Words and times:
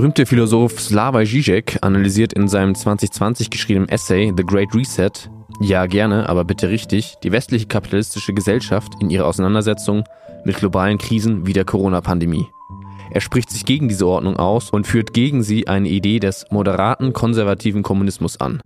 berühmte 0.00 0.24
Philosoph 0.24 0.80
Slavoj 0.80 1.26
Žižek 1.26 1.76
analysiert 1.82 2.32
in 2.32 2.48
seinem 2.48 2.74
2020 2.74 3.50
geschriebenen 3.50 3.90
Essay 3.90 4.32
The 4.34 4.46
Great 4.46 4.74
Reset, 4.74 5.10
ja 5.60 5.84
gerne, 5.84 6.26
aber 6.26 6.44
bitte 6.44 6.70
richtig, 6.70 7.16
die 7.22 7.32
westliche 7.32 7.66
kapitalistische 7.66 8.32
Gesellschaft 8.32 8.94
in 9.02 9.10
ihrer 9.10 9.26
Auseinandersetzung 9.26 10.04
mit 10.46 10.56
globalen 10.56 10.96
Krisen 10.96 11.46
wie 11.46 11.52
der 11.52 11.66
Corona-Pandemie. 11.66 12.46
Er 13.10 13.20
spricht 13.20 13.50
sich 13.50 13.66
gegen 13.66 13.90
diese 13.90 14.06
Ordnung 14.06 14.38
aus 14.38 14.70
und 14.70 14.86
führt 14.86 15.12
gegen 15.12 15.42
sie 15.42 15.68
eine 15.68 15.90
Idee 15.90 16.18
des 16.18 16.46
moderaten 16.48 17.12
konservativen 17.12 17.82
Kommunismus 17.82 18.40
an. 18.40 18.62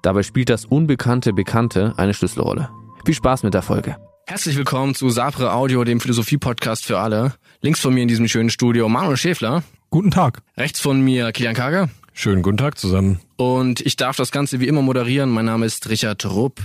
Dabei 0.00 0.22
spielt 0.22 0.48
das 0.48 0.64
unbekannte 0.64 1.34
Bekannte 1.34 1.92
eine 1.98 2.14
Schlüsselrolle. 2.14 2.70
Viel 3.04 3.14
Spaß 3.14 3.42
mit 3.42 3.52
der 3.52 3.60
Folge. 3.60 3.98
Herzlich 4.26 4.56
willkommen 4.56 4.94
zu 4.94 5.10
Sapre 5.10 5.52
Audio, 5.52 5.84
dem 5.84 6.00
Philosophie-Podcast 6.00 6.86
für 6.86 6.98
alle. 6.98 7.34
Links 7.60 7.80
von 7.80 7.92
mir 7.92 8.00
in 8.00 8.08
diesem 8.08 8.26
schönen 8.26 8.48
Studio 8.48 8.88
Manuel 8.88 9.18
Schäfler. 9.18 9.62
Guten 9.92 10.10
Tag. 10.10 10.40
Rechts 10.56 10.80
von 10.80 11.02
mir 11.02 11.32
Kilian 11.32 11.54
Kager. 11.54 11.90
Schönen 12.14 12.40
guten 12.40 12.56
Tag 12.56 12.78
zusammen. 12.78 13.20
Und 13.36 13.82
ich 13.82 13.96
darf 13.96 14.16
das 14.16 14.32
Ganze 14.32 14.58
wie 14.58 14.66
immer 14.66 14.80
moderieren. 14.80 15.28
Mein 15.28 15.44
Name 15.44 15.66
ist 15.66 15.90
Richard 15.90 16.24
Rupp. 16.24 16.62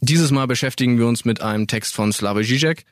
Dieses 0.00 0.30
Mal 0.30 0.46
beschäftigen 0.46 0.96
wir 0.96 1.08
uns 1.08 1.24
mit 1.24 1.42
einem 1.42 1.66
Text 1.66 1.92
von 1.92 2.12
Slavoj 2.12 2.44
Žižek. 2.44 2.84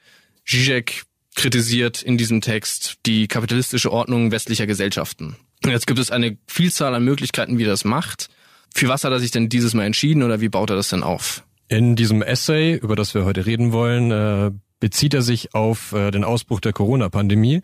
Žižek 0.45 1.05
kritisiert 1.37 2.03
in 2.03 2.19
diesem 2.19 2.41
Text 2.41 2.97
die 3.07 3.29
kapitalistische 3.29 3.93
Ordnung 3.93 4.33
westlicher 4.33 4.67
Gesellschaften. 4.67 5.37
Jetzt 5.65 5.87
gibt 5.87 6.01
es 6.01 6.11
eine 6.11 6.37
Vielzahl 6.49 6.93
an 6.93 7.05
Möglichkeiten, 7.05 7.57
wie 7.57 7.63
er 7.63 7.71
das 7.71 7.85
macht. 7.85 8.29
Für 8.75 8.89
was 8.89 9.05
hat 9.05 9.13
er 9.13 9.21
sich 9.21 9.31
denn 9.31 9.49
dieses 9.49 9.75
Mal 9.75 9.85
entschieden 9.85 10.25
oder 10.25 10.41
wie 10.41 10.49
baut 10.49 10.71
er 10.71 10.77
das 10.77 10.89
denn 10.89 11.05
auf? 11.05 11.45
In 11.69 11.95
diesem 11.95 12.23
Essay, 12.23 12.75
über 12.75 12.97
das 12.97 13.15
wir 13.15 13.25
heute 13.25 13.47
reden 13.47 13.71
wollen, 13.71 14.11
äh, 14.11 14.51
bezieht 14.81 15.15
er 15.15 15.23
sich 15.23 15.55
auf 15.55 15.93
äh, 15.93 16.11
den 16.11 16.25
Ausbruch 16.25 16.59
der 16.59 16.73
Corona-Pandemie 16.73 17.63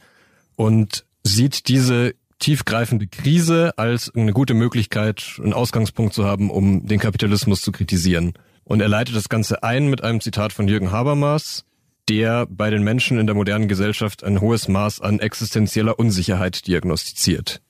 und 0.55 1.05
sieht 1.27 1.69
diese 1.69 2.15
tiefgreifende 2.39 3.07
Krise 3.07 3.77
als 3.79 4.15
eine 4.15 4.33
gute 4.33 4.55
Möglichkeit, 4.55 5.39
einen 5.43 5.53
Ausgangspunkt 5.53 6.15
zu 6.15 6.25
haben, 6.25 6.51
um 6.51 6.87
den 6.87 7.01
Kapitalismus 7.01 7.63
zu 7.63 7.73
kritisieren. 7.73 8.35
Und 8.65 8.81
er 8.81 8.89
leitet 8.89 9.17
das 9.17 9.29
Ganze 9.29 9.63
ein 9.63 9.89
mit 9.89 10.03
einem 10.03 10.21
Zitat 10.21 10.53
von 10.53 10.69
Jürgen 10.69 10.91
Habermas, 10.91 11.65
der 12.09 12.47
bei 12.47 12.71
den 12.71 12.83
Menschen 12.83 13.19
in 13.19 13.27
der 13.27 13.35
modernen 13.35 13.69
Gesellschaft 13.69 14.23
ein 14.23 14.41
hohes 14.41 14.69
Maß 14.69 15.01
an 15.01 15.19
existenzieller 15.19 15.99
Unsicherheit 15.99 16.67
diagnostiziert. 16.67 17.61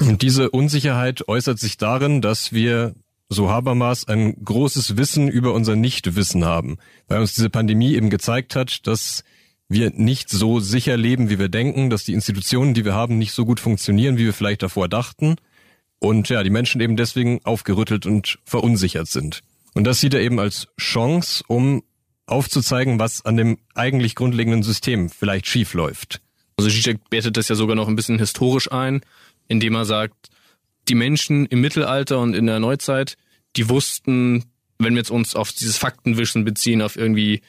Und 0.00 0.22
diese 0.22 0.50
Unsicherheit 0.50 1.26
äußert 1.28 1.58
sich 1.58 1.78
darin, 1.78 2.20
dass 2.20 2.52
wir, 2.52 2.94
so 3.28 3.50
Habermas, 3.50 4.06
ein 4.06 4.44
großes 4.44 4.96
Wissen 4.96 5.28
über 5.28 5.52
unser 5.54 5.76
Nichtwissen 5.76 6.44
haben, 6.44 6.76
weil 7.08 7.20
uns 7.20 7.34
diese 7.34 7.50
Pandemie 7.50 7.94
eben 7.94 8.10
gezeigt 8.10 8.54
hat, 8.56 8.86
dass 8.86 9.24
wir 9.68 9.90
nicht 9.90 10.30
so 10.30 10.60
sicher 10.60 10.96
leben, 10.96 11.28
wie 11.28 11.38
wir 11.38 11.48
denken, 11.48 11.90
dass 11.90 12.04
die 12.04 12.12
Institutionen, 12.12 12.74
die 12.74 12.84
wir 12.84 12.94
haben, 12.94 13.18
nicht 13.18 13.32
so 13.32 13.44
gut 13.44 13.60
funktionieren, 13.60 14.16
wie 14.16 14.26
wir 14.26 14.32
vielleicht 14.32 14.62
davor 14.62 14.88
dachten. 14.88 15.36
Und 15.98 16.28
ja, 16.28 16.42
die 16.42 16.50
Menschen 16.50 16.80
eben 16.80 16.96
deswegen 16.96 17.40
aufgerüttelt 17.44 18.06
und 18.06 18.38
verunsichert 18.44 19.08
sind. 19.08 19.40
Und 19.74 19.84
das 19.84 20.00
sieht 20.00 20.14
er 20.14 20.20
eben 20.20 20.38
als 20.38 20.68
Chance, 20.78 21.42
um 21.48 21.82
aufzuzeigen, 22.26 22.98
was 22.98 23.24
an 23.24 23.36
dem 23.36 23.58
eigentlich 23.74 24.14
grundlegenden 24.14 24.62
System 24.62 25.08
vielleicht 25.08 25.46
schief. 25.46 25.74
Also 26.56 26.70
Zizek 26.70 27.08
bettet 27.10 27.36
das 27.36 27.48
ja 27.48 27.54
sogar 27.54 27.76
noch 27.76 27.88
ein 27.88 27.96
bisschen 27.96 28.18
historisch 28.18 28.70
ein, 28.70 29.00
indem 29.48 29.74
er 29.74 29.84
sagt, 29.84 30.28
die 30.88 30.94
Menschen 30.94 31.46
im 31.46 31.60
Mittelalter 31.60 32.18
und 32.20 32.34
in 32.34 32.46
der 32.46 32.60
Neuzeit, 32.60 33.16
die 33.56 33.68
wussten, 33.68 34.44
wenn 34.78 34.94
wir 34.94 34.98
jetzt 34.98 35.10
uns 35.10 35.34
auf 35.34 35.52
dieses 35.52 35.78
Faktenwischen 35.78 36.44
beziehen, 36.44 36.82
auf 36.82 36.96
irgendwie 36.96 37.42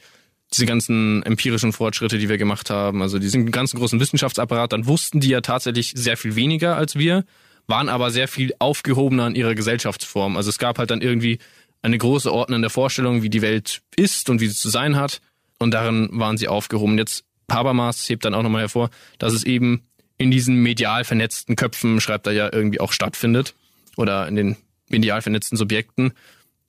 diese 0.52 0.66
ganzen 0.66 1.22
empirischen 1.24 1.72
Fortschritte, 1.72 2.18
die 2.18 2.28
wir 2.28 2.38
gemacht 2.38 2.70
haben, 2.70 3.02
also 3.02 3.18
diesen 3.18 3.50
ganzen 3.50 3.78
großen 3.78 4.00
Wissenschaftsapparat, 4.00 4.72
dann 4.72 4.86
wussten 4.86 5.20
die 5.20 5.28
ja 5.28 5.40
tatsächlich 5.40 5.92
sehr 5.94 6.16
viel 6.16 6.36
weniger 6.36 6.76
als 6.76 6.96
wir, 6.96 7.24
waren 7.66 7.88
aber 7.88 8.10
sehr 8.10 8.28
viel 8.28 8.54
aufgehobener 8.58 9.26
in 9.26 9.34
ihrer 9.34 9.54
Gesellschaftsform. 9.54 10.36
Also 10.36 10.48
es 10.48 10.58
gab 10.58 10.78
halt 10.78 10.90
dann 10.90 11.02
irgendwie 11.02 11.38
eine 11.82 11.98
große 11.98 12.32
ordnende 12.32 12.70
Vorstellung, 12.70 13.22
wie 13.22 13.30
die 13.30 13.42
Welt 13.42 13.82
ist 13.94 14.30
und 14.30 14.40
wie 14.40 14.48
sie 14.48 14.54
zu 14.54 14.70
sein 14.70 14.96
hat. 14.96 15.20
Und 15.58 15.72
darin 15.72 16.08
waren 16.12 16.38
sie 16.38 16.48
aufgehoben. 16.48 16.98
Jetzt 16.98 17.24
Habermas 17.50 18.08
hebt 18.08 18.24
dann 18.24 18.34
auch 18.34 18.42
nochmal 18.42 18.62
hervor, 18.62 18.90
dass 19.18 19.32
es 19.32 19.44
eben 19.44 19.82
in 20.16 20.30
diesen 20.30 20.56
medial 20.56 21.04
vernetzten 21.04 21.56
Köpfen, 21.56 22.00
schreibt 22.00 22.26
er 22.26 22.32
ja, 22.32 22.52
irgendwie 22.52 22.80
auch 22.80 22.92
stattfindet. 22.92 23.54
Oder 23.96 24.26
in 24.28 24.36
den 24.36 24.56
medial 24.88 25.22
vernetzten 25.22 25.56
Subjekten. 25.56 26.12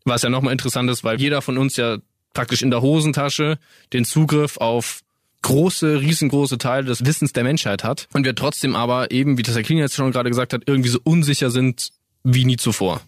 Was 0.03 0.21
ja 0.21 0.29
nochmal 0.29 0.51
interessant 0.51 0.89
ist, 0.89 1.03
weil 1.03 1.19
jeder 1.19 1.41
von 1.41 1.57
uns 1.57 1.75
ja 1.75 1.97
praktisch 2.33 2.61
in 2.61 2.71
der 2.71 2.81
Hosentasche 2.81 3.57
den 3.93 4.05
Zugriff 4.05 4.57
auf 4.57 5.01
große, 5.41 6.01
riesengroße 6.01 6.57
Teile 6.57 6.85
des 6.85 7.05
Wissens 7.05 7.33
der 7.33 7.43
Menschheit 7.43 7.83
hat 7.83 8.07
und 8.13 8.25
wir 8.25 8.35
trotzdem 8.35 8.75
aber 8.75 9.11
eben, 9.11 9.37
wie 9.37 9.43
das 9.43 9.55
Herr 9.55 9.63
Kling 9.63 9.77
jetzt 9.77 9.95
schon 9.95 10.11
gerade 10.11 10.29
gesagt 10.29 10.53
hat, 10.53 10.63
irgendwie 10.65 10.89
so 10.89 10.99
unsicher 11.03 11.49
sind 11.49 11.91
wie 12.23 12.45
nie 12.45 12.57
zuvor. 12.57 13.01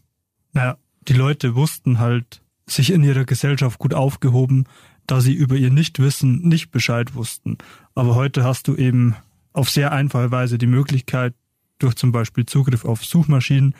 Naja, 0.54 0.78
die 1.08 1.14
Leute 1.14 1.56
wussten 1.56 2.00
halt 2.00 2.42
sich 2.66 2.92
in 2.92 3.04
ihrer 3.04 3.26
Gesellschaft 3.26 3.80
gut 3.80 3.94
aufgehoben, 3.94 4.66
da 5.08 5.20
sie 5.20 5.34
über 5.34 5.56
ihr 5.56 5.72
Nichtwissen 5.72 6.48
nicht 6.48 6.72
Bescheid 6.72 7.16
wussten. 7.16 7.58
Aber 7.96 8.16
heute 8.16 8.44
hast 8.44 8.68
du 8.68 8.76
eben 8.76 9.16
auf 9.52 9.70
sehr 9.70 9.92
einfache 9.92 10.32
Weise 10.32 10.58
die 10.58 10.68
Möglichkeit, 10.68 11.34
durch 11.80 11.96
zum 11.96 12.12
Beispiel 12.12 12.46
Zugriff 12.46 12.86
auf 12.86 13.04
Suchmaschinen, 13.04 13.76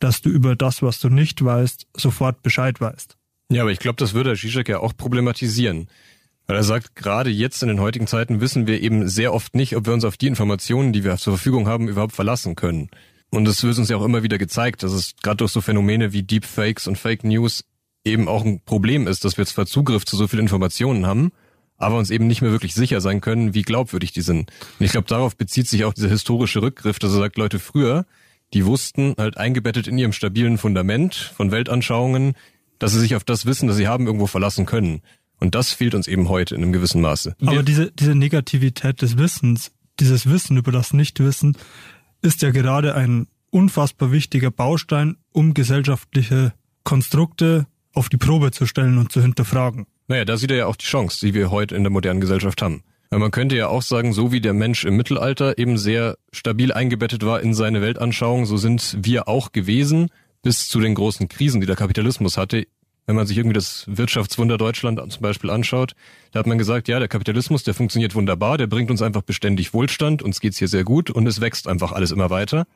dass 0.00 0.20
du 0.20 0.28
über 0.28 0.54
das, 0.54 0.82
was 0.82 1.00
du 1.00 1.08
nicht 1.08 1.44
weißt, 1.44 1.86
sofort 1.96 2.42
Bescheid 2.42 2.80
weißt. 2.80 3.17
Ja, 3.50 3.62
aber 3.62 3.72
ich 3.72 3.78
glaube, 3.78 3.96
das 3.96 4.14
würde 4.14 4.36
Zizek 4.36 4.68
ja 4.68 4.80
auch 4.80 4.96
problematisieren. 4.96 5.88
Weil 6.46 6.56
er 6.56 6.64
sagt, 6.64 6.96
gerade 6.96 7.30
jetzt 7.30 7.62
in 7.62 7.68
den 7.68 7.80
heutigen 7.80 8.06
Zeiten 8.06 8.40
wissen 8.40 8.66
wir 8.66 8.80
eben 8.80 9.08
sehr 9.08 9.34
oft 9.34 9.54
nicht, 9.54 9.76
ob 9.76 9.86
wir 9.86 9.92
uns 9.92 10.04
auf 10.04 10.16
die 10.16 10.26
Informationen, 10.26 10.92
die 10.92 11.04
wir 11.04 11.16
zur 11.16 11.34
Verfügung 11.34 11.66
haben, 11.66 11.88
überhaupt 11.88 12.14
verlassen 12.14 12.56
können. 12.56 12.90
Und 13.30 13.44
das 13.44 13.62
wird 13.62 13.78
uns 13.78 13.88
ja 13.90 13.96
auch 13.98 14.04
immer 14.04 14.22
wieder 14.22 14.38
gezeigt, 14.38 14.82
dass 14.82 14.92
es 14.92 15.14
gerade 15.22 15.38
durch 15.38 15.52
so 15.52 15.60
Phänomene 15.60 16.12
wie 16.12 16.22
Deepfakes 16.22 16.86
und 16.86 16.96
Fake 16.96 17.24
News 17.24 17.64
eben 18.04 18.28
auch 18.28 18.44
ein 18.44 18.60
Problem 18.64 19.06
ist, 19.06 19.24
dass 19.24 19.36
wir 19.36 19.44
zwar 19.44 19.66
Zugriff 19.66 20.06
zu 20.06 20.16
so 20.16 20.26
vielen 20.26 20.42
Informationen 20.42 21.06
haben, 21.06 21.32
aber 21.76 21.98
uns 21.98 22.10
eben 22.10 22.26
nicht 22.26 22.40
mehr 22.40 22.50
wirklich 22.50 22.74
sicher 22.74 23.00
sein 23.00 23.20
können, 23.20 23.54
wie 23.54 23.62
glaubwürdig 23.62 24.12
die 24.12 24.22
sind. 24.22 24.50
Und 24.78 24.86
ich 24.86 24.92
glaube, 24.92 25.06
darauf 25.06 25.36
bezieht 25.36 25.68
sich 25.68 25.84
auch 25.84 25.92
dieser 25.92 26.08
historische 26.08 26.62
Rückgriff, 26.62 26.98
dass 26.98 27.12
er 27.12 27.18
sagt, 27.18 27.36
Leute 27.36 27.58
früher, 27.58 28.06
die 28.54 28.64
wussten 28.64 29.14
halt 29.18 29.36
eingebettet 29.36 29.86
in 29.86 29.98
ihrem 29.98 30.12
stabilen 30.12 30.56
Fundament 30.56 31.14
von 31.14 31.50
Weltanschauungen, 31.50 32.34
dass 32.78 32.92
sie 32.92 33.00
sich 33.00 33.14
auf 33.14 33.24
das 33.24 33.46
Wissen, 33.46 33.68
das 33.68 33.76
sie 33.76 33.88
haben, 33.88 34.06
irgendwo 34.06 34.26
verlassen 34.26 34.66
können. 34.66 35.02
Und 35.40 35.54
das 35.54 35.72
fehlt 35.72 35.94
uns 35.94 36.08
eben 36.08 36.28
heute 36.28 36.54
in 36.54 36.62
einem 36.62 36.72
gewissen 36.72 37.00
Maße. 37.00 37.36
Aber 37.40 37.62
diese, 37.62 37.92
diese 37.92 38.14
Negativität 38.14 39.02
des 39.02 39.18
Wissens, 39.18 39.70
dieses 40.00 40.28
Wissen 40.28 40.56
über 40.56 40.72
das 40.72 40.92
Nichtwissen, 40.92 41.56
ist 42.22 42.42
ja 42.42 42.50
gerade 42.50 42.94
ein 42.94 43.28
unfassbar 43.50 44.12
wichtiger 44.12 44.50
Baustein, 44.50 45.16
um 45.32 45.54
gesellschaftliche 45.54 46.52
Konstrukte 46.84 47.66
auf 47.94 48.08
die 48.08 48.16
Probe 48.16 48.50
zu 48.50 48.66
stellen 48.66 48.98
und 48.98 49.12
zu 49.12 49.22
hinterfragen. 49.22 49.86
Naja, 50.08 50.24
da 50.24 50.36
sieht 50.36 50.50
er 50.50 50.56
ja 50.56 50.66
auch 50.66 50.76
die 50.76 50.86
Chance, 50.86 51.24
die 51.24 51.34
wir 51.34 51.50
heute 51.50 51.76
in 51.76 51.82
der 51.82 51.90
modernen 51.90 52.20
Gesellschaft 52.20 52.62
haben. 52.62 52.82
Weil 53.10 53.20
man 53.20 53.30
könnte 53.30 53.56
ja 53.56 53.68
auch 53.68 53.82
sagen, 53.82 54.12
so 54.12 54.32
wie 54.32 54.40
der 54.40 54.52
Mensch 54.52 54.84
im 54.84 54.96
Mittelalter 54.96 55.58
eben 55.58 55.78
sehr 55.78 56.18
stabil 56.32 56.72
eingebettet 56.72 57.24
war 57.24 57.40
in 57.40 57.54
seine 57.54 57.80
Weltanschauung, 57.80 58.44
so 58.44 58.56
sind 58.56 58.98
wir 59.00 59.28
auch 59.28 59.52
gewesen 59.52 60.10
bis 60.48 60.66
zu 60.66 60.80
den 60.80 60.94
großen 60.94 61.28
Krisen, 61.28 61.60
die 61.60 61.66
der 61.66 61.76
Kapitalismus 61.76 62.38
hatte. 62.38 62.66
Wenn 63.04 63.16
man 63.16 63.26
sich 63.26 63.36
irgendwie 63.36 63.52
das 63.52 63.84
Wirtschaftswunder 63.86 64.56
Deutschland 64.56 64.98
zum 65.12 65.20
Beispiel 65.20 65.50
anschaut, 65.50 65.92
da 66.32 66.38
hat 66.38 66.46
man 66.46 66.56
gesagt, 66.56 66.88
ja, 66.88 66.98
der 66.98 67.08
Kapitalismus, 67.08 67.64
der 67.64 67.74
funktioniert 67.74 68.14
wunderbar, 68.14 68.56
der 68.56 68.66
bringt 68.66 68.90
uns 68.90 69.02
einfach 69.02 69.20
beständig 69.20 69.74
Wohlstand, 69.74 70.22
uns 70.22 70.40
geht's 70.40 70.56
hier 70.56 70.68
sehr 70.68 70.84
gut 70.84 71.10
und 71.10 71.26
es 71.26 71.42
wächst 71.42 71.68
einfach 71.68 71.92
alles 71.92 72.12
immer 72.12 72.30
weiter. 72.30 72.66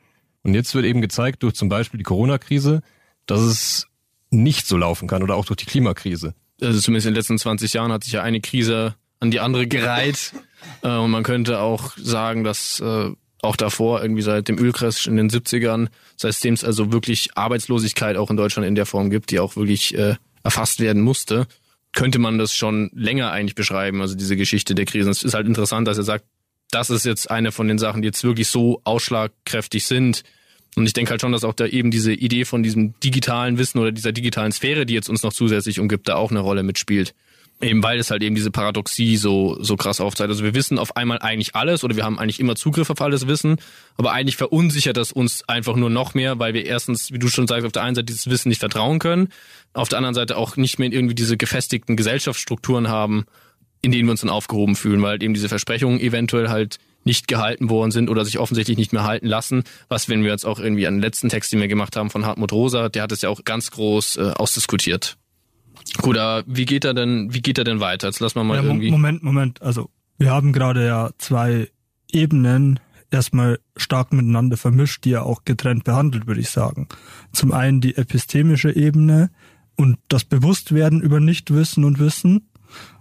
Und 0.43 0.53
jetzt 0.53 0.75
wird 0.75 0.85
eben 0.85 1.01
gezeigt 1.01 1.43
durch 1.43 1.55
zum 1.55 1.71
Beispiel 1.71 1.97
die 1.97 2.05
Corona-Krise, 2.05 2.83
dass 3.25 3.41
es 3.41 3.87
nicht 4.29 4.67
so 4.67 4.77
laufen 4.77 5.09
kann 5.09 5.23
oder 5.23 5.37
auch 5.37 5.47
durch 5.47 5.57
die 5.57 5.65
Klimakrise. 5.65 6.35
Also 6.61 6.79
zumindest 6.79 7.07
in 7.07 7.15
den 7.15 7.21
letzten 7.21 7.39
20 7.39 7.73
Jahren 7.73 7.91
hat 7.91 8.05
sich 8.05 8.13
ja 8.13 8.23
eine 8.23 8.43
Krise 8.43 8.97
an 9.19 9.31
die 9.31 9.41
andere 9.41 9.67
gereiht. 9.67 10.35
Äh, 10.85 10.97
und 10.97 11.11
man 11.11 11.25
könnte 11.25 11.59
auch 11.59 11.97
sagen, 11.97 12.45
dass 12.45 12.79
äh, 12.79 13.11
auch 13.43 13.57
davor, 13.57 14.01
irgendwie 14.01 14.23
seit 14.23 14.49
dem 14.49 14.59
Ölcrash 14.59 15.07
in 15.07 15.17
den 15.17 15.29
70ern, 15.29 15.89
seitdem 16.17 16.55
es 16.55 16.65
also 16.65 16.93
wirklich 16.93 17.37
Arbeitslosigkeit 17.37 18.17
auch 18.17 18.31
in 18.31 18.37
Deutschland 18.37 18.67
in 18.67 18.77
der 18.77 18.87
Form 18.87 19.11
gibt, 19.11 19.31
die 19.31 19.41
auch 19.41 19.57
wirklich 19.57 19.97
äh, 19.99 20.15
erfasst 20.45 20.81
werden 20.81 21.03
musste, 21.03 21.47
könnte 21.93 22.19
man 22.19 22.39
das 22.39 22.55
schon 22.55 22.91
länger 22.95 23.33
eigentlich 23.33 23.55
beschreiben, 23.55 24.01
also 24.01 24.15
diese 24.15 24.37
Geschichte 24.37 24.75
der 24.75 24.87
Krisen. 24.87 25.11
Es 25.11 25.25
ist 25.25 25.35
halt 25.35 25.47
interessant, 25.47 25.87
dass 25.89 25.99
er 25.99 26.05
sagt, 26.05 26.25
das 26.71 26.89
ist 26.89 27.05
jetzt 27.05 27.31
eine 27.31 27.53
von 27.53 27.69
den 27.69 27.79
Sachen, 27.79 28.01
die 28.01 28.07
jetzt 28.07 28.25
wirklich 28.25 28.49
so 28.49 28.81
ausschlagkräftig 28.85 29.85
sind. 29.85 30.23
Und 30.75 30.87
ich 30.87 30.95
denke 30.95 31.11
halt 31.11 31.21
schon, 31.21 31.33
dass 31.33 31.45
auch 31.45 31.53
da 31.53 31.67
eben 31.67 31.91
diese 31.91 32.15
Idee 32.15 32.47
von 32.47 32.63
diesem 32.63 32.99
digitalen 33.01 33.59
Wissen 33.59 33.79
oder 33.79 33.93
dieser 33.93 34.13
digitalen 34.13 34.53
Sphäre, 34.53 34.87
die 34.87 34.95
jetzt 34.95 35.11
uns 35.11 35.23
noch 35.23 35.35
zusätzlich 35.35 35.81
umgibt, 35.81 36.09
da 36.09 36.15
auch 36.15 36.31
eine 36.31 36.41
Rolle 36.41 36.63
mitspielt. 36.63 37.15
Eben 37.63 37.83
weil 37.83 38.01
es 38.01 38.11
halt 38.11 38.25
eben 38.25 38.35
diese 38.35 38.51
Paradoxie 38.51 39.17
so, 39.17 39.57
so 39.63 39.77
krass 39.77 40.01
aufzeigt. 40.01 40.31
Also 40.31 40.43
wir 40.43 40.55
wissen 40.55 40.79
auf 40.81 40.97
einmal 40.97 41.19
eigentlich 41.21 41.55
alles 41.55 41.85
oder 41.85 41.95
wir 41.95 42.05
haben 42.05 42.19
eigentlich 42.19 42.41
immer 42.41 42.57
Zugriff 42.57 42.91
auf 42.91 43.01
alles 43.01 43.29
Wissen, 43.29 43.57
aber 43.97 44.13
eigentlich 44.13 44.37
verunsichert 44.37 44.97
das 44.97 45.13
uns 45.13 45.49
einfach 45.49 45.77
nur 45.77 45.89
noch 45.89 46.15
mehr, 46.15 46.41
weil 46.41 46.55
wir 46.55 46.67
erstens, 46.67 47.13
wie 47.13 47.21
du 47.21 47.29
schon 47.29 47.47
sagst, 47.47 47.65
auf 47.65 47.73
der 47.73 47.85
einen 47.85 47.95
Seite 47.95 48.07
dieses 48.07 48.29
Wissen 48.29 48.49
nicht 48.49 48.59
vertrauen 48.59 48.99
können, 48.99 49.29
auf 49.75 49.89
der 49.89 49.99
anderen 49.99 50.15
Seite 50.15 50.37
auch 50.37 50.57
nicht 50.57 50.81
mehr 50.81 50.93
irgendwie 50.93 51.15
diese 51.15 51.37
gefestigten 51.37 51.97
Gesellschaftsstrukturen 51.97 52.89
haben, 52.89 53.27
in 53.81 53.93
denen 53.93 54.07
wir 54.07 54.13
uns 54.13 54.23
dann 54.23 54.31
aufgehoben 54.31 54.75
fühlen, 54.75 55.01
weil 55.01 55.11
halt 55.11 55.23
eben 55.23 55.35
diese 55.35 55.49
Versprechungen 55.49 56.01
eventuell 56.01 56.49
halt 56.49 56.79
nicht 57.05 57.29
gehalten 57.29 57.71
worden 57.71 57.91
sind 57.93 58.11
oder 58.11 58.25
sich 58.25 58.39
offensichtlich 58.39 58.77
nicht 58.77 58.93
mehr 58.93 59.05
halten 59.05 59.27
lassen. 59.27 59.63
Was, 59.89 60.09
wenn 60.09 60.25
wir 60.25 60.31
jetzt 60.31 60.47
auch 60.47 60.59
irgendwie 60.59 60.87
an 60.89 60.95
den 60.95 61.03
letzten 61.03 61.29
Text, 61.29 61.53
den 61.53 61.61
wir 61.61 61.69
gemacht 61.69 61.97
haben 61.97 62.11
von 62.11 62.27
Hartmut 62.27 62.53
Rosa, 62.53 62.89
der 62.89 63.03
hat 63.03 63.13
es 63.13 63.23
ja 63.23 63.29
auch 63.29 63.45
ganz 63.45 63.71
groß 63.71 64.17
äh, 64.17 64.21
ausdiskutiert. 64.37 65.17
Gut, 65.99 66.17
aber 66.17 66.45
wie 66.47 66.65
geht 66.65 66.85
er 66.85 66.95
denn, 66.95 67.33
wie 67.35 67.43
geht 67.43 67.59
er 67.59 67.65
denn 67.65 67.81
weiter? 67.81 68.09
Jetzt 68.09 68.21
lass 68.21 68.35
mal 68.35 68.45
mal 68.45 68.57
Ja, 68.57 68.63
irgendwie. 68.63 68.91
Moment, 68.91 69.23
Moment. 69.23 69.61
Also 69.63 69.91
wir 70.19 70.31
haben 70.31 70.53
gerade 70.53 70.87
ja 70.87 71.11
zwei 71.19 71.69
Ebenen 72.11 72.81
erstmal 73.11 73.59
stark 73.77 74.13
miteinander 74.13 74.57
vermischt, 74.57 75.05
die 75.05 75.11
ja 75.11 75.23
auch 75.23 75.45
getrennt 75.45 75.85
behandelt, 75.85 76.27
würde 76.27 76.41
ich 76.41 76.51
sagen. 76.51 76.89
Zum 77.33 77.53
einen 77.53 77.81
die 77.81 77.97
epistemische 77.97 78.75
Ebene 78.75 79.31
und 79.77 79.99
das 80.09 80.25
Bewusstwerden 80.25 81.01
über 81.01 81.21
Nichtwissen 81.21 81.85
und 81.85 81.99
Wissen 81.99 82.49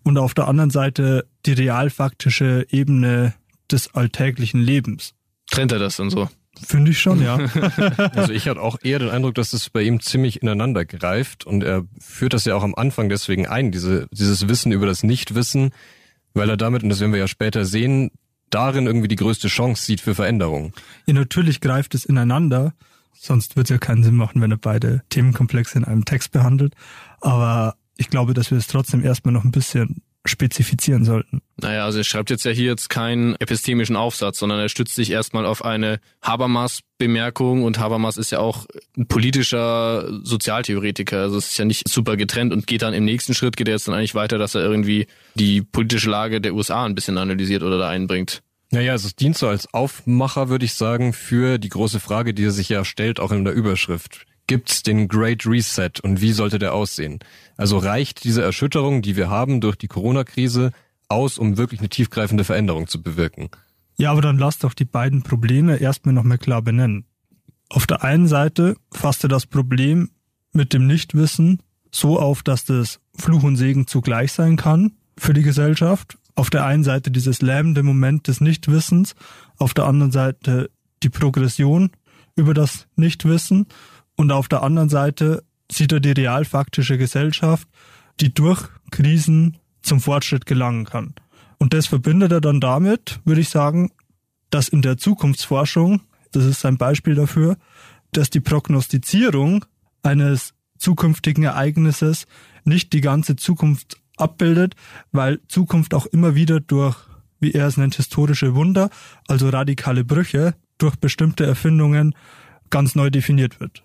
und 0.04 0.18
auf 0.18 0.34
der 0.34 0.48
anderen 0.48 0.70
Seite 0.70 1.28
die 1.46 1.54
realfaktische 1.54 2.66
Ebene 2.70 3.34
des 3.72 3.94
alltäglichen 3.96 4.62
Lebens. 4.62 5.14
Trennt 5.50 5.72
er 5.72 5.80
das 5.80 5.98
dann 5.98 6.10
so? 6.10 6.30
Finde 6.66 6.92
ich 6.92 7.00
schon, 7.00 7.22
ja. 7.22 7.38
Also 8.16 8.34
ich 8.34 8.48
hatte 8.48 8.62
auch 8.62 8.78
eher 8.82 9.00
den 9.00 9.10
Eindruck, 9.10 9.36
dass 9.36 9.54
es 9.54 9.70
bei 9.70 9.82
ihm 9.82 10.00
ziemlich 10.00 10.42
ineinander 10.42 10.86
greift 10.86 11.46
und 11.46 11.64
er 11.64 11.84
führt 12.00 12.34
das 12.34 12.46
ja 12.46 12.56
auch 12.56 12.64
am 12.64 12.76
Anfang 12.76 13.10
deswegen 13.10 13.48
ein, 13.48 13.72
diese, 13.72 14.08
dieses 14.12 14.48
Wissen 14.48 14.72
über 14.72 14.86
das 14.86 15.04
Nichtwissen, 15.04 15.72
weil 16.34 16.50
er 16.50 16.58
damit, 16.58 16.84
und 16.84 16.90
das 16.90 17.00
werden 17.00 17.12
wir 17.12 17.20
ja 17.20 17.28
später 17.28 17.66
sehen, 17.66 18.12
darin 18.50 18.86
irgendwie 18.86 19.08
die 19.08 19.16
größte 19.16 19.48
Chance 19.48 19.86
sieht 19.86 20.02
für 20.02 20.16
Veränderung. 20.16 20.74
ja, 21.06 21.14
natürlich 21.14 21.62
greift 21.62 21.96
es 21.96 22.06
ineinander, 22.06 22.74
sonst 23.14 23.56
wird 23.56 23.68
es 23.68 23.72
ja 23.72 23.78
keinen 23.78 24.04
Sinn 24.04 24.16
machen, 24.16 24.42
wenn 24.42 24.52
er 24.52 24.58
beide 24.58 25.04
Themenkomplexe 25.10 25.78
in 25.78 25.86
einem 25.86 26.06
Text 26.06 26.32
behandelt. 26.32 26.76
Aber 27.22 27.76
ich 27.98 28.10
glaube, 28.10 28.34
dass 28.34 28.52
wir 28.52 28.58
es 28.58 28.68
trotzdem 28.68 29.04
erstmal 29.04 29.34
noch 29.34 29.44
ein 29.44 29.52
bisschen 29.52 30.02
spezifizieren 30.26 31.04
sollten. 31.04 31.42
Naja, 31.58 31.86
also 31.86 31.98
er 32.00 32.04
schreibt 32.04 32.30
jetzt 32.30 32.46
ja 32.46 32.52
hier 32.52 32.72
jetzt 32.72 32.90
keinen 32.90 33.36
epistemischen 33.40 33.96
Aufsatz, 33.96 34.40
sondern 34.40 34.60
er 34.60 34.70
stützt 34.70 34.96
sich 34.96 35.12
erstmal 35.12 35.46
auf 35.46 35.66
eine 35.66 36.00
Habermas-Bemerkung 36.22 37.64
und 37.64 37.80
Habermas 37.80 38.18
ist 38.18 38.32
ja 38.32 38.40
auch 38.40 38.66
ein 38.98 39.08
politischer 39.08 40.08
Sozialtheoretiker, 40.24 41.22
also 41.22 41.38
es 41.38 41.52
ist 41.52 41.58
ja 41.58 41.66
nicht 41.66 41.88
super 41.88 42.18
getrennt 42.18 42.54
und 42.54 42.68
geht 42.68 42.84
dann 42.84 42.94
im 42.94 43.06
nächsten 43.06 43.34
Schritt, 43.34 43.58
geht 43.58 43.68
er 43.68 43.74
jetzt 43.76 43.88
dann 43.88 43.96
eigentlich 43.96 44.16
weiter, 44.16 44.38
dass 44.38 44.56
er 44.56 44.62
irgendwie 44.62 45.08
die 45.36 45.62
politische 45.62 46.10
Lage 46.10 46.40
der 46.40 46.54
USA 46.54 46.86
ein 46.86 46.96
bisschen 46.96 47.18
analysiert 47.18 47.64
oder 47.64 47.78
da 47.78 47.90
einbringt. 47.90 48.44
Naja, 48.70 48.94
also 48.94 49.08
es 49.08 49.16
dient 49.16 49.38
so 49.38 49.48
als 49.48 49.74
Aufmacher, 49.74 50.50
würde 50.50 50.66
ich 50.66 50.76
sagen, 50.76 51.14
für 51.14 51.58
die 51.58 51.70
große 51.70 52.00
Frage, 52.00 52.34
die 52.34 52.46
er 52.46 52.52
sich 52.52 52.70
ja 52.70 52.86
stellt, 52.86 53.20
auch 53.20 53.32
in 53.32 53.44
der 53.44 53.54
Überschrift. 53.54 54.26
Gibt's 54.48 54.84
den 54.84 55.08
Great 55.08 55.46
Reset 55.46 55.92
und 56.02 56.22
wie 56.22 56.34
sollte 56.34 56.60
der 56.60 56.74
aussehen? 56.74 57.20
Also 57.58 57.78
reicht 57.78 58.24
diese 58.24 58.42
Erschütterung, 58.42 59.02
die 59.02 59.16
wir 59.16 59.30
haben 59.30 59.62
durch 59.62 59.78
die 59.78 59.88
Corona-Krise, 59.88 60.72
aus, 61.08 61.38
um 61.38 61.58
wirklich 61.58 61.80
eine 61.80 61.90
tiefgreifende 61.90 62.44
Veränderung 62.44 62.88
zu 62.88 63.02
bewirken? 63.02 63.50
Ja, 63.98 64.12
aber 64.12 64.22
dann 64.22 64.38
lass 64.38 64.60
doch 64.60 64.74
die 64.74 64.86
beiden 64.86 65.22
Probleme 65.22 65.78
erstmal 65.78 66.14
nochmal 66.14 66.38
klar 66.38 66.62
benennen. 66.62 67.06
Auf 67.70 67.88
der 67.88 68.04
einen 68.04 68.28
Seite 68.28 68.76
fasst 68.92 69.24
er 69.24 69.30
das 69.30 69.46
Problem 69.46 70.10
mit 70.54 70.74
dem 70.74 70.88
Nichtwissen 70.88 71.62
so 71.92 72.20
auf, 72.20 72.44
dass 72.44 72.66
das 72.66 73.00
Fluch 73.16 73.44
und 73.44 73.58
Segen 73.58 73.88
zugleich 73.88 74.32
sein 74.32 74.56
kann 74.56 74.94
für 75.18 75.34
die 75.34 75.44
Gesellschaft. 75.44 76.18
Auf 76.36 76.50
der 76.50 76.66
einen 76.66 76.84
Seite 76.84 77.12
dieses 77.12 77.42
lähmende 77.42 77.84
Moment 77.84 78.28
des 78.28 78.42
Nichtwissens, 78.42 79.16
auf 79.58 79.74
der 79.74 79.86
anderen 79.86 80.12
Seite 80.12 80.72
die 81.04 81.10
Progression 81.10 81.92
über 82.36 82.54
das 82.54 82.88
Nichtwissen 82.96 83.68
und 84.22 84.32
auf 84.32 84.48
der 84.48 84.62
anderen 84.62 84.88
Seite 84.88 85.44
sieht 85.72 85.92
er 85.92 86.00
die 86.00 86.12
realfaktische 86.12 87.00
Gesellschaft, 87.00 87.68
die 88.20 88.32
durch 88.32 88.68
Krisen 88.92 89.58
zum 89.82 90.00
Fortschritt 90.00 90.46
gelangen 90.46 90.86
kann. 90.86 91.16
Und 91.58 91.74
das 91.74 91.88
verbindet 91.88 92.32
er 92.32 92.40
dann 92.40 92.62
damit, 92.62 93.20
würde 93.26 93.42
ich 93.42 93.50
sagen, 93.50 93.92
dass 94.52 94.70
in 94.70 94.84
der 94.84 95.00
Zukunftsforschung, 95.00 96.02
das 96.34 96.46
ist 96.46 96.64
ein 96.66 96.78
Beispiel 96.78 97.16
dafür, 97.16 97.58
dass 98.12 98.30
die 98.30 98.42
Prognostizierung 98.42 99.66
eines 100.04 100.54
zukünftigen 100.78 101.44
Ereignisses 101.44 102.28
nicht 102.64 102.94
die 102.94 103.02
ganze 103.02 103.38
Zukunft 103.38 103.98
abbildet, 104.18 104.76
weil 105.12 105.40
Zukunft 105.48 105.96
auch 105.96 106.06
immer 106.06 106.36
wieder 106.36 106.60
durch, 106.60 106.96
wie 107.40 107.54
er 107.54 107.66
es 107.66 107.78
nennt, 107.78 107.96
historische 107.96 108.54
Wunder, 108.54 108.92
also 109.28 109.50
radikale 109.50 110.04
Brüche, 110.04 110.54
durch 110.78 110.96
bestimmte 110.98 111.44
Erfindungen 111.44 112.14
ganz 112.70 112.94
neu 112.94 113.10
definiert 113.10 113.60
wird. 113.60 113.84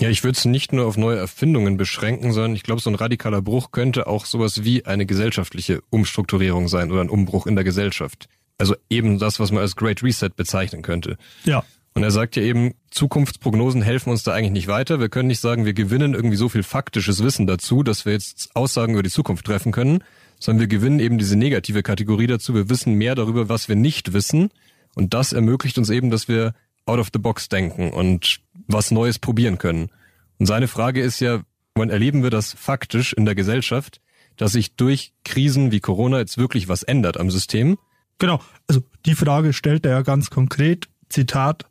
Ja, 0.00 0.08
ich 0.08 0.24
würde 0.24 0.36
es 0.36 0.44
nicht 0.44 0.72
nur 0.72 0.86
auf 0.86 0.96
neue 0.96 1.18
Erfindungen 1.18 1.76
beschränken, 1.76 2.32
sondern 2.32 2.56
ich 2.56 2.64
glaube, 2.64 2.80
so 2.80 2.90
ein 2.90 2.96
radikaler 2.96 3.42
Bruch 3.42 3.70
könnte 3.70 4.08
auch 4.08 4.26
sowas 4.26 4.64
wie 4.64 4.84
eine 4.86 5.06
gesellschaftliche 5.06 5.82
Umstrukturierung 5.90 6.66
sein 6.66 6.90
oder 6.90 7.00
ein 7.00 7.10
Umbruch 7.10 7.46
in 7.46 7.54
der 7.54 7.64
Gesellschaft. 7.64 8.28
Also 8.58 8.74
eben 8.90 9.18
das, 9.18 9.38
was 9.38 9.52
man 9.52 9.62
als 9.62 9.76
Great 9.76 10.02
Reset 10.02 10.30
bezeichnen 10.34 10.82
könnte. 10.82 11.16
Ja, 11.44 11.64
Und 11.94 12.02
er 12.02 12.10
sagt 12.10 12.34
ja 12.34 12.42
eben, 12.42 12.74
Zukunftsprognosen 12.90 13.82
helfen 13.82 14.10
uns 14.10 14.24
da 14.24 14.32
eigentlich 14.32 14.50
nicht 14.50 14.66
weiter. 14.66 14.98
Wir 14.98 15.08
können 15.08 15.28
nicht 15.28 15.40
sagen, 15.40 15.64
wir 15.64 15.74
gewinnen 15.74 16.14
irgendwie 16.14 16.36
so 16.36 16.48
viel 16.48 16.64
faktisches 16.64 17.22
Wissen 17.22 17.46
dazu, 17.46 17.84
dass 17.84 18.04
wir 18.04 18.12
jetzt 18.12 18.50
Aussagen 18.54 18.94
über 18.94 19.04
die 19.04 19.10
Zukunft 19.10 19.46
treffen 19.46 19.70
können, 19.70 20.02
sondern 20.40 20.60
wir 20.60 20.66
gewinnen 20.66 20.98
eben 20.98 21.18
diese 21.18 21.36
negative 21.36 21.84
Kategorie 21.84 22.26
dazu. 22.26 22.52
Wir 22.52 22.68
wissen 22.68 22.94
mehr 22.94 23.14
darüber, 23.14 23.48
was 23.48 23.68
wir 23.68 23.76
nicht 23.76 24.12
wissen. 24.12 24.50
Und 24.96 25.14
das 25.14 25.32
ermöglicht 25.32 25.78
uns 25.78 25.88
eben, 25.88 26.10
dass 26.10 26.26
wir 26.26 26.54
out 26.86 26.98
of 26.98 27.10
the 27.12 27.20
box 27.20 27.48
denken 27.48 27.92
und 27.92 28.40
was 28.66 28.90
Neues 28.90 29.18
probieren 29.18 29.58
können. 29.58 29.90
Und 30.38 30.46
seine 30.46 30.68
Frage 30.68 31.00
ist 31.00 31.20
ja, 31.20 31.42
wann 31.74 31.90
erleben 31.90 32.22
wir 32.22 32.30
das 32.30 32.52
faktisch 32.52 33.12
in 33.12 33.24
der 33.24 33.34
Gesellschaft, 33.34 34.00
dass 34.36 34.52
sich 34.52 34.74
durch 34.74 35.12
Krisen 35.24 35.70
wie 35.70 35.80
Corona 35.80 36.18
jetzt 36.18 36.38
wirklich 36.38 36.68
was 36.68 36.82
ändert 36.82 37.18
am 37.18 37.30
System? 37.30 37.78
Genau, 38.18 38.40
also 38.68 38.82
die 39.06 39.14
Frage 39.14 39.52
stellt 39.52 39.84
er 39.86 39.92
ja 39.92 40.02
ganz 40.02 40.30
konkret. 40.30 40.88
Zitat, 41.08 41.66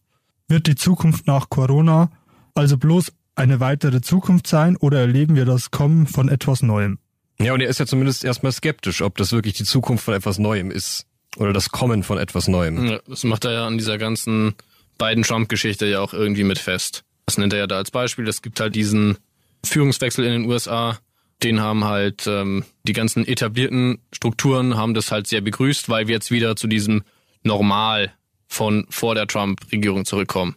wird 0.48 0.68
die 0.68 0.76
Zukunft 0.76 1.28
nach 1.28 1.50
Corona 1.50 2.12
also 2.56 2.78
bloß 2.78 3.12
eine 3.36 3.60
weitere 3.60 4.02
Zukunft 4.02 4.48
sein 4.48 4.78
oder 4.78 5.00
erleben 5.00 5.36
wir 5.36 5.46
das 5.46 5.72
Kommen 5.72 6.08
von 6.08 6.30
etwas 6.30 6.62
Neuem? 6.62 7.00
Ja, 7.40 7.54
und 7.54 7.62
er 7.62 7.68
ist 7.68 7.80
ja 7.80 7.86
zumindest 7.86 8.24
erstmal 8.24 8.52
skeptisch, 8.52 9.02
ob 9.02 9.18
das 9.18 9.32
wirklich 9.32 9.56
die 9.56 9.64
Zukunft 9.64 10.06
von 10.06 10.14
etwas 10.14 10.38
Neuem 10.38 10.70
ist. 10.70 11.08
Oder 11.38 11.52
das 11.52 11.70
Kommen 11.70 12.04
von 12.04 12.20
etwas 12.20 12.48
Neuem. 12.48 12.86
Ja, 12.86 13.00
das 13.08 13.24
macht 13.24 13.46
er 13.46 13.54
ja 13.54 13.66
an 13.66 13.80
dieser 13.80 13.98
ganzen 13.98 14.54
beiden 14.98 15.24
Trump-Geschichte 15.24 15.86
ja 15.86 16.02
auch 16.02 16.14
irgendwie 16.14 16.44
mit 16.44 16.60
fest. 16.60 17.04
Das 17.26 17.38
nennt 17.38 17.54
er 17.54 17.60
ja 17.60 17.68
da 17.68 17.78
als 17.78 17.92
Beispiel. 17.92 18.28
Es 18.28 18.42
gibt 18.42 18.60
halt 18.60 18.76
diesen 18.76 19.18
Führungswechsel 19.66 20.26
in 20.26 20.32
den 20.34 20.46
USA. 20.46 21.00
Den 21.42 21.62
haben 21.62 21.86
halt 21.86 22.28
ähm, 22.28 22.64
die 22.84 22.94
ganzen 22.94 23.28
etablierten 23.28 24.00
Strukturen 24.12 24.78
haben 24.78 24.94
das 24.94 25.12
halt 25.12 25.28
sehr 25.28 25.42
begrüßt, 25.42 25.90
weil 25.90 26.08
wir 26.08 26.16
jetzt 26.16 26.32
wieder 26.32 26.56
zu 26.56 26.68
diesem 26.68 27.04
Normal 27.44 28.14
von 28.48 28.86
vor 28.90 29.16
der 29.16 29.28
Trump-Regierung 29.28 30.06
zurückkommen. 30.06 30.56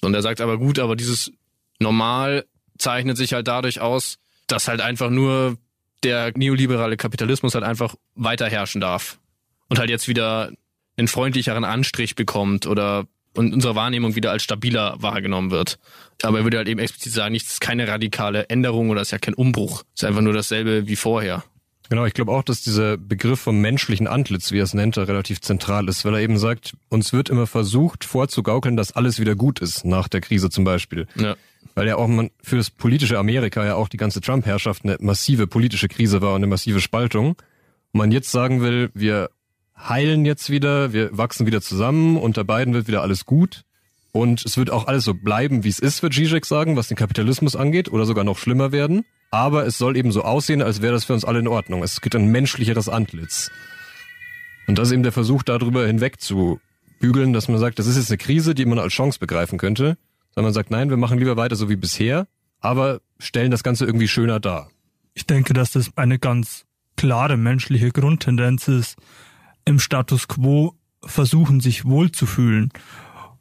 Und 0.00 0.14
er 0.14 0.22
sagt 0.22 0.40
aber 0.40 0.58
gut, 0.58 0.78
aber 0.78 0.94
dieses 0.94 1.32
Normal 1.80 2.44
zeichnet 2.78 3.16
sich 3.16 3.32
halt 3.32 3.48
dadurch 3.48 3.80
aus, 3.80 4.18
dass 4.46 4.68
halt 4.68 4.80
einfach 4.80 5.10
nur 5.10 5.56
der 6.04 6.32
neoliberale 6.36 6.96
Kapitalismus 6.96 7.54
halt 7.54 7.64
einfach 7.64 7.94
weiter 8.14 8.48
herrschen 8.48 8.80
darf. 8.80 9.18
Und 9.68 9.78
halt 9.78 9.90
jetzt 9.90 10.08
wieder 10.08 10.52
einen 10.96 11.08
freundlicheren 11.08 11.64
Anstrich 11.64 12.14
bekommt 12.14 12.66
oder 12.66 13.06
und 13.38 13.54
unsere 13.54 13.74
Wahrnehmung 13.74 14.16
wieder 14.16 14.32
als 14.32 14.42
stabiler 14.42 14.96
wahrgenommen 14.98 15.50
wird. 15.50 15.78
Aber 16.22 16.38
er 16.38 16.44
würde 16.44 16.56
halt 16.58 16.68
eben 16.68 16.80
explizit 16.80 17.12
sagen, 17.12 17.32
nichts 17.32 17.52
ist 17.52 17.60
keine 17.60 17.86
radikale 17.86 18.48
Änderung 18.50 18.90
oder 18.90 19.00
ist 19.00 19.12
ja 19.12 19.18
kein 19.18 19.34
Umbruch. 19.34 19.84
ist 19.94 20.04
einfach 20.04 20.20
nur 20.20 20.32
dasselbe 20.32 20.88
wie 20.88 20.96
vorher. 20.96 21.44
Genau, 21.88 22.04
ich 22.04 22.12
glaube 22.12 22.32
auch, 22.32 22.42
dass 22.42 22.60
dieser 22.60 22.98
Begriff 22.98 23.40
vom 23.40 23.60
menschlichen 23.60 24.06
Antlitz, 24.06 24.52
wie 24.52 24.58
er 24.58 24.64
es 24.64 24.74
nennt, 24.74 24.98
relativ 24.98 25.40
zentral 25.40 25.88
ist, 25.88 26.04
weil 26.04 26.14
er 26.14 26.20
eben 26.20 26.36
sagt, 26.36 26.74
uns 26.90 27.14
wird 27.14 27.30
immer 27.30 27.46
versucht 27.46 28.04
vorzugaukeln, 28.04 28.76
dass 28.76 28.92
alles 28.92 29.20
wieder 29.20 29.34
gut 29.34 29.60
ist, 29.60 29.86
nach 29.86 30.08
der 30.08 30.20
Krise 30.20 30.50
zum 30.50 30.64
Beispiel. 30.64 31.06
Ja. 31.14 31.36
Weil 31.74 31.86
ja 31.86 31.96
auch 31.96 32.08
man 32.08 32.30
für 32.42 32.56
das 32.56 32.70
politische 32.70 33.18
Amerika 33.18 33.64
ja 33.64 33.76
auch 33.76 33.88
die 33.88 33.96
ganze 33.96 34.20
Trump-Herrschaft 34.20 34.84
eine 34.84 34.96
massive 35.00 35.46
politische 35.46 35.88
Krise 35.88 36.20
war 36.20 36.30
und 36.30 36.40
eine 36.40 36.48
massive 36.48 36.80
Spaltung. 36.80 37.36
Und 37.92 37.98
man 37.98 38.12
jetzt 38.12 38.32
sagen 38.32 38.60
will, 38.60 38.90
wir 38.92 39.30
heilen 39.78 40.24
jetzt 40.24 40.50
wieder, 40.50 40.92
wir 40.92 41.16
wachsen 41.16 41.46
wieder 41.46 41.60
zusammen, 41.60 42.16
unter 42.16 42.44
beiden 42.44 42.74
wird 42.74 42.88
wieder 42.88 43.02
alles 43.02 43.26
gut. 43.26 43.64
Und 44.12 44.44
es 44.44 44.56
wird 44.56 44.70
auch 44.70 44.86
alles 44.86 45.04
so 45.04 45.14
bleiben, 45.14 45.64
wie 45.64 45.68
es 45.68 45.78
ist, 45.78 46.02
wird 46.02 46.14
Zizek 46.14 46.46
sagen, 46.46 46.76
was 46.76 46.88
den 46.88 46.96
Kapitalismus 46.96 47.54
angeht, 47.54 47.92
oder 47.92 48.04
sogar 48.06 48.24
noch 48.24 48.38
schlimmer 48.38 48.72
werden. 48.72 49.04
Aber 49.30 49.66
es 49.66 49.76
soll 49.76 49.96
eben 49.96 50.10
so 50.10 50.22
aussehen, 50.22 50.62
als 50.62 50.80
wäre 50.80 50.94
das 50.94 51.04
für 51.04 51.12
uns 51.12 51.24
alle 51.24 51.40
in 51.40 51.48
Ordnung. 51.48 51.82
Es 51.82 52.00
gibt 52.00 52.16
ein 52.16 52.26
menschlicheres 52.26 52.88
Antlitz. 52.88 53.50
Und 54.66 54.78
das 54.78 54.88
ist 54.88 54.94
eben 54.94 55.02
der 55.02 55.12
Versuch, 55.12 55.42
darüber 55.42 55.86
hinweg 55.86 56.20
zu 56.20 56.60
bügeln, 57.00 57.32
dass 57.32 57.48
man 57.48 57.58
sagt, 57.58 57.78
das 57.78 57.86
ist 57.86 57.96
jetzt 57.96 58.10
eine 58.10 58.18
Krise, 58.18 58.54
die 58.54 58.64
man 58.64 58.78
als 58.78 58.92
Chance 58.92 59.18
begreifen 59.18 59.58
könnte. 59.58 59.98
Sondern 60.34 60.48
man 60.48 60.54
sagt, 60.54 60.70
nein, 60.70 60.90
wir 60.90 60.96
machen 60.96 61.18
lieber 61.18 61.36
weiter 61.36 61.56
so 61.56 61.68
wie 61.68 61.76
bisher, 61.76 62.26
aber 62.60 63.00
stellen 63.18 63.50
das 63.50 63.62
Ganze 63.62 63.84
irgendwie 63.84 64.08
schöner 64.08 64.40
dar. 64.40 64.70
Ich 65.14 65.26
denke, 65.26 65.52
dass 65.52 65.72
das 65.72 65.90
eine 65.96 66.18
ganz 66.18 66.64
klare 66.96 67.36
menschliche 67.36 67.90
Grundtendenz 67.90 68.68
ist, 68.68 68.96
im 69.68 69.78
Status 69.78 70.28
quo 70.28 70.74
versuchen, 71.04 71.60
sich 71.60 71.84
wohlzufühlen. 71.84 72.72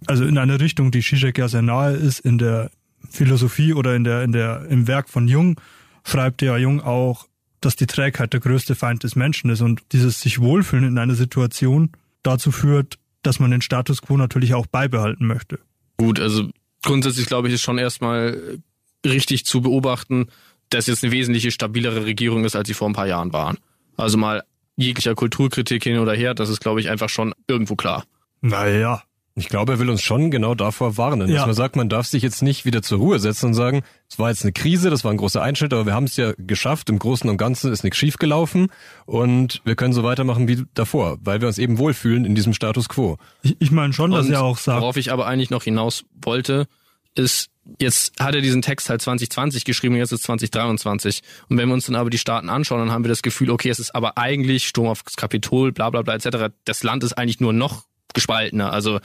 Also 0.05 0.25
in 0.25 0.37
eine 0.37 0.59
Richtung, 0.59 0.91
die 0.91 1.01
Zizek 1.01 1.37
ja 1.37 1.47
sehr 1.47 1.61
nahe 1.61 1.93
ist, 1.93 2.19
in 2.19 2.37
der 2.37 2.69
Philosophie 3.09 3.73
oder 3.73 3.95
in 3.95 4.03
der, 4.03 4.23
in 4.23 4.33
der, 4.33 4.65
im 4.69 4.87
Werk 4.87 5.09
von 5.09 5.27
Jung, 5.27 5.59
schreibt 6.03 6.41
ja 6.41 6.57
Jung 6.57 6.81
auch, 6.81 7.27
dass 7.61 7.75
die 7.75 7.87
Trägheit 7.87 8.33
der 8.33 8.41
größte 8.41 8.75
Feind 8.75 9.03
des 9.03 9.15
Menschen 9.15 9.49
ist 9.49 9.61
und 9.61 9.81
dieses 9.93 10.21
sich 10.21 10.39
wohlfühlen 10.39 10.85
in 10.85 10.97
einer 10.97 11.15
Situation 11.15 11.91
dazu 12.23 12.51
führt, 12.51 12.99
dass 13.23 13.39
man 13.39 13.49
den 13.49 13.61
Status 13.61 14.01
quo 14.01 14.17
natürlich 14.17 14.53
auch 14.53 14.67
beibehalten 14.67 15.25
möchte. 15.25 15.59
Gut, 15.97 16.19
also 16.19 16.49
grundsätzlich 16.83 17.25
glaube 17.25 17.47
ich, 17.47 17.55
ist 17.55 17.61
schon 17.61 17.77
erstmal 17.77 18.59
richtig 19.05 19.45
zu 19.45 19.61
beobachten, 19.61 20.27
dass 20.69 20.87
jetzt 20.87 21.03
eine 21.03 21.13
wesentlich 21.13 21.51
stabilere 21.53 22.05
Regierung 22.05 22.43
ist, 22.43 22.55
als 22.55 22.67
sie 22.67 22.73
vor 22.73 22.89
ein 22.89 22.93
paar 22.93 23.07
Jahren 23.07 23.31
waren. 23.33 23.57
Also 23.95 24.17
mal 24.17 24.43
jeglicher 24.77 25.15
Kulturkritik 25.15 25.83
hin 25.83 25.97
oder 25.99 26.13
her, 26.13 26.33
das 26.33 26.49
ist, 26.49 26.61
glaube 26.61 26.79
ich, 26.79 26.89
einfach 26.89 27.09
schon 27.09 27.33
irgendwo 27.47 27.75
klar. 27.75 28.05
Naja, 28.41 29.03
Ich 29.39 29.49
glaube, 29.49 29.73
er 29.73 29.79
will 29.79 29.91
uns 29.91 30.01
schon 30.01 30.31
genau 30.31 30.55
davor 30.55 30.97
warnen, 30.97 31.29
Ja. 31.29 31.35
dass 31.35 31.45
man 31.45 31.53
sagt, 31.53 31.75
man 31.75 31.89
darf 31.89 32.07
sich 32.07 32.23
jetzt 32.23 32.41
nicht 32.41 32.65
wieder 32.65 32.81
zur 32.81 32.97
Ruhe 32.97 33.19
setzen 33.19 33.45
und 33.47 33.53
sagen, 33.53 33.83
es 34.09 34.17
war 34.17 34.29
jetzt 34.31 34.41
eine 34.41 34.51
Krise, 34.51 34.89
das 34.89 35.03
war 35.03 35.11
ein 35.11 35.17
großer 35.17 35.43
Einschnitt, 35.43 35.73
aber 35.73 35.85
wir 35.85 35.93
haben 35.93 36.05
es 36.05 36.17
ja 36.17 36.33
geschafft, 36.39 36.89
im 36.89 36.97
Großen 36.97 37.29
und 37.29 37.37
Ganzen 37.37 37.71
ist 37.71 37.83
nichts 37.83 37.97
schiefgelaufen 37.99 38.69
und 39.05 39.61
wir 39.63 39.75
können 39.75 39.93
so 39.93 40.01
weitermachen 40.01 40.47
wie 40.47 40.63
davor, 40.73 41.19
weil 41.21 41.39
wir 41.39 41.47
uns 41.47 41.59
eben 41.59 41.77
wohlfühlen 41.77 42.25
in 42.25 42.33
diesem 42.33 42.53
Status 42.53 42.89
quo. 42.89 43.17
ich, 43.43 43.55
ich 43.59 43.69
meine 43.69 43.93
schon, 43.93 44.09
dass 44.09 44.25
Und 44.25 44.31
er 44.33 44.41
auch 44.43 44.57
sagt, 44.57 44.81
Worauf 44.81 44.97
ich 44.97 45.11
aber 45.11 45.27
eigentlich 45.27 45.51
noch 45.51 45.61
hinaus 45.63 46.03
wollte, 46.19 46.65
ist, 47.13 47.49
jetzt 47.79 48.19
hat 48.19 48.35
er 48.35 48.41
diesen 48.41 48.61
Text 48.61 48.89
halt 48.89 49.01
2020 49.01 49.65
geschrieben 49.65 49.95
jetzt 49.95 50.11
ist 50.11 50.23
2023. 50.23 51.21
Und 51.49 51.57
wenn 51.57 51.67
wir 51.67 51.73
uns 51.73 51.85
dann 51.85 51.95
aber 51.95 52.09
die 52.09 52.17
Staaten 52.17 52.49
anschauen, 52.49 52.79
dann 52.79 52.91
haben 52.91 53.03
wir 53.03 53.09
das 53.09 53.21
Gefühl, 53.21 53.49
okay, 53.49 53.69
es 53.69 53.79
ist 53.79 53.95
aber 53.95 54.17
eigentlich 54.17 54.67
Sturm 54.67 54.87
aufs 54.87 55.15
Kapitol, 55.15 55.71
bla 55.71 55.89
bla 55.89 56.01
bla 56.01 56.15
etc. 56.15 56.53
Das 56.65 56.83
Land 56.83 57.03
ist 57.03 57.13
eigentlich 57.13 57.39
nur 57.39 57.53
noch 57.53 57.85
gespaltener. 58.13 58.71
Also 58.71 58.99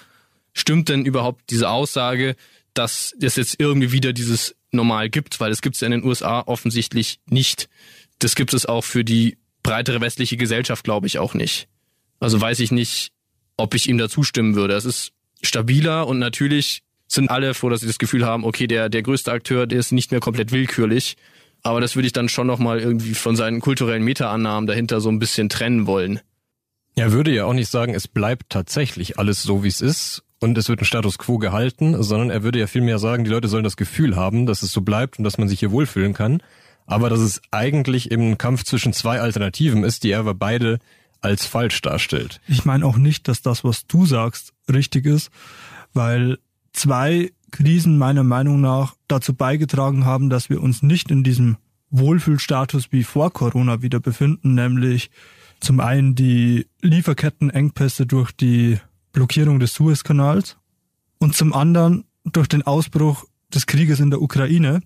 stimmt 0.52 0.88
denn 0.88 1.04
überhaupt 1.04 1.50
diese 1.50 1.69
Aussage, 1.71 2.37
dass 2.75 3.14
es 3.21 3.37
jetzt 3.37 3.61
irgendwie 3.61 3.92
wieder 3.92 4.12
dieses 4.12 4.57
Normal 4.73 5.11
gibt? 5.11 5.38
Weil 5.40 5.52
es 5.52 5.62
gibt 5.62 5.76
es 5.76 5.81
ja 5.81 5.87
in 5.87 5.92
den 5.92 6.04
USA 6.04 6.40
offensichtlich 6.40 7.21
nicht. 7.26 7.69
Das 8.19 8.35
gibt 8.35 8.54
es 8.54 8.66
auch 8.66 8.83
für 8.83 9.04
die 9.04 9.38
breitere 9.62 10.00
westliche 10.00 10.37
Gesellschaft, 10.37 10.85
glaube 10.85 11.07
ich, 11.07 11.19
auch 11.19 11.35
nicht. 11.35 11.69
Also 12.21 12.40
weiß 12.40 12.61
ich 12.61 12.73
nicht, 12.73 13.12
ob 13.57 13.75
ich 13.75 13.88
ihm 13.88 13.99
da 13.99 14.09
zustimmen 14.09 14.54
würde. 14.54 14.75
Es 14.75 14.85
ist 14.85 15.12
stabiler 15.42 16.07
und 16.07 16.19
natürlich 16.19 16.83
sind 17.14 17.31
alle 17.31 17.54
froh, 17.54 17.69
dass 17.69 17.81
sie 17.81 17.87
das 17.87 17.99
Gefühl 17.99 18.25
haben, 18.25 18.45
okay, 18.45 18.66
der, 18.66 18.88
der 18.88 19.02
größte 19.02 19.33
Akteur, 19.33 19.66
der 19.66 19.78
ist 19.78 19.92
nicht 19.92 20.11
mehr 20.11 20.21
komplett 20.21 20.52
willkürlich. 20.52 21.16
Aber 21.62 21.81
das 21.81 21.95
würde 21.95 22.07
ich 22.07 22.12
dann 22.12 22.28
schon 22.28 22.47
nochmal 22.47 22.81
irgendwie 22.81 23.14
von 23.14 23.37
seinen 23.37 23.61
kulturellen 23.61 24.02
Meta-Annahmen 24.02 24.66
dahinter 24.66 25.00
so 25.00 25.09
ein 25.09 25.19
bisschen 25.19 25.49
trennen 25.49 25.87
wollen. 25.87 26.21
Er 26.95 27.12
würde 27.12 27.33
ja 27.33 27.45
auch 27.45 27.54
nicht 27.54 27.71
sagen, 27.71 27.95
es 27.95 28.09
bleibt 28.09 28.50
tatsächlich 28.50 29.19
alles 29.19 29.42
so, 29.42 29.64
wie 29.64 29.69
es 29.69 29.81
ist 29.81 30.23
und 30.40 30.59
es 30.59 30.69
wird 30.69 30.83
ein 30.83 30.85
Status 30.85 31.19
quo 31.19 31.38
gehalten, 31.38 32.02
sondern 32.02 32.31
er 32.31 32.42
würde 32.42 32.59
ja 32.59 32.66
vielmehr 32.66 32.99
sagen, 32.99 33.25
die 33.25 33.31
Leute 33.31 33.49
sollen 33.49 33.64
das 33.64 33.76
Gefühl 33.76 34.16
haben, 34.16 34.45
dass 34.45 34.62
es 34.62 34.73
so 34.73 34.83
bleibt 34.83 35.19
und 35.19 35.25
dass 35.25 35.38
man 35.38 35.49
sich 35.49 35.61
hier 35.61 35.71
wohlfühlen 35.71 36.12
kann, 36.12 36.42
aber 36.87 37.09
dass 37.09 37.21
es 37.21 37.40
eigentlich 37.50 38.11
eben 38.11 38.33
ein 38.33 38.38
Kampf 38.38 38.64
zwischen 38.64 38.92
zwei 38.92 39.21
Alternativen 39.21 39.85
ist, 39.85 40.04
die 40.04 40.11
er 40.11 40.21
aber 40.21 40.35
beide 40.35 40.81
als 41.21 41.47
falsch 41.47 41.81
darstellt. 41.81 42.40
ich 42.49 42.64
meine 42.64 42.85
auch 42.85 42.97
nicht, 42.97 43.28
dass 43.28 43.40
das, 43.40 43.62
was 43.62 43.87
du 43.87 44.04
sagst, 44.04 44.52
richtig 44.71 45.07
ist, 45.07 45.31
weil 45.95 46.38
zwei 46.82 47.30
Krisen 47.52 47.96
meiner 47.96 48.24
Meinung 48.24 48.60
nach 48.60 48.96
dazu 49.06 49.34
beigetragen 49.34 50.04
haben, 50.04 50.30
dass 50.30 50.50
wir 50.50 50.60
uns 50.60 50.82
nicht 50.82 51.12
in 51.12 51.22
diesem 51.22 51.58
Wohlfühlstatus 51.90 52.90
wie 52.90 53.04
vor 53.04 53.32
Corona 53.32 53.82
wieder 53.82 54.00
befinden, 54.00 54.54
nämlich 54.54 55.10
zum 55.60 55.78
einen 55.78 56.16
die 56.16 56.66
Lieferkettenengpässe 56.80 58.06
durch 58.06 58.32
die 58.32 58.80
Blockierung 59.12 59.60
des 59.60 59.74
Suezkanals 59.74 60.56
und 61.18 61.36
zum 61.36 61.52
anderen 61.52 62.04
durch 62.24 62.48
den 62.48 62.62
Ausbruch 62.62 63.26
des 63.54 63.66
Krieges 63.66 64.00
in 64.00 64.10
der 64.10 64.20
Ukraine 64.20 64.80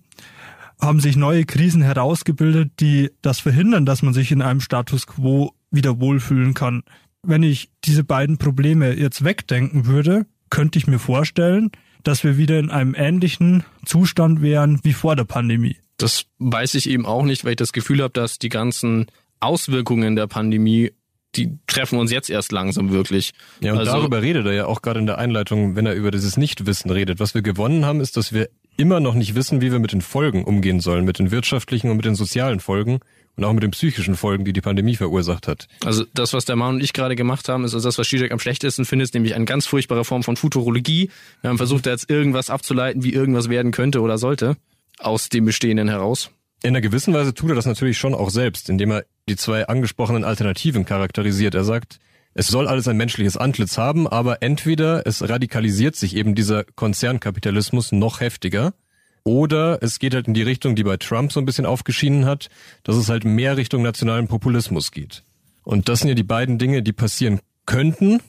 haben 0.79 0.99
sich 0.99 1.15
neue 1.15 1.45
Krisen 1.45 1.81
herausgebildet, 1.81 2.73
die 2.79 3.09
das 3.23 3.39
verhindern, 3.39 3.87
dass 3.87 4.03
man 4.03 4.13
sich 4.13 4.31
in 4.31 4.43
einem 4.43 4.61
Status 4.61 5.07
quo 5.07 5.55
wieder 5.71 5.99
wohlfühlen 5.99 6.53
kann. 6.53 6.83
Wenn 7.23 7.41
ich 7.41 7.71
diese 7.85 8.03
beiden 8.03 8.37
Probleme 8.37 8.93
jetzt 8.93 9.23
wegdenken 9.23 9.87
würde, 9.87 10.27
könnte 10.51 10.77
ich 10.77 10.85
mir 10.85 10.99
vorstellen, 10.99 11.71
dass 12.07 12.23
wir 12.23 12.37
wieder 12.37 12.57
in 12.59 12.69
einem 12.69 12.95
ähnlichen 12.95 13.63
Zustand 13.85 14.41
wären 14.41 14.79
wie 14.83 14.93
vor 14.93 15.15
der 15.15 15.25
Pandemie. 15.25 15.77
Das 15.97 16.25
weiß 16.39 16.75
ich 16.75 16.89
eben 16.89 17.05
auch 17.05 17.23
nicht, 17.23 17.43
weil 17.43 17.51
ich 17.51 17.57
das 17.57 17.73
Gefühl 17.73 18.01
habe, 18.01 18.13
dass 18.13 18.39
die 18.39 18.49
ganzen 18.49 19.07
Auswirkungen 19.39 20.15
der 20.15 20.27
Pandemie, 20.27 20.91
die 21.35 21.57
treffen 21.67 21.99
uns 21.99 22.11
jetzt 22.11 22.29
erst 22.29 22.51
langsam 22.51 22.91
wirklich. 22.91 23.33
Ja, 23.61 23.73
und 23.73 23.79
Also- 23.79 23.91
darüber 23.91 24.21
redet 24.21 24.45
er 24.45 24.53
ja 24.53 24.65
auch 24.67 24.81
gerade 24.81 24.99
in 24.99 25.05
der 25.05 25.17
Einleitung, 25.17 25.75
wenn 25.75 25.85
er 25.85 25.93
über 25.95 26.11
dieses 26.11 26.37
Nichtwissen 26.37 26.89
redet. 26.91 27.19
Was 27.19 27.33
wir 27.35 27.41
gewonnen 27.41 27.85
haben, 27.85 27.99
ist, 27.99 28.15
dass 28.17 28.31
wir 28.33 28.49
immer 28.77 28.99
noch 28.99 29.15
nicht 29.15 29.35
wissen, 29.35 29.59
wie 29.61 29.71
wir 29.71 29.79
mit 29.79 29.91
den 29.91 30.01
Folgen 30.01 30.43
umgehen 30.43 30.79
sollen, 30.79 31.03
mit 31.03 31.19
den 31.19 31.31
wirtschaftlichen 31.31 31.89
und 31.89 31.97
mit 31.97 32.05
den 32.05 32.15
sozialen 32.15 32.59
Folgen 32.59 32.99
und 33.37 33.43
auch 33.43 33.53
mit 33.53 33.63
den 33.63 33.71
psychischen 33.71 34.15
Folgen, 34.15 34.43
die 34.45 34.53
die 34.53 34.61
Pandemie 34.61 34.95
verursacht 34.95 35.47
hat. 35.47 35.67
Also 35.85 36.05
das, 36.13 36.33
was 36.33 36.45
der 36.45 36.55
Mann 36.55 36.75
und 36.75 36.83
ich 36.83 36.91
gerade 36.91 37.15
gemacht 37.15 37.47
haben, 37.47 37.63
ist 37.63 37.73
also 37.73 37.87
das, 37.87 37.97
was 37.97 38.09
Zizek 38.09 38.31
am 38.31 38.39
schlechtesten 38.39 38.83
findet, 38.83 39.13
nämlich 39.13 39.35
eine 39.35 39.45
ganz 39.45 39.67
furchtbare 39.67 40.03
Form 40.03 40.23
von 40.23 40.35
Futurologie. 40.35 41.11
Wir 41.41 41.49
haben 41.49 41.57
versucht, 41.57 41.85
da 41.85 41.91
jetzt 41.91 42.09
irgendwas 42.09 42.49
abzuleiten, 42.49 43.03
wie 43.03 43.13
irgendwas 43.13 43.47
werden 43.47 43.71
könnte 43.71 44.01
oder 44.01 44.17
sollte, 44.17 44.57
aus 44.97 45.29
dem 45.29 45.45
Bestehenden 45.45 45.87
heraus. 45.87 46.31
In 46.63 46.69
einer 46.69 46.81
gewissen 46.81 47.13
Weise 47.13 47.35
tut 47.35 47.49
er 47.49 47.55
das 47.55 47.67
natürlich 47.67 47.99
schon 47.99 48.15
auch 48.15 48.31
selbst, 48.31 48.69
indem 48.69 48.91
er 48.91 49.05
die 49.29 49.35
zwei 49.35 49.67
angesprochenen 49.67 50.23
Alternativen 50.23 50.85
charakterisiert. 50.85 51.53
Er 51.53 51.63
sagt, 51.63 51.99
es 52.33 52.47
soll 52.47 52.67
alles 52.67 52.87
ein 52.87 52.97
menschliches 52.97 53.37
Antlitz 53.37 53.77
haben, 53.77 54.07
aber 54.07 54.41
entweder 54.41 55.05
es 55.05 55.27
radikalisiert 55.27 55.95
sich 55.95 56.15
eben 56.15 56.33
dieser 56.33 56.63
Konzernkapitalismus 56.63 57.91
noch 57.91 58.19
heftiger, 58.19 58.73
oder 59.27 59.83
es 59.83 59.99
geht 59.99 60.15
halt 60.15 60.29
in 60.29 60.33
die 60.33 60.41
Richtung, 60.41 60.77
die 60.77 60.83
bei 60.83 60.95
Trump 60.95 61.33
so 61.33 61.41
ein 61.41 61.45
bisschen 61.45 61.65
aufgeschienen 61.65 62.23
hat, 62.23 62.47
dass 62.83 62.95
es 62.95 63.09
halt 63.09 63.25
mehr 63.25 63.57
Richtung 63.57 63.81
nationalen 63.81 64.29
Populismus 64.29 64.91
geht. 64.91 65.21
Und 65.63 65.89
das 65.89 65.99
sind 65.99 66.07
ja 66.07 66.15
die 66.15 66.23
beiden 66.23 66.57
Dinge, 66.57 66.81
die 66.81 66.93
passieren 66.93 67.41
könnten, 67.65 68.21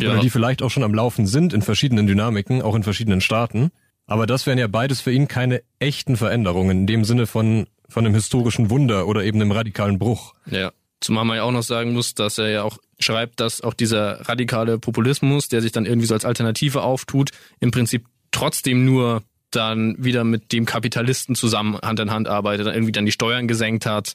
oder 0.00 0.20
die 0.20 0.30
vielleicht 0.30 0.62
auch 0.62 0.70
schon 0.70 0.82
am 0.82 0.94
Laufen 0.94 1.26
sind 1.26 1.52
in 1.52 1.60
verschiedenen 1.60 2.06
Dynamiken, 2.06 2.62
auch 2.62 2.74
in 2.74 2.82
verschiedenen 2.82 3.20
Staaten. 3.20 3.70
Aber 4.06 4.26
das 4.26 4.46
wären 4.46 4.56
ja 4.56 4.66
beides 4.66 5.02
für 5.02 5.12
ihn 5.12 5.28
keine 5.28 5.62
echten 5.78 6.16
Veränderungen 6.16 6.78
in 6.78 6.86
dem 6.86 7.04
Sinne 7.04 7.26
von, 7.26 7.66
von 7.90 8.06
einem 8.06 8.14
historischen 8.14 8.70
Wunder 8.70 9.06
oder 9.06 9.24
eben 9.24 9.42
einem 9.42 9.52
radikalen 9.52 9.98
Bruch. 9.98 10.32
Ja. 10.46 10.72
Zumal 11.00 11.26
man 11.26 11.36
ja 11.36 11.42
auch 11.42 11.52
noch 11.52 11.62
sagen 11.62 11.92
muss, 11.92 12.14
dass 12.14 12.38
er 12.38 12.48
ja 12.48 12.62
auch 12.62 12.78
schreibt, 12.98 13.40
dass 13.40 13.60
auch 13.60 13.74
dieser 13.74 14.26
radikale 14.26 14.78
Populismus, 14.78 15.48
der 15.48 15.60
sich 15.60 15.70
dann 15.70 15.84
irgendwie 15.84 16.06
so 16.06 16.14
als 16.14 16.24
Alternative 16.24 16.82
auftut, 16.82 17.30
im 17.60 17.72
Prinzip 17.72 18.06
trotzdem 18.30 18.86
nur 18.86 19.22
dann 19.54 19.96
wieder 20.02 20.24
mit 20.24 20.52
dem 20.52 20.66
Kapitalisten 20.66 21.34
zusammen 21.34 21.78
Hand 21.78 22.00
in 22.00 22.10
Hand 22.10 22.28
arbeitet, 22.28 22.66
irgendwie 22.66 22.92
dann 22.92 23.06
die 23.06 23.12
Steuern 23.12 23.48
gesenkt 23.48 23.86
hat 23.86 24.14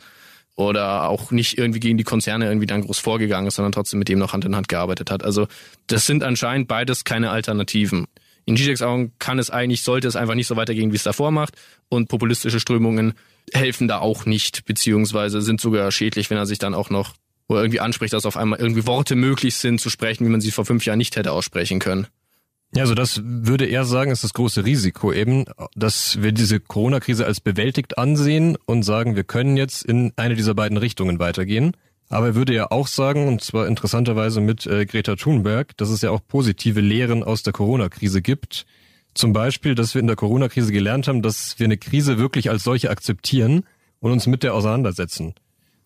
oder 0.55 1.08
auch 1.08 1.31
nicht 1.31 1.58
irgendwie 1.58 1.79
gegen 1.79 1.98
die 1.98 2.03
Konzerne 2.03 2.46
irgendwie 2.46 2.67
dann 2.67 2.81
groß 2.81 3.00
vorgegangen 3.00 3.48
ist, 3.48 3.55
sondern 3.55 3.72
trotzdem 3.72 4.00
mit 4.00 4.10
dem 4.10 4.19
noch 4.19 4.34
Hand 4.34 4.46
in 4.46 4.55
Hand 4.55 4.67
gearbeitet 4.67 5.10
hat. 5.10 5.24
Also 5.24 5.48
das 5.88 6.05
sind 6.05 6.24
anscheinend 6.24 6.67
beides 6.67 7.05
keine 7.05 7.31
Alternativen. 7.31 8.08
In 8.46 8.58
Zizeks 8.58 8.81
Augen 8.81 9.13
kann 9.19 9.39
es 9.39 9.50
eigentlich, 9.51 9.84
sollte 9.84 10.08
es 10.08 10.15
einfach 10.15 10.36
nicht 10.36 10.48
so 10.48 10.55
weitergehen, 10.55 10.91
wie 10.91 10.96
es 10.96 11.03
davor 11.03 11.31
macht. 11.31 11.53
Und 11.88 12.10
populistische 12.10 12.60
Strömungen 12.60 13.13
helfen 13.53 13.88
da 13.88 14.00
auch 14.00 14.25
nicht, 14.25 14.65
beziehungsweise 14.65 15.41
sind 15.41 15.62
sogar 15.62 15.91
schädlich, 15.91 16.29
wenn 16.29 16.38
er 16.38 16.46
sich 16.46 16.60
dann 16.60 16.74
auch 16.74 16.89
noch, 16.89 17.13
wo 17.48 17.55
er 17.55 17.62
irgendwie 17.62 17.79
anspricht, 17.79 18.13
dass 18.13 18.25
auf 18.25 18.38
einmal 18.38 18.60
irgendwie 18.60 18.88
Worte 18.88 19.15
möglich 19.15 19.55
sind 19.55 19.79
zu 19.79 19.89
sprechen, 19.89 20.25
wie 20.25 20.29
man 20.29 20.41
sie 20.41 20.51
vor 20.51 20.65
fünf 20.65 20.84
Jahren 20.86 20.98
nicht 20.98 21.15
hätte 21.15 21.31
aussprechen 21.31 21.79
können. 21.79 22.08
Ja, 22.76 22.84
also 22.84 22.94
das 22.94 23.22
würde 23.24 23.66
er 23.66 23.84
sagen, 23.84 24.12
ist 24.12 24.24
das 24.24 24.34
große 24.34 24.64
Risiko 24.64 25.12
eben, 25.12 25.46
dass 25.76 26.22
wir 26.22 26.32
diese 26.32 26.60
Corona-Krise 26.60 27.26
als 27.26 27.42
bewältigt 27.42 27.98
ansehen 27.98 28.58
und 28.66 28.84
sagen, 28.84 29.16
wir 29.16 29.24
können 29.24 29.58
jetzt 29.58 29.84
in 29.84 30.14
eine 30.18 30.36
dieser 30.36 30.54
beiden 30.54 30.78
Richtungen 30.78 31.18
weitergehen. 31.18 31.76
Aber 32.10 32.28
er 32.28 32.36
würde 32.36 32.54
ja 32.54 32.72
auch 32.72 32.88
sagen, 32.88 33.28
und 33.28 33.44
zwar 33.44 33.68
interessanterweise 33.68 34.42
mit 34.42 34.66
äh, 34.66 34.86
Greta 34.86 35.16
Thunberg, 35.16 35.78
dass 35.78 35.90
es 35.90 36.02
ja 36.02 36.12
auch 36.12 36.22
positive 36.28 36.82
Lehren 36.82 37.24
aus 37.24 37.44
der 37.44 37.54
Corona-Krise 37.54 38.22
gibt. 38.22 38.66
Zum 39.14 39.34
Beispiel, 39.34 39.76
dass 39.76 39.94
wir 39.94 40.02
in 40.02 40.08
der 40.08 40.16
Corona-Krise 40.16 40.72
gelernt 40.72 41.08
haben, 41.08 41.22
dass 41.22 41.58
wir 41.60 41.66
eine 41.66 41.78
Krise 41.78 42.18
wirklich 42.18 42.50
als 42.50 42.64
solche 42.64 42.90
akzeptieren 42.90 43.64
und 44.00 44.12
uns 44.12 44.28
mit 44.28 44.44
der 44.44 44.54
auseinandersetzen. 44.54 45.34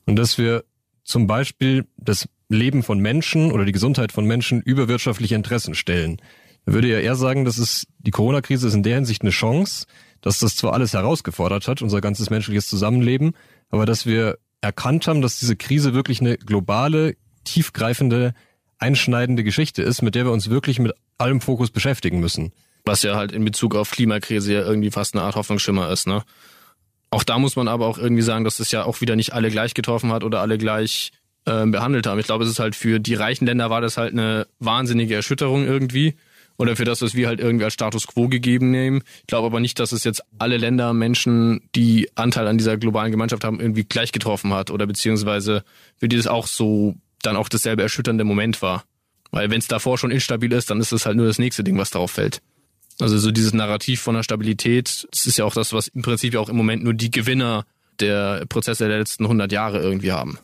Und 0.05 0.17
dass 0.17 0.37
wir 0.37 0.63
zum 1.03 1.27
Beispiel 1.27 1.85
das 1.97 2.27
Leben 2.49 2.83
von 2.83 2.99
Menschen 2.99 3.51
oder 3.51 3.65
die 3.65 3.71
Gesundheit 3.71 4.11
von 4.11 4.25
Menschen 4.25 4.61
über 4.61 4.87
wirtschaftliche 4.87 5.35
Interessen 5.35 5.75
stellen. 5.75 6.21
Würde 6.65 6.87
ja 6.87 6.99
eher 6.99 7.15
sagen, 7.15 7.45
dass 7.45 7.57
es 7.57 7.85
die 7.99 8.11
Corona-Krise 8.11 8.67
ist 8.67 8.73
in 8.73 8.83
der 8.83 8.95
Hinsicht 8.95 9.21
eine 9.21 9.31
Chance, 9.31 9.85
dass 10.21 10.39
das 10.39 10.55
zwar 10.55 10.73
alles 10.73 10.93
herausgefordert 10.93 11.67
hat, 11.67 11.81
unser 11.81 11.99
ganzes 12.01 12.29
menschliches 12.29 12.67
Zusammenleben, 12.67 13.33
aber 13.69 13.85
dass 13.85 14.05
wir 14.05 14.37
erkannt 14.61 15.07
haben, 15.07 15.21
dass 15.21 15.39
diese 15.39 15.55
Krise 15.55 15.93
wirklich 15.93 16.21
eine 16.21 16.37
globale, 16.37 17.15
tiefgreifende, 17.43 18.33
einschneidende 18.79 19.43
Geschichte 19.43 19.81
ist, 19.83 20.01
mit 20.01 20.15
der 20.15 20.25
wir 20.25 20.31
uns 20.31 20.49
wirklich 20.49 20.79
mit 20.79 20.93
allem 21.17 21.41
Fokus 21.41 21.69
beschäftigen 21.69 22.19
müssen. 22.19 22.53
Was 22.85 23.03
ja 23.03 23.15
halt 23.15 23.31
in 23.31 23.45
Bezug 23.45 23.75
auf 23.75 23.91
Klimakrise 23.91 24.53
ja 24.53 24.61
irgendwie 24.61 24.91
fast 24.91 25.15
eine 25.15 25.23
Art 25.23 25.35
Hoffnungsschimmer 25.35 25.89
ist, 25.89 26.07
ne? 26.07 26.23
Auch 27.11 27.23
da 27.23 27.37
muss 27.37 27.55
man 27.55 27.67
aber 27.67 27.85
auch 27.85 27.99
irgendwie 27.99 28.23
sagen, 28.23 28.43
dass 28.43 28.59
es 28.59 28.71
ja 28.71 28.85
auch 28.85 28.99
wieder 28.99 29.15
nicht 29.15 29.33
alle 29.33 29.51
gleich 29.51 29.75
getroffen 29.75 30.11
hat 30.11 30.23
oder 30.23 30.41
alle 30.41 30.57
gleich 30.57 31.11
äh, 31.45 31.65
behandelt 31.67 32.07
haben. 32.07 32.19
Ich 32.19 32.25
glaube, 32.25 32.43
es 32.43 32.49
ist 32.49 32.59
halt 32.59 32.75
für 32.75 32.99
die 32.99 33.13
reichen 33.13 33.45
Länder 33.45 33.69
war 33.69 33.81
das 33.81 33.97
halt 33.97 34.13
eine 34.13 34.47
wahnsinnige 34.59 35.13
Erschütterung 35.13 35.63
irgendwie. 35.63 36.15
Oder 36.57 36.75
für 36.75 36.85
das, 36.85 37.01
was 37.01 37.15
wir 37.15 37.27
halt 37.27 37.39
irgendwie 37.39 37.65
als 37.65 37.73
Status 37.73 38.07
quo 38.07 38.27
gegeben 38.27 38.71
nehmen. 38.71 39.01
Ich 39.21 39.27
glaube 39.27 39.47
aber 39.47 39.59
nicht, 39.59 39.79
dass 39.79 39.91
es 39.91 40.03
jetzt 40.03 40.23
alle 40.37 40.57
Länder, 40.57 40.93
Menschen, 40.93 41.61
die 41.75 42.09
Anteil 42.15 42.47
an 42.47 42.57
dieser 42.57 42.77
globalen 42.77 43.11
Gemeinschaft 43.11 43.43
haben, 43.43 43.59
irgendwie 43.59 43.83
gleich 43.83 44.11
getroffen 44.11 44.53
hat. 44.53 44.69
Oder 44.69 44.85
beziehungsweise 44.85 45.63
für 45.97 46.07
die 46.07 46.17
das 46.17 46.27
auch 46.27 46.47
so 46.47 46.95
dann 47.21 47.37
auch 47.37 47.49
dasselbe 47.49 47.81
erschütternde 47.81 48.23
Moment 48.23 48.61
war. 48.61 48.83
Weil 49.31 49.49
wenn 49.49 49.59
es 49.59 49.67
davor 49.67 49.97
schon 49.97 50.11
instabil 50.11 50.51
ist, 50.51 50.69
dann 50.69 50.79
ist 50.79 50.91
es 50.91 51.05
halt 51.05 51.17
nur 51.17 51.25
das 51.25 51.39
nächste 51.39 51.63
Ding, 51.63 51.77
was 51.77 51.89
darauf 51.89 52.11
fällt. 52.11 52.41
Also 52.99 53.17
so 53.17 53.31
dieses 53.31 53.53
Narrativ 53.53 54.01
von 54.01 54.13
der 54.13 54.23
Stabilität, 54.23 55.07
das 55.11 55.25
ist 55.25 55.37
ja 55.37 55.45
auch 55.45 55.55
das, 55.55 55.73
was 55.73 55.87
im 55.87 56.03
Prinzip 56.03 56.35
auch 56.35 56.49
im 56.49 56.55
Moment 56.55 56.83
nur 56.83 56.93
die 56.93 57.09
Gewinner 57.09 57.65
der 57.99 58.45
Prozesse 58.47 58.87
der 58.87 58.99
letzten 58.99 59.23
100 59.23 59.51
Jahre 59.51 59.79
irgendwie 59.79 60.11
haben. 60.11 60.37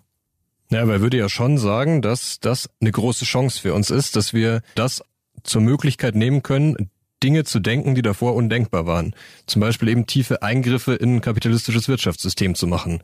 Ja, 0.72 0.84
aber 0.84 0.94
er 0.94 1.02
würde 1.02 1.18
ja 1.18 1.30
schon 1.30 1.58
sagen, 1.58 2.02
dass 2.02 2.40
das 2.40 2.70
eine 2.80 2.92
große 2.92 3.26
Chance 3.26 3.60
für 3.60 3.74
uns 3.74 3.90
ist, 3.90 4.16
dass 4.16 4.34
wir 4.34 4.62
das 4.76 5.04
zur 5.50 5.62
Möglichkeit 5.62 6.16
nehmen 6.16 6.44
können, 6.44 6.90
Dinge 7.22 7.44
zu 7.44 7.60
denken, 7.60 7.96
die 7.96 8.02
davor 8.02 8.36
undenkbar 8.36 8.86
waren. 8.86 9.14
Zum 9.46 9.60
Beispiel 9.60 9.90
eben 9.90 10.06
tiefe 10.06 10.42
Eingriffe 10.42 10.94
in 10.94 11.16
ein 11.16 11.22
kapitalistisches 11.22 11.88
Wirtschaftssystem 11.88 12.56
zu 12.56 12.68
machen. 12.68 13.02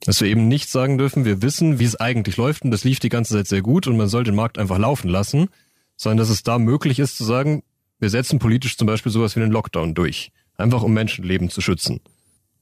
Dass 0.00 0.20
wir 0.20 0.28
eben 0.28 0.48
nicht 0.48 0.68
sagen 0.68 0.98
dürfen, 0.98 1.24
wir 1.24 1.40
wissen, 1.40 1.78
wie 1.78 1.84
es 1.84 1.98
eigentlich 1.98 2.36
läuft 2.36 2.64
und 2.64 2.72
das 2.72 2.84
lief 2.84 2.98
die 2.98 3.08
ganze 3.08 3.34
Zeit 3.34 3.46
sehr 3.46 3.62
gut 3.62 3.86
und 3.86 3.96
man 3.96 4.08
soll 4.08 4.24
den 4.24 4.34
Markt 4.34 4.58
einfach 4.58 4.78
laufen 4.78 5.08
lassen, 5.08 5.48
sondern 5.96 6.18
dass 6.18 6.30
es 6.30 6.42
da 6.42 6.58
möglich 6.58 6.98
ist 6.98 7.16
zu 7.16 7.24
sagen, 7.24 7.62
wir 8.00 8.10
setzen 8.10 8.38
politisch 8.38 8.76
zum 8.76 8.86
Beispiel 8.86 9.12
sowas 9.12 9.36
wie 9.36 9.40
einen 9.40 9.52
Lockdown 9.52 9.94
durch. 9.94 10.32
Einfach 10.56 10.82
um 10.82 10.92
Menschenleben 10.92 11.48
zu 11.48 11.60
schützen. 11.60 12.00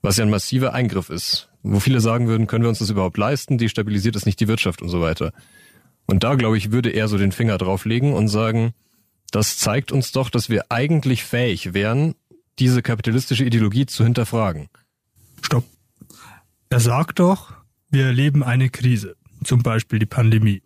Was 0.02 0.16
ja 0.16 0.24
ein 0.24 0.30
massiver 0.30 0.72
Eingriff 0.72 1.10
ist. 1.10 1.48
Wo 1.62 1.80
viele 1.80 2.00
sagen 2.00 2.28
würden, 2.28 2.46
können 2.46 2.64
wir 2.64 2.68
uns 2.68 2.80
das 2.80 2.90
überhaupt 2.90 3.16
leisten? 3.16 3.58
Destabilisiert 3.58 4.16
es 4.16 4.26
nicht 4.26 4.40
die 4.40 4.48
Wirtschaft 4.48 4.82
und 4.82 4.88
so 4.88 5.00
weiter. 5.00 5.32
Und 6.06 6.24
da, 6.24 6.34
glaube 6.34 6.58
ich, 6.58 6.72
würde 6.72 6.90
er 6.90 7.08
so 7.08 7.18
den 7.18 7.32
Finger 7.32 7.58
drauflegen 7.58 8.12
und 8.12 8.28
sagen, 8.28 8.74
das 9.32 9.56
zeigt 9.56 9.90
uns 9.90 10.12
doch, 10.12 10.30
dass 10.30 10.48
wir 10.48 10.66
eigentlich 10.70 11.24
fähig 11.24 11.74
wären, 11.74 12.14
diese 12.58 12.82
kapitalistische 12.82 13.44
Ideologie 13.44 13.86
zu 13.86 14.04
hinterfragen. 14.04 14.68
Stopp. 15.42 15.64
Er 16.68 16.80
sagt 16.80 17.18
doch, 17.18 17.52
wir 17.90 18.06
erleben 18.06 18.42
eine 18.42 18.70
Krise, 18.70 19.16
zum 19.42 19.62
Beispiel 19.62 19.98
die 19.98 20.06
Pandemie. 20.06 20.62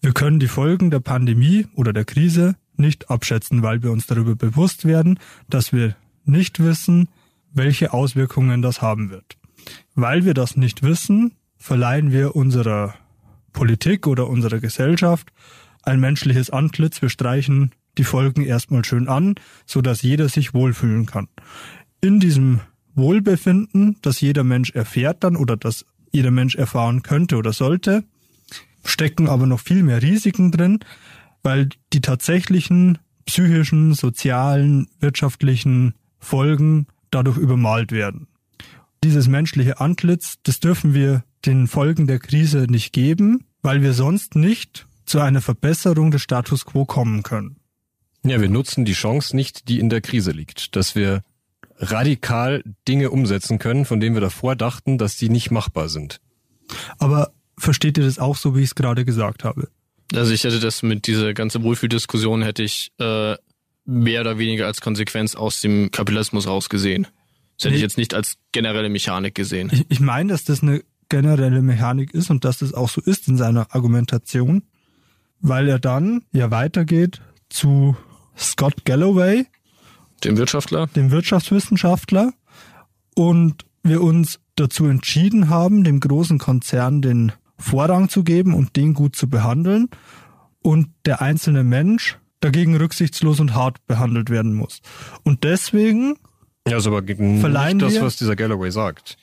Wir 0.00 0.12
können 0.12 0.40
die 0.40 0.48
Folgen 0.48 0.90
der 0.90 1.00
Pandemie 1.00 1.66
oder 1.74 1.92
der 1.92 2.04
Krise 2.04 2.56
nicht 2.76 3.10
abschätzen, 3.10 3.62
weil 3.62 3.82
wir 3.82 3.90
uns 3.90 4.06
darüber 4.06 4.34
bewusst 4.36 4.84
werden, 4.84 5.18
dass 5.48 5.72
wir 5.72 5.96
nicht 6.24 6.60
wissen, 6.60 7.08
welche 7.52 7.92
Auswirkungen 7.92 8.62
das 8.62 8.80
haben 8.80 9.10
wird. 9.10 9.36
Weil 9.94 10.24
wir 10.24 10.34
das 10.34 10.56
nicht 10.56 10.82
wissen, 10.82 11.32
verleihen 11.56 12.12
wir 12.12 12.36
unserer 12.36 12.94
Politik 13.52 14.06
oder 14.06 14.28
unserer 14.28 14.60
Gesellschaft 14.60 15.32
ein 15.82 16.00
menschliches 16.00 16.50
Antlitz. 16.50 17.00
Wir 17.00 17.08
streichen 17.08 17.72
die 17.98 18.04
Folgen 18.04 18.42
erstmal 18.42 18.84
schön 18.84 19.08
an, 19.08 19.34
so 19.66 19.80
dass 19.80 20.02
jeder 20.02 20.28
sich 20.28 20.54
wohlfühlen 20.54 21.06
kann. 21.06 21.28
In 22.00 22.20
diesem 22.20 22.60
Wohlbefinden, 22.94 23.96
das 24.02 24.20
jeder 24.20 24.44
Mensch 24.44 24.70
erfährt 24.70 25.24
dann 25.24 25.36
oder 25.36 25.56
das 25.56 25.84
jeder 26.12 26.30
Mensch 26.30 26.54
erfahren 26.54 27.02
könnte 27.02 27.36
oder 27.36 27.52
sollte, 27.52 28.04
stecken 28.84 29.28
aber 29.28 29.46
noch 29.46 29.60
viel 29.60 29.82
mehr 29.82 30.02
Risiken 30.02 30.52
drin, 30.52 30.80
weil 31.42 31.70
die 31.92 32.00
tatsächlichen 32.00 32.98
psychischen, 33.26 33.94
sozialen, 33.94 34.88
wirtschaftlichen 35.00 35.94
Folgen 36.18 36.86
dadurch 37.10 37.36
übermalt 37.36 37.90
werden. 37.90 38.28
Dieses 39.02 39.28
menschliche 39.28 39.80
Antlitz, 39.80 40.36
das 40.42 40.60
dürfen 40.60 40.94
wir 40.94 41.24
den 41.44 41.66
Folgen 41.66 42.06
der 42.06 42.18
Krise 42.18 42.66
nicht 42.68 42.92
geben, 42.92 43.44
weil 43.62 43.82
wir 43.82 43.92
sonst 43.92 44.34
nicht 44.34 44.86
zu 45.04 45.20
einer 45.20 45.40
Verbesserung 45.40 46.10
des 46.10 46.22
Status 46.22 46.64
quo 46.64 46.84
kommen 46.84 47.22
können. 47.22 47.56
Ja, 48.24 48.40
wir 48.40 48.48
nutzen 48.48 48.84
die 48.84 48.94
Chance 48.94 49.36
nicht, 49.36 49.68
die 49.68 49.78
in 49.78 49.90
der 49.90 50.00
Krise 50.00 50.30
liegt, 50.30 50.76
dass 50.76 50.94
wir 50.94 51.22
radikal 51.76 52.62
Dinge 52.88 53.10
umsetzen 53.10 53.58
können, 53.58 53.84
von 53.84 54.00
denen 54.00 54.16
wir 54.16 54.20
davor 54.20 54.56
dachten, 54.56 54.98
dass 54.98 55.16
die 55.16 55.28
nicht 55.28 55.50
machbar 55.50 55.88
sind. 55.88 56.20
Aber 56.98 57.32
versteht 57.58 57.98
ihr 57.98 58.04
das 58.04 58.18
auch 58.18 58.36
so, 58.36 58.56
wie 58.56 58.60
ich 58.60 58.66
es 58.66 58.74
gerade 58.74 59.04
gesagt 59.04 59.44
habe? 59.44 59.68
Also 60.14 60.32
ich 60.32 60.44
hätte 60.44 60.60
das 60.60 60.82
mit 60.82 61.06
dieser 61.06 61.34
ganzen 61.34 61.62
Wohlfühldiskussion 61.62 62.42
hätte 62.42 62.62
ich 62.62 62.92
äh, 62.98 63.36
mehr 63.84 64.20
oder 64.20 64.38
weniger 64.38 64.66
als 64.66 64.80
Konsequenz 64.80 65.34
aus 65.34 65.60
dem 65.60 65.90
Kapitalismus 65.90 66.46
rausgesehen. 66.46 67.06
Das 67.56 67.64
hätte 67.64 67.70
nee. 67.70 67.76
ich 67.76 67.82
jetzt 67.82 67.98
nicht 67.98 68.14
als 68.14 68.36
generelle 68.52 68.88
Mechanik 68.88 69.34
gesehen. 69.34 69.70
Ich, 69.72 69.86
ich 69.88 70.00
meine, 70.00 70.32
dass 70.32 70.44
das 70.44 70.62
eine 70.62 70.82
generelle 71.08 71.62
Mechanik 71.62 72.12
ist 72.14 72.30
und 72.30 72.44
dass 72.44 72.58
das 72.58 72.74
auch 72.74 72.88
so 72.88 73.00
ist 73.00 73.28
in 73.28 73.36
seiner 73.36 73.74
Argumentation, 73.74 74.62
weil 75.40 75.68
er 75.68 75.78
dann 75.78 76.24
ja 76.32 76.50
weitergeht 76.50 77.20
zu 77.48 77.96
Scott 78.64 78.86
Galloway, 78.86 79.44
dem 80.24 80.38
Wirtschaftler, 80.38 80.86
dem 80.86 81.10
Wirtschaftswissenschaftler 81.10 82.32
und 83.14 83.66
wir 83.82 84.00
uns 84.00 84.40
dazu 84.56 84.86
entschieden 84.86 85.50
haben, 85.50 85.84
dem 85.84 86.00
großen 86.00 86.38
Konzern 86.38 87.02
den 87.02 87.32
Vorrang 87.58 88.08
zu 88.08 88.24
geben 88.24 88.54
und 88.54 88.76
den 88.76 88.94
gut 88.94 89.16
zu 89.16 89.28
behandeln 89.28 89.90
und 90.62 90.88
der 91.04 91.20
einzelne 91.20 91.62
Mensch 91.62 92.18
dagegen 92.40 92.74
rücksichtslos 92.74 93.38
und 93.38 93.54
hart 93.54 93.86
behandelt 93.86 94.30
werden 94.30 94.54
muss. 94.54 94.80
Und 95.24 95.44
deswegen 95.44 96.16
ja, 96.66 96.78
ist 96.78 96.86
aber 96.86 97.02
nicht 97.02 97.82
das, 97.82 98.00
was 98.00 98.16
dieser 98.16 98.34
Galloway 98.34 98.70
sagt. 98.70 99.18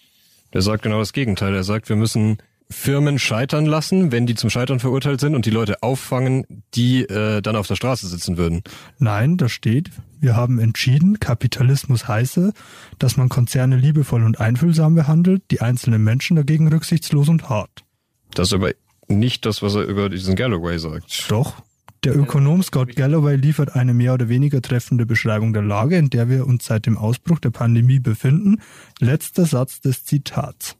Der 0.53 0.61
sagt 0.61 0.83
genau 0.83 0.99
das 0.99 1.13
Gegenteil. 1.13 1.55
Er 1.55 1.63
sagt, 1.63 1.89
wir 1.89 1.95
müssen 1.95 2.37
Firmen 2.71 3.19
scheitern 3.19 3.65
lassen, 3.65 4.11
wenn 4.11 4.25
die 4.25 4.35
zum 4.35 4.49
Scheitern 4.49 4.79
verurteilt 4.79 5.19
sind 5.19 5.35
und 5.35 5.45
die 5.45 5.51
Leute 5.51 5.83
auffangen, 5.83 6.45
die 6.73 7.03
äh, 7.03 7.41
dann 7.41 7.55
auf 7.55 7.67
der 7.67 7.75
Straße 7.75 8.07
sitzen 8.07 8.37
würden. 8.37 8.63
Nein, 8.97 9.37
da 9.37 9.49
steht, 9.49 9.91
wir 10.19 10.35
haben 10.35 10.59
entschieden, 10.59 11.19
Kapitalismus 11.19 12.07
heiße, 12.07 12.53
dass 12.99 13.17
man 13.17 13.29
Konzerne 13.29 13.77
liebevoll 13.77 14.23
und 14.23 14.39
einfühlsam 14.39 14.95
behandelt, 14.95 15.43
die 15.51 15.61
einzelnen 15.61 16.03
Menschen 16.03 16.35
dagegen 16.35 16.67
rücksichtslos 16.67 17.29
und 17.29 17.49
hart. 17.49 17.83
Das 18.33 18.47
ist 18.47 18.53
aber 18.53 18.71
nicht 19.07 19.45
das, 19.45 19.61
was 19.61 19.75
er 19.75 19.83
über 19.83 20.09
diesen 20.09 20.35
Galloway 20.35 20.79
sagt. 20.79 21.25
Doch. 21.29 21.61
Der 22.03 22.17
Ökonom 22.17 22.63
Scott 22.63 22.95
Galloway 22.95 23.35
liefert 23.35 23.75
eine 23.75 23.93
mehr 23.93 24.15
oder 24.15 24.27
weniger 24.27 24.59
treffende 24.63 25.05
Beschreibung 25.05 25.53
der 25.53 25.61
Lage, 25.61 25.97
in 25.97 26.09
der 26.09 26.29
wir 26.29 26.47
uns 26.47 26.65
seit 26.65 26.87
dem 26.87 26.97
Ausbruch 26.97 27.37
der 27.37 27.51
Pandemie 27.51 27.99
befinden. 27.99 28.59
Letzter 28.99 29.45
Satz 29.45 29.81
des 29.81 30.03
Zitats. 30.03 30.77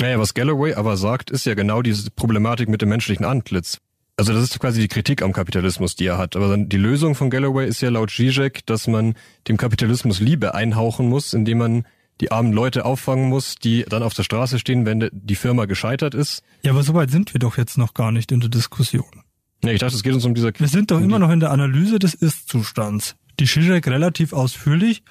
Naja, 0.00 0.18
was 0.18 0.32
Galloway 0.32 0.72
aber 0.74 0.96
sagt, 0.96 1.30
ist 1.30 1.44
ja 1.44 1.52
genau 1.52 1.82
diese 1.82 2.10
Problematik 2.10 2.70
mit 2.70 2.80
dem 2.80 2.88
menschlichen 2.88 3.26
Antlitz. 3.26 3.78
Also 4.16 4.32
das 4.32 4.44
ist 4.44 4.58
quasi 4.58 4.80
die 4.80 4.88
Kritik 4.88 5.20
am 5.20 5.34
Kapitalismus, 5.34 5.94
die 5.94 6.06
er 6.06 6.16
hat. 6.16 6.36
Aber 6.36 6.56
die 6.56 6.76
Lösung 6.78 7.14
von 7.14 7.28
Galloway 7.28 7.68
ist 7.68 7.82
ja 7.82 7.90
laut 7.90 8.10
Zizek, 8.10 8.64
dass 8.64 8.86
man 8.86 9.14
dem 9.46 9.58
Kapitalismus 9.58 10.20
Liebe 10.20 10.54
einhauchen 10.54 11.08
muss, 11.08 11.34
indem 11.34 11.58
man 11.58 11.86
die 12.22 12.32
armen 12.32 12.52
Leute 12.52 12.86
auffangen 12.86 13.28
muss, 13.28 13.56
die 13.56 13.84
dann 13.88 14.02
auf 14.02 14.14
der 14.14 14.22
Straße 14.22 14.58
stehen, 14.58 14.86
wenn 14.86 15.08
die 15.12 15.34
Firma 15.34 15.66
gescheitert 15.66 16.14
ist. 16.14 16.42
Ja, 16.62 16.72
aber 16.72 16.82
so 16.82 16.94
weit 16.94 17.10
sind 17.10 17.34
wir 17.34 17.38
doch 17.38 17.58
jetzt 17.58 17.76
noch 17.76 17.92
gar 17.92 18.10
nicht 18.10 18.32
in 18.32 18.40
der 18.40 18.48
Diskussion. 18.48 19.22
Ja, 19.62 19.72
ich 19.72 19.80
dachte, 19.80 19.96
es 19.96 20.02
geht 20.02 20.14
uns 20.14 20.24
um 20.24 20.34
dieser... 20.34 20.52
Wir 20.58 20.68
sind 20.68 20.90
doch 20.90 21.00
immer 21.00 21.18
noch 21.18 21.30
in 21.30 21.40
der 21.40 21.50
Analyse 21.50 21.98
des 21.98 22.14
Ist-Zustands, 22.14 23.16
die 23.38 23.44
Zizek 23.44 23.86
relativ 23.86 24.32
ausführlich 24.32 25.02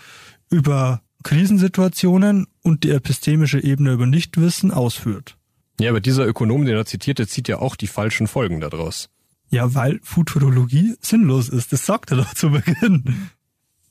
über 0.49 1.03
Krisensituationen 1.23 2.47
und 2.63 2.83
die 2.83 2.91
epistemische 2.91 3.61
Ebene 3.63 3.93
über 3.93 4.05
Nichtwissen 4.05 4.71
ausführt. 4.71 5.35
Ja, 5.79 5.91
aber 5.91 6.01
dieser 6.01 6.27
Ökonom, 6.27 6.65
den 6.65 6.75
er 6.75 6.85
zitierte, 6.85 7.27
zieht 7.27 7.47
ja 7.47 7.59
auch 7.59 7.75
die 7.75 7.87
falschen 7.87 8.27
Folgen 8.27 8.59
daraus. 8.59 9.09
Ja, 9.49 9.73
weil 9.73 9.99
Futurologie 10.03 10.95
sinnlos 11.01 11.49
ist. 11.49 11.73
Das 11.73 11.85
sagt 11.85 12.11
er 12.11 12.17
doch 12.17 12.33
zu 12.33 12.51
Beginn. 12.51 13.29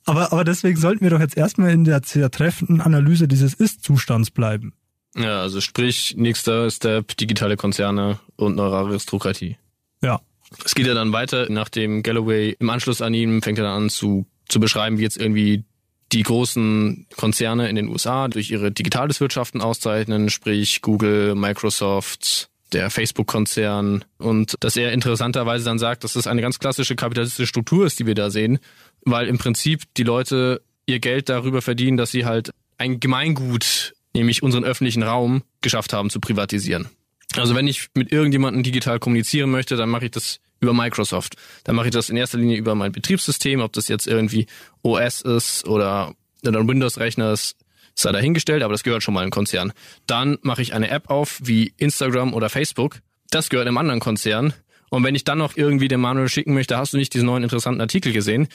Aber, 0.05 0.33
aber 0.33 0.45
deswegen 0.45 0.79
sollten 0.79 1.03
wir 1.03 1.11
doch 1.11 1.21
jetzt 1.21 1.37
erstmal 1.37 1.71
in 1.71 1.85
der 1.85 2.01
sehr 2.05 2.31
treffenden 2.31 2.81
Analyse 2.81 3.29
dieses 3.29 3.55
Ist-Zustands 3.55 4.31
bleiben. 4.31 4.73
Ja, 5.15 5.43
also 5.43 5.61
sprich, 5.61 6.15
nächster 6.17 6.71
Step, 6.71 7.17
digitale 7.17 7.57
Konzerne 7.57 8.19
und 8.37 8.57
neue 8.57 8.73
Aristokratie. 8.73 9.57
Ja. 10.03 10.21
Es 10.65 10.75
geht 10.75 10.87
ja 10.87 10.95
dann 10.95 11.13
weiter, 11.13 11.47
nachdem 11.51 12.03
Galloway 12.03 12.57
im 12.59 12.71
Anschluss 12.71 13.03
an 13.03 13.13
ihm 13.13 13.43
fängt 13.43 13.59
er 13.59 13.65
dann 13.65 13.83
an 13.83 13.91
zu, 13.91 14.27
zu 14.49 14.61
beschreiben, 14.61 14.99
wie 14.99 15.03
jetzt 15.03 15.19
irgendwie 15.19 15.65
die 16.13 16.23
großen 16.23 17.07
Konzerne 17.17 17.69
in 17.69 17.77
den 17.77 17.89
USA 17.89 18.29
durch 18.29 18.51
ihre 18.51 18.73
digitales 18.73 19.21
Wirtschaften 19.21 19.61
auszeichnen, 19.61 20.31
sprich 20.31 20.81
Google, 20.81 21.35
Microsoft, 21.35 22.49
der 22.73 22.91
Facebook-Konzern 22.91 24.05
und 24.19 24.55
dass 24.61 24.77
er 24.77 24.93
interessanterweise 24.93 25.65
dann 25.65 25.79
sagt, 25.79 26.05
dass 26.05 26.15
das 26.15 26.27
eine 26.27 26.43
ganz 26.43 26.59
klassische 26.59 26.97
kapitalistische 26.97 27.47
Struktur 27.47 27.87
ist, 27.87 27.99
die 27.99 28.07
wir 28.07 28.15
da 28.15 28.31
sehen, 28.31 28.59
weil 29.03 29.27
im 29.27 29.39
Prinzip 29.39 29.83
die 29.97 30.03
Leute 30.03 30.63
ihr 30.87 31.01
Geld 31.01 31.29
darüber 31.29 31.63
verdienen, 31.63 31.97
dass 31.97 32.11
sie 32.11 32.25
halt 32.25 32.51
ein 32.79 33.01
Gemeingut, 33.01 33.95
nämlich 34.15 34.43
unseren 34.43 34.65
öffentlichen 34.65 35.03
Raum, 35.03 35.43
geschafft 35.61 35.93
haben 35.93 36.11
zu 36.11 36.21
privatisieren. 36.21 36.89
Also 37.37 37.55
wenn 37.55 37.69
ich 37.69 37.89
mit 37.95 38.13
irgendjemandem 38.13 38.63
digital 38.63 38.99
kommunizieren 38.99 39.51
möchte, 39.51 39.77
dann 39.77 39.89
mache 39.89 40.07
ich 40.07 40.11
das 40.11 40.41
über 40.61 40.73
Microsoft. 40.73 41.37
Dann 41.65 41.77
mache 41.77 41.89
ich 41.89 41.93
das 41.93 42.11
in 42.11 42.17
erster 42.17 42.39
Linie 42.39 42.57
über 42.57 42.75
mein 42.75 42.93
Betriebssystem, 42.93 43.61
ob 43.61 43.73
das 43.73 43.89
jetzt 43.89 44.07
irgendwie 44.07 44.47
OS 44.83 45.21
ist 45.23 45.67
oder, 45.67 46.15
oder 46.47 46.61
ein 46.61 46.69
Windows-Rechner 46.69 47.33
ist, 47.33 47.57
sei 47.95 48.13
dahingestellt, 48.13 48.63
aber 48.63 48.73
das 48.73 48.83
gehört 48.83 49.03
schon 49.03 49.15
mal 49.15 49.25
im 49.25 49.31
Konzern. 49.31 49.73
Dann 50.07 50.39
mache 50.43 50.63
ich 50.63 50.75
eine 50.75 50.91
App 50.91 51.11
auf 51.11 51.41
wie 51.43 51.73
Instagram 51.77 52.35
oder 52.35 52.49
Facebook. 52.49 53.01
Das 53.31 53.49
gehört 53.49 53.67
einem 53.67 53.79
anderen 53.79 54.01
Konzern. 54.01 54.55
Und 54.91 55.05
wenn 55.05 55.15
ich 55.15 55.25
dann 55.25 55.39
noch 55.39 55.57
irgendwie 55.57 55.89
dem 55.89 56.01
Manuel 56.01 56.29
schicken 56.29 56.55
möchte, 56.55 56.79
hast 56.79 56.93
du 56.93 56.97
nicht 56.97 57.13
diesen 57.13 57.27
neuen 57.27 57.43
interessanten 57.43 57.81
Artikel 57.81 58.13
gesehen, 58.13 58.49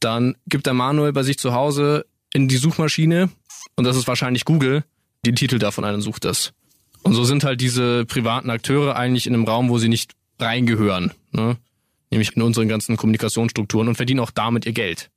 dann 0.00 0.36
gibt 0.46 0.66
der 0.66 0.74
Manuel 0.74 1.12
bei 1.12 1.22
sich 1.22 1.38
zu 1.38 1.54
Hause 1.54 2.06
in 2.32 2.48
die 2.48 2.58
Suchmaschine, 2.58 3.30
und 3.76 3.84
das 3.84 3.96
ist 3.96 4.06
wahrscheinlich 4.06 4.44
Google, 4.44 4.84
den 5.24 5.34
Titel 5.34 5.58
davon 5.58 5.84
einen 5.84 6.00
sucht 6.00 6.24
das. 6.24 6.52
Und 7.02 7.14
so 7.14 7.24
sind 7.24 7.44
halt 7.44 7.60
diese 7.60 8.04
privaten 8.04 8.50
Akteure 8.50 8.96
eigentlich 8.96 9.26
in 9.26 9.34
einem 9.34 9.44
Raum, 9.44 9.70
wo 9.70 9.78
sie 9.78 9.88
nicht 9.88 10.12
reingehören. 10.38 11.12
Ne? 11.32 11.56
nämlich 12.10 12.36
in 12.36 12.42
unseren 12.42 12.68
ganzen 12.68 12.96
Kommunikationsstrukturen 12.96 13.88
und 13.88 13.96
verdienen 13.96 14.20
auch 14.20 14.30
damit 14.30 14.66
ihr 14.66 14.72
Geld. 14.72 15.10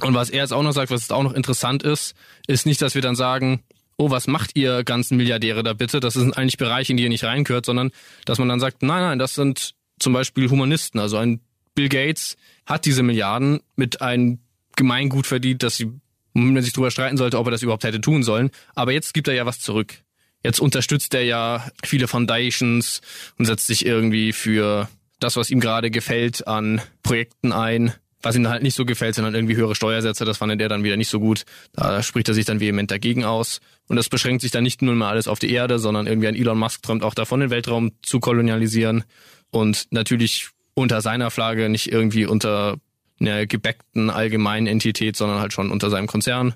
Und 0.00 0.14
was 0.14 0.30
er 0.30 0.42
jetzt 0.42 0.52
auch 0.52 0.62
noch 0.62 0.72
sagt, 0.72 0.90
was 0.90 1.10
auch 1.10 1.22
noch 1.22 1.32
interessant 1.32 1.82
ist, 1.82 2.14
ist 2.46 2.66
nicht, 2.66 2.80
dass 2.80 2.94
wir 2.94 3.02
dann 3.02 3.16
sagen, 3.16 3.62
oh, 3.96 4.10
was 4.10 4.28
macht 4.28 4.56
ihr 4.56 4.84
ganzen 4.84 5.16
Milliardäre 5.16 5.62
da 5.62 5.72
bitte? 5.72 5.98
Das 5.98 6.14
sind 6.14 6.36
eigentlich 6.36 6.56
Bereiche, 6.56 6.92
in 6.92 6.96
die 6.96 7.02
ihr 7.02 7.08
nicht 7.08 7.24
reinkört, 7.24 7.66
sondern 7.66 7.90
dass 8.24 8.38
man 8.38 8.48
dann 8.48 8.60
sagt, 8.60 8.82
nein, 8.82 9.02
nein, 9.02 9.18
das 9.18 9.34
sind 9.34 9.74
zum 9.98 10.12
Beispiel 10.12 10.48
Humanisten. 10.50 11.00
Also 11.00 11.16
ein 11.16 11.40
Bill 11.74 11.88
Gates 11.88 12.36
hat 12.64 12.84
diese 12.84 13.02
Milliarden 13.02 13.60
mit 13.74 14.00
einem 14.00 14.38
Gemeingut 14.76 15.26
verdient, 15.26 15.64
dass 15.64 15.76
sie, 15.76 15.90
man 16.32 16.62
sich 16.62 16.72
darüber 16.72 16.92
streiten 16.92 17.16
sollte, 17.16 17.38
ob 17.38 17.48
er 17.48 17.50
das 17.50 17.62
überhaupt 17.62 17.82
hätte 17.82 18.00
tun 18.00 18.22
sollen. 18.22 18.50
Aber 18.76 18.92
jetzt 18.92 19.14
gibt 19.14 19.26
er 19.26 19.34
ja 19.34 19.46
was 19.46 19.58
zurück. 19.58 19.94
Jetzt 20.42 20.60
unterstützt 20.60 21.14
er 21.14 21.24
ja 21.24 21.66
viele 21.84 22.08
Foundations 22.08 23.00
und 23.38 23.44
setzt 23.44 23.66
sich 23.66 23.84
irgendwie 23.84 24.32
für 24.32 24.88
das, 25.20 25.36
was 25.36 25.50
ihm 25.50 25.60
gerade 25.60 25.90
gefällt, 25.90 26.46
an 26.46 26.80
Projekten 27.02 27.52
ein. 27.52 27.92
Was 28.20 28.34
ihm 28.34 28.48
halt 28.48 28.62
nicht 28.64 28.74
so 28.74 28.84
gefällt, 28.84 29.14
sind 29.14 29.24
dann 29.24 29.34
irgendwie 29.34 29.56
höhere 29.56 29.76
Steuersätze. 29.76 30.24
Das 30.24 30.38
fand 30.38 30.60
er 30.60 30.68
dann 30.68 30.82
wieder 30.82 30.96
nicht 30.96 31.08
so 31.08 31.20
gut. 31.20 31.44
Da 31.72 32.02
spricht 32.02 32.28
er 32.28 32.34
sich 32.34 32.44
dann 32.44 32.60
vehement 32.60 32.90
dagegen 32.90 33.24
aus. 33.24 33.60
Und 33.86 33.96
das 33.96 34.08
beschränkt 34.08 34.42
sich 34.42 34.50
dann 34.50 34.64
nicht 34.64 34.82
nur 34.82 34.94
mal 34.94 35.10
alles 35.10 35.28
auf 35.28 35.38
die 35.38 35.52
Erde, 35.52 35.78
sondern 35.78 36.06
irgendwie 36.06 36.28
ein 36.28 36.34
Elon 36.34 36.58
Musk 36.58 36.82
träumt 36.82 37.04
auch 37.04 37.14
davon, 37.14 37.40
den 37.40 37.50
Weltraum 37.50 37.92
zu 38.02 38.18
kolonialisieren. 38.18 39.04
Und 39.50 39.86
natürlich 39.90 40.48
unter 40.74 41.00
seiner 41.00 41.30
Flagge, 41.30 41.68
nicht 41.68 41.92
irgendwie 41.92 42.26
unter 42.26 42.76
einer 43.20 43.46
gebäckten 43.46 44.10
allgemeinen 44.10 44.66
Entität, 44.66 45.16
sondern 45.16 45.40
halt 45.40 45.52
schon 45.52 45.70
unter 45.70 45.90
seinem 45.90 46.06
Konzern. 46.06 46.54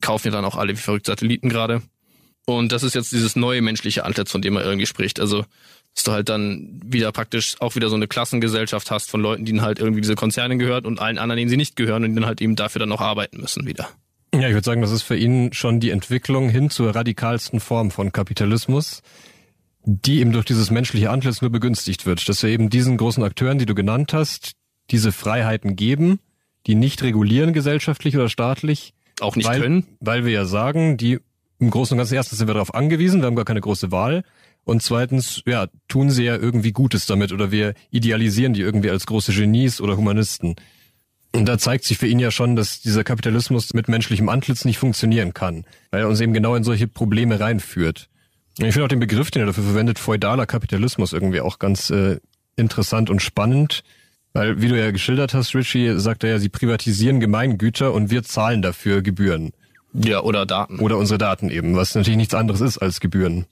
Kaufen 0.00 0.28
ja 0.28 0.32
dann 0.32 0.44
auch 0.44 0.56
alle 0.56 0.72
wie 0.72 0.80
verrückt 0.80 1.06
Satelliten 1.06 1.48
gerade. 1.48 1.82
Und 2.46 2.72
das 2.72 2.82
ist 2.82 2.94
jetzt 2.94 3.12
dieses 3.12 3.36
neue 3.36 3.62
menschliche 3.62 4.04
Antlitz, 4.04 4.30
von 4.30 4.42
dem 4.42 4.56
er 4.56 4.64
irgendwie 4.64 4.86
spricht. 4.86 5.20
Also, 5.20 5.44
dass 5.94 6.04
du 6.04 6.12
halt 6.12 6.28
dann 6.28 6.80
wieder 6.84 7.12
praktisch 7.12 7.56
auch 7.60 7.76
wieder 7.76 7.88
so 7.88 7.96
eine 7.96 8.08
Klassengesellschaft 8.08 8.90
hast 8.90 9.10
von 9.10 9.20
Leuten, 9.20 9.44
die 9.44 9.60
halt 9.60 9.78
irgendwie 9.78 10.00
diese 10.00 10.14
Konzerne 10.14 10.56
gehört 10.56 10.86
und 10.86 11.00
allen 11.00 11.18
anderen, 11.18 11.38
denen 11.38 11.50
sie 11.50 11.56
nicht 11.56 11.76
gehören 11.76 12.04
und 12.04 12.10
die 12.10 12.14
dann 12.16 12.26
halt 12.26 12.40
eben 12.40 12.56
dafür 12.56 12.80
dann 12.80 12.92
auch 12.92 13.00
arbeiten 13.00 13.40
müssen 13.40 13.66
wieder. 13.66 13.88
Ja, 14.34 14.48
ich 14.48 14.54
würde 14.54 14.64
sagen, 14.64 14.80
das 14.80 14.92
ist 14.92 15.02
für 15.02 15.16
ihn 15.16 15.52
schon 15.52 15.78
die 15.78 15.90
Entwicklung 15.90 16.48
hin 16.48 16.70
zur 16.70 16.94
radikalsten 16.94 17.60
Form 17.60 17.90
von 17.90 18.12
Kapitalismus, 18.12 19.02
die 19.84 20.20
eben 20.20 20.32
durch 20.32 20.46
dieses 20.46 20.70
menschliche 20.70 21.10
Antlitz 21.10 21.42
nur 21.42 21.50
begünstigt 21.50 22.06
wird. 22.06 22.26
Dass 22.28 22.42
wir 22.42 22.50
eben 22.50 22.70
diesen 22.70 22.96
großen 22.96 23.22
Akteuren, 23.22 23.58
die 23.58 23.66
du 23.66 23.74
genannt 23.74 24.14
hast, 24.14 24.52
diese 24.90 25.12
Freiheiten 25.12 25.76
geben, 25.76 26.18
die 26.66 26.74
nicht 26.74 27.02
regulieren 27.02 27.52
gesellschaftlich 27.52 28.16
oder 28.16 28.28
staatlich. 28.28 28.94
Auch 29.20 29.36
nicht 29.36 29.48
weil, 29.48 29.60
können. 29.60 29.86
Weil 30.00 30.24
wir 30.24 30.32
ja 30.32 30.44
sagen, 30.46 30.96
die 30.96 31.20
im 31.62 31.70
Großen 31.70 31.94
und 31.94 31.98
Ganzen 31.98 32.14
erstens 32.14 32.38
sind 32.38 32.48
wir 32.48 32.54
darauf 32.54 32.74
angewiesen, 32.74 33.20
wir 33.20 33.26
haben 33.26 33.36
gar 33.36 33.44
keine 33.44 33.60
große 33.60 33.90
Wahl. 33.90 34.24
Und 34.64 34.82
zweitens, 34.82 35.42
ja, 35.46 35.66
tun 35.88 36.10
sie 36.10 36.24
ja 36.24 36.36
irgendwie 36.36 36.72
Gutes 36.72 37.06
damit 37.06 37.32
oder 37.32 37.50
wir 37.50 37.74
idealisieren 37.90 38.52
die 38.52 38.60
irgendwie 38.60 38.90
als 38.90 39.06
große 39.06 39.32
Genies 39.32 39.80
oder 39.80 39.96
Humanisten. 39.96 40.56
Und 41.34 41.46
da 41.46 41.58
zeigt 41.58 41.84
sich 41.84 41.98
für 41.98 42.06
ihn 42.06 42.18
ja 42.18 42.30
schon, 42.30 42.56
dass 42.56 42.80
dieser 42.80 43.04
Kapitalismus 43.04 43.72
mit 43.74 43.88
menschlichem 43.88 44.28
Antlitz 44.28 44.64
nicht 44.64 44.78
funktionieren 44.78 45.32
kann, 45.32 45.64
weil 45.90 46.02
er 46.02 46.08
uns 46.08 46.20
eben 46.20 46.34
genau 46.34 46.54
in 46.54 46.62
solche 46.62 46.86
Probleme 46.86 47.40
reinführt. 47.40 48.08
Und 48.58 48.66
ich 48.66 48.74
finde 48.74 48.84
auch 48.84 48.90
den 48.90 49.00
Begriff, 49.00 49.30
den 49.30 49.42
er 49.42 49.46
dafür 49.46 49.64
verwendet, 49.64 49.98
feudaler 49.98 50.46
Kapitalismus 50.46 51.12
irgendwie 51.12 51.40
auch 51.40 51.58
ganz 51.58 51.88
äh, 51.90 52.18
interessant 52.56 53.08
und 53.08 53.22
spannend. 53.22 53.82
Weil, 54.34 54.62
wie 54.62 54.68
du 54.68 54.78
ja 54.78 54.90
geschildert 54.90 55.34
hast, 55.34 55.54
Richie, 55.54 55.98
sagt 55.98 56.24
er 56.24 56.30
ja, 56.30 56.38
sie 56.38 56.48
privatisieren 56.48 57.20
Gemeingüter 57.20 57.92
und 57.92 58.10
wir 58.10 58.22
zahlen 58.22 58.62
dafür 58.62 59.02
Gebühren. 59.02 59.52
Ja, 59.92 60.22
oder 60.22 60.46
Daten. 60.46 60.78
Oder 60.78 60.96
unsere 60.96 61.18
Daten 61.18 61.50
eben, 61.50 61.76
was 61.76 61.94
natürlich 61.94 62.16
nichts 62.16 62.34
anderes 62.34 62.60
ist 62.60 62.78
als 62.78 63.00
Gebühren. 63.00 63.46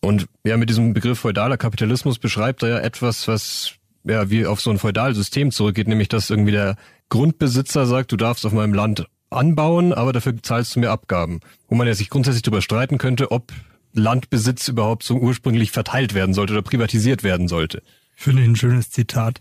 Und 0.00 0.26
ja, 0.44 0.56
mit 0.56 0.68
diesem 0.68 0.92
Begriff 0.92 1.18
feudaler 1.18 1.56
Kapitalismus 1.56 2.18
beschreibt 2.18 2.62
er 2.62 2.68
ja 2.68 2.78
etwas, 2.78 3.26
was 3.26 3.72
ja 4.04 4.30
wie 4.30 4.46
auf 4.46 4.60
so 4.60 4.70
ein 4.70 4.78
Feudalsystem 4.78 5.50
zurückgeht, 5.50 5.88
nämlich 5.88 6.08
dass 6.08 6.30
irgendwie 6.30 6.52
der 6.52 6.76
Grundbesitzer 7.08 7.86
sagt, 7.86 8.12
du 8.12 8.16
darfst 8.16 8.46
auf 8.46 8.52
meinem 8.52 8.74
Land 8.74 9.06
anbauen, 9.30 9.92
aber 9.92 10.12
dafür 10.12 10.40
zahlst 10.42 10.76
du 10.76 10.80
mir 10.80 10.90
Abgaben. 10.90 11.40
Wo 11.68 11.74
man 11.74 11.86
ja 11.86 11.94
sich 11.94 12.10
grundsätzlich 12.10 12.42
darüber 12.42 12.62
streiten 12.62 12.98
könnte, 12.98 13.30
ob 13.30 13.52
Landbesitz 13.92 14.68
überhaupt 14.68 15.02
so 15.02 15.16
ursprünglich 15.16 15.72
verteilt 15.72 16.14
werden 16.14 16.34
sollte 16.34 16.52
oder 16.52 16.62
privatisiert 16.62 17.22
werden 17.22 17.48
sollte. 17.48 17.82
Finde 18.14 18.42
ich 18.42 18.48
ein 18.48 18.56
schönes 18.56 18.90
Zitat. 18.90 19.40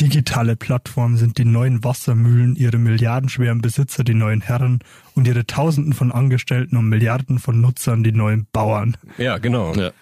Digitale 0.00 0.56
Plattformen 0.56 1.16
sind 1.16 1.38
die 1.38 1.44
neuen 1.44 1.84
Wassermühlen, 1.84 2.56
ihre 2.56 2.78
milliardenschweren 2.78 3.60
Besitzer 3.60 4.04
die 4.04 4.14
neuen 4.14 4.40
Herren 4.40 4.80
und 5.14 5.28
ihre 5.28 5.46
Tausenden 5.46 5.92
von 5.92 6.10
Angestellten 6.10 6.76
und 6.76 6.88
Milliarden 6.88 7.38
von 7.38 7.60
Nutzern 7.60 8.02
die 8.02 8.12
neuen 8.12 8.46
Bauern. 8.52 8.96
Ja, 9.18 9.38
genau. 9.38 9.74
Ja. 9.74 9.92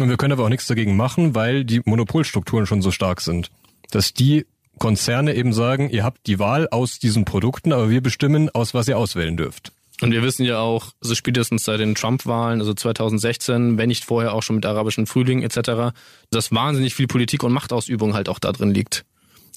Und 0.00 0.08
wir 0.08 0.16
können 0.16 0.32
aber 0.32 0.44
auch 0.44 0.48
nichts 0.48 0.66
dagegen 0.66 0.96
machen, 0.96 1.34
weil 1.34 1.64
die 1.64 1.80
Monopolstrukturen 1.84 2.66
schon 2.66 2.82
so 2.82 2.90
stark 2.90 3.20
sind. 3.20 3.50
Dass 3.90 4.12
die 4.12 4.46
Konzerne 4.78 5.34
eben 5.34 5.52
sagen, 5.52 5.88
ihr 5.90 6.04
habt 6.04 6.26
die 6.26 6.38
Wahl 6.38 6.68
aus 6.70 6.98
diesen 6.98 7.24
Produkten, 7.24 7.72
aber 7.72 7.90
wir 7.90 8.02
bestimmen, 8.02 8.50
aus 8.50 8.74
was 8.74 8.88
ihr 8.88 8.98
auswählen 8.98 9.36
dürft. 9.36 9.72
Und 10.00 10.10
wir 10.10 10.22
wissen 10.22 10.44
ja 10.44 10.58
auch, 10.58 10.88
also 11.00 11.14
spätestens 11.14 11.64
seit 11.64 11.78
den 11.78 11.94
Trump-Wahlen, 11.94 12.60
also 12.60 12.74
2016, 12.74 13.78
wenn 13.78 13.88
nicht 13.88 14.04
vorher 14.04 14.34
auch 14.34 14.42
schon 14.42 14.56
mit 14.56 14.66
arabischen 14.66 15.06
Frühling 15.06 15.42
etc., 15.42 15.94
dass 16.30 16.50
wahnsinnig 16.50 16.94
viel 16.94 17.06
Politik 17.06 17.44
und 17.44 17.52
Machtausübung 17.52 18.14
halt 18.14 18.28
auch 18.28 18.40
da 18.40 18.50
drin 18.52 18.74
liegt. 18.74 19.04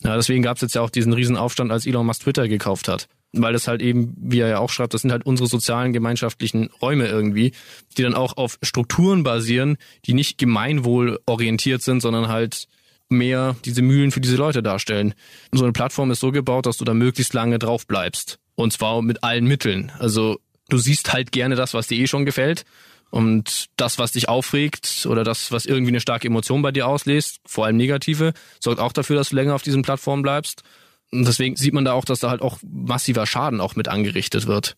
Ja, 0.03 0.15
deswegen 0.15 0.43
gab 0.43 0.57
es 0.57 0.61
jetzt 0.61 0.75
ja 0.75 0.81
auch 0.81 0.89
diesen 0.89 1.13
Riesenaufstand, 1.13 1.71
als 1.71 1.85
Elon 1.85 2.05
Musk 2.05 2.23
Twitter 2.23 2.47
gekauft 2.47 2.87
hat. 2.87 3.07
Weil 3.33 3.53
das 3.53 3.67
halt 3.67 3.81
eben, 3.81 4.13
wie 4.17 4.39
er 4.39 4.47
ja 4.47 4.59
auch 4.59 4.69
schreibt, 4.69 4.93
das 4.93 5.01
sind 5.01 5.11
halt 5.11 5.25
unsere 5.25 5.49
sozialen, 5.49 5.91
gemeinschaftlichen 5.91 6.69
Räume 6.81 7.07
irgendwie, 7.07 7.51
die 7.97 8.03
dann 8.03 8.13
auch 8.13 8.37
auf 8.37 8.57
Strukturen 8.61 9.23
basieren, 9.23 9.77
die 10.05 10.13
nicht 10.13 10.37
gemeinwohlorientiert 10.37 11.81
sind, 11.81 12.01
sondern 12.01 12.27
halt 12.27 12.67
mehr 13.09 13.55
diese 13.65 13.81
Mühlen 13.81 14.11
für 14.11 14.21
diese 14.21 14.35
Leute 14.35 14.63
darstellen. 14.63 15.13
So 15.51 15.63
eine 15.63 15.73
Plattform 15.73 16.11
ist 16.11 16.19
so 16.19 16.31
gebaut, 16.31 16.65
dass 16.65 16.77
du 16.77 16.85
da 16.85 16.93
möglichst 16.93 17.33
lange 17.33 17.59
drauf 17.59 17.87
bleibst. 17.87 18.39
Und 18.55 18.73
zwar 18.73 19.01
mit 19.01 19.23
allen 19.23 19.45
Mitteln. 19.45 19.91
Also 19.99 20.39
du 20.69 20.77
siehst 20.77 21.13
halt 21.13 21.31
gerne 21.31 21.55
das, 21.55 21.73
was 21.73 21.87
dir 21.87 21.97
eh 21.97 22.07
schon 22.07 22.25
gefällt. 22.25 22.65
Und 23.09 23.67
das, 23.77 23.99
was 23.99 24.11
dich 24.11 24.27
aufregt 24.27 25.07
oder 25.09 25.23
das, 25.23 25.51
was 25.51 25.65
irgendwie 25.65 25.91
eine 25.91 26.01
starke 26.01 26.27
Emotion 26.27 26.61
bei 26.61 26.71
dir 26.71 26.87
auslöst, 26.87 27.39
vor 27.45 27.65
allem 27.65 27.77
negative, 27.77 28.33
sorgt 28.59 28.79
auch 28.79 28.91
dafür, 28.91 29.15
dass 29.15 29.29
du 29.29 29.35
länger 29.35 29.55
auf 29.55 29.63
diesen 29.63 29.81
Plattformen 29.81 30.23
bleibst. 30.23 30.63
Und 31.11 31.25
deswegen 31.25 31.55
sieht 31.55 31.73
man 31.73 31.85
da 31.85 31.93
auch, 31.93 32.05
dass 32.05 32.19
da 32.19 32.29
halt 32.29 32.41
auch 32.41 32.59
massiver 32.63 33.25
Schaden 33.25 33.61
auch 33.61 33.75
mit 33.75 33.87
angerichtet 33.87 34.45
wird. 34.45 34.75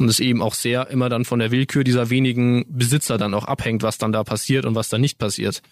Und 0.00 0.08
es 0.08 0.20
eben 0.20 0.42
auch 0.42 0.54
sehr 0.54 0.88
immer 0.88 1.08
dann 1.08 1.24
von 1.24 1.38
der 1.38 1.50
Willkür 1.50 1.84
dieser 1.84 2.10
wenigen 2.10 2.64
Besitzer 2.68 3.18
dann 3.18 3.34
auch 3.34 3.44
abhängt, 3.44 3.82
was 3.82 3.98
dann 3.98 4.12
da 4.12 4.24
passiert 4.24 4.64
und 4.64 4.74
was 4.74 4.88
da 4.88 4.98
nicht 4.98 5.18
passiert 5.18 5.62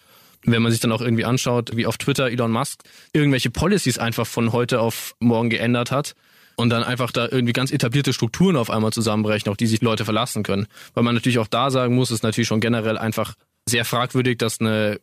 wenn 0.45 0.61
man 0.61 0.71
sich 0.71 0.79
dann 0.79 0.91
auch 0.91 1.01
irgendwie 1.01 1.25
anschaut, 1.25 1.75
wie 1.75 1.85
auf 1.85 1.97
Twitter 1.97 2.29
Elon 2.29 2.51
Musk 2.51 2.83
irgendwelche 3.13 3.49
Policies 3.49 3.97
einfach 3.97 4.27
von 4.27 4.51
heute 4.51 4.79
auf 4.79 5.15
morgen 5.19 5.49
geändert 5.49 5.91
hat 5.91 6.15
und 6.55 6.69
dann 6.69 6.83
einfach 6.83 7.11
da 7.11 7.27
irgendwie 7.29 7.53
ganz 7.53 7.71
etablierte 7.71 8.13
Strukturen 8.13 8.55
auf 8.55 8.69
einmal 8.69 8.91
zusammenbrechen, 8.91 9.49
auf 9.49 9.57
die 9.57 9.67
sich 9.67 9.81
Leute 9.81 10.05
verlassen 10.05 10.43
können. 10.43 10.67
Weil 10.93 11.03
man 11.03 11.15
natürlich 11.15 11.39
auch 11.39 11.47
da 11.47 11.71
sagen 11.71 11.95
muss, 11.95 12.11
ist 12.11 12.23
natürlich 12.23 12.47
schon 12.47 12.59
generell 12.59 12.97
einfach 12.97 13.35
sehr 13.67 13.85
fragwürdig, 13.85 14.37
dass 14.37 14.59
eine 14.59 14.99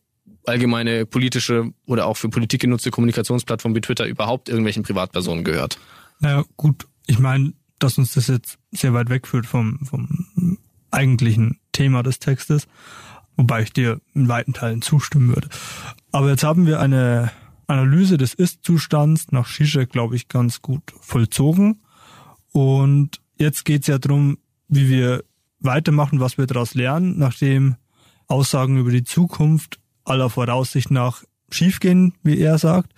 allgemeine 0.46 1.04
politische 1.06 1.72
oder 1.86 2.06
auch 2.06 2.16
für 2.16 2.28
Politik 2.28 2.60
genutzte 2.60 2.90
Kommunikationsplattform 2.90 3.74
wie 3.74 3.80
Twitter 3.80 4.06
überhaupt 4.06 4.48
irgendwelchen 4.48 4.82
Privatpersonen 4.82 5.44
gehört. 5.44 5.78
Naja, 6.20 6.44
gut, 6.56 6.86
ich 7.06 7.18
meine, 7.18 7.52
dass 7.78 7.98
uns 7.98 8.14
das 8.14 8.28
jetzt 8.28 8.58
sehr 8.70 8.94
weit 8.94 9.10
wegführt 9.10 9.46
vom, 9.46 9.80
vom 9.84 10.58
eigentlichen 10.90 11.58
Thema 11.72 12.02
des 12.02 12.18
Textes 12.18 12.68
wobei 13.36 13.62
ich 13.62 13.72
dir 13.72 14.00
in 14.14 14.28
weiten 14.28 14.52
Teilen 14.52 14.82
zustimmen 14.82 15.28
würde. 15.28 15.48
Aber 16.10 16.30
jetzt 16.30 16.44
haben 16.44 16.66
wir 16.66 16.80
eine 16.80 17.30
Analyse 17.72 18.16
des 18.16 18.34
Ist-Zustands 18.34 19.32
nach 19.32 19.48
Zizek, 19.48 19.90
glaube 19.90 20.16
ich, 20.16 20.28
ganz 20.28 20.62
gut 20.62 20.82
vollzogen. 21.00 21.82
Und 22.52 23.20
jetzt 23.38 23.64
geht 23.64 23.82
es 23.82 23.88
ja 23.88 23.98
darum, 23.98 24.38
wie 24.68 24.88
wir 24.88 25.24
weitermachen, 25.60 26.20
was 26.20 26.38
wir 26.38 26.46
daraus 26.46 26.74
lernen, 26.74 27.18
nachdem 27.18 27.76
Aussagen 28.26 28.78
über 28.78 28.90
die 28.90 29.04
Zukunft 29.04 29.78
aller 30.04 30.30
Voraussicht 30.30 30.90
nach 30.90 31.24
schiefgehen, 31.50 32.14
wie 32.22 32.38
er 32.38 32.58
sagt. 32.58 32.92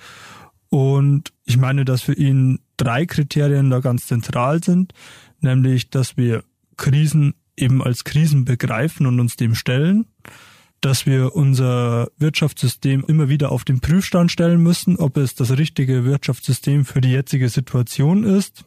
Und 0.69 1.33
ich 1.45 1.57
meine, 1.57 1.85
dass 1.85 2.03
für 2.03 2.15
ihn 2.15 2.61
drei 2.77 3.07
Kriterien 3.07 3.71
da 3.71 3.81
ganz 3.81 4.07
zentral 4.07 4.63
sind, 4.63 4.93
nämlich, 5.41 5.91
dass 5.91 6.17
wir 6.17 6.43
Krisen 6.77 7.35
eben 7.57 7.83
als 7.83 8.05
Krisen 8.05 8.45
begreifen 8.45 9.07
und 9.07 9.21
uns 9.21 9.37
dem 9.37 9.55
stellen, 9.55 10.07
dass 10.85 11.07
wir 11.07 11.35
unser 11.35 12.09
Wirtschaftssystem 12.18 13.05
immer 13.09 13.31
wieder 13.31 13.51
auf 13.51 13.64
den 13.64 13.81
Prüfstand 13.81 14.31
stellen 14.31 14.61
müssen, 14.62 14.99
ob 14.99 15.16
es 15.16 15.35
das 15.35 15.57
richtige 15.57 16.05
Wirtschaftssystem 16.05 16.85
für 16.85 17.01
die 17.01 17.11
jetzige 17.11 17.49
Situation 17.49 18.23
ist 18.23 18.66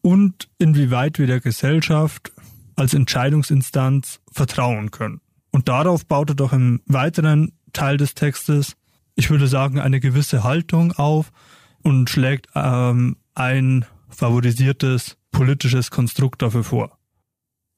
und 0.00 0.48
inwieweit 0.58 1.18
wir 1.18 1.26
der 1.26 1.40
Gesellschaft 1.40 2.30
als 2.76 2.94
Entscheidungsinstanz 2.94 4.20
vertrauen 4.30 4.92
können. 4.92 5.20
Und 5.50 5.68
darauf 5.68 6.06
baut 6.06 6.30
er 6.30 6.36
doch 6.36 6.52
im 6.52 6.80
weiteren 6.86 7.52
Teil 7.72 7.96
des 7.96 8.14
Textes, 8.14 8.76
ich 9.16 9.28
würde 9.28 9.48
sagen, 9.48 9.80
eine 9.80 9.98
gewisse 9.98 10.44
Haltung 10.44 10.92
auf 10.92 11.32
und 11.82 12.08
schlägt 12.08 12.46
ähm, 12.54 13.16
ein 13.34 13.84
favorisiertes 14.08 15.16
politisches 15.32 15.90
Konstrukt 15.90 16.40
dafür 16.40 16.62
vor. 16.62 16.98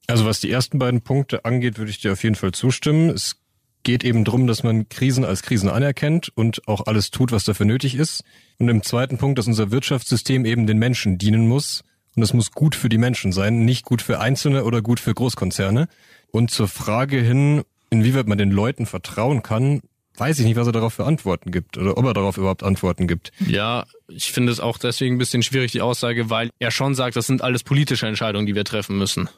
Also 0.05 0.25
was 0.25 0.39
die 0.39 0.51
ersten 0.51 0.77
beiden 0.77 1.01
Punkte 1.01 1.45
angeht, 1.45 1.79
würde 1.79 1.89
ich 1.89 1.99
dir 1.99 2.11
auf 2.11 2.23
jeden 2.23 2.35
Fall 2.35 2.51
zustimmen. 2.51 3.09
Es 3.09 3.40
geht 3.83 4.03
eben 4.03 4.23
drum, 4.23 4.47
dass 4.47 4.63
man 4.63 4.89
Krisen 4.89 5.25
als 5.25 5.41
Krisen 5.43 5.69
anerkennt 5.69 6.31
und 6.35 6.67
auch 6.67 6.87
alles 6.87 7.11
tut, 7.11 7.31
was 7.31 7.43
dafür 7.43 7.65
nötig 7.65 7.95
ist. 7.95 8.23
Und 8.57 8.69
im 8.69 8.83
zweiten 8.83 9.17
Punkt, 9.17 9.39
dass 9.39 9.47
unser 9.47 9.71
Wirtschaftssystem 9.71 10.45
eben 10.45 10.67
den 10.67 10.77
Menschen 10.77 11.17
dienen 11.17 11.47
muss. 11.47 11.83
Und 12.15 12.23
es 12.23 12.33
muss 12.33 12.51
gut 12.51 12.75
für 12.75 12.89
die 12.89 12.97
Menschen 12.97 13.31
sein, 13.31 13.63
nicht 13.65 13.85
gut 13.85 14.01
für 14.01 14.19
Einzelne 14.19 14.65
oder 14.65 14.81
gut 14.81 14.99
für 14.99 15.13
Großkonzerne. 15.13 15.87
Und 16.31 16.51
zur 16.51 16.67
Frage 16.67 17.21
hin, 17.21 17.63
inwieweit 17.89 18.27
man 18.27 18.37
den 18.37 18.51
Leuten 18.51 18.85
vertrauen 18.85 19.43
kann, 19.43 19.81
weiß 20.17 20.39
ich 20.39 20.45
nicht, 20.45 20.55
was 20.55 20.67
er 20.67 20.73
darauf 20.73 20.93
für 20.93 21.05
Antworten 21.05 21.51
gibt 21.51 21.77
oder 21.77 21.97
ob 21.97 22.05
er 22.05 22.13
darauf 22.13 22.37
überhaupt 22.37 22.63
Antworten 22.63 23.07
gibt. 23.07 23.31
Ja, 23.39 23.85
ich 24.07 24.31
finde 24.31 24.51
es 24.51 24.59
auch 24.59 24.77
deswegen 24.77 25.15
ein 25.15 25.17
bisschen 25.17 25.41
schwierig, 25.41 25.71
die 25.71 25.81
Aussage, 25.81 26.29
weil 26.29 26.49
er 26.59 26.71
schon 26.71 26.95
sagt, 26.95 27.15
das 27.15 27.27
sind 27.27 27.41
alles 27.41 27.63
politische 27.63 28.07
Entscheidungen, 28.07 28.45
die 28.45 28.55
wir 28.55 28.65
treffen 28.65 28.97
müssen. 28.97 29.29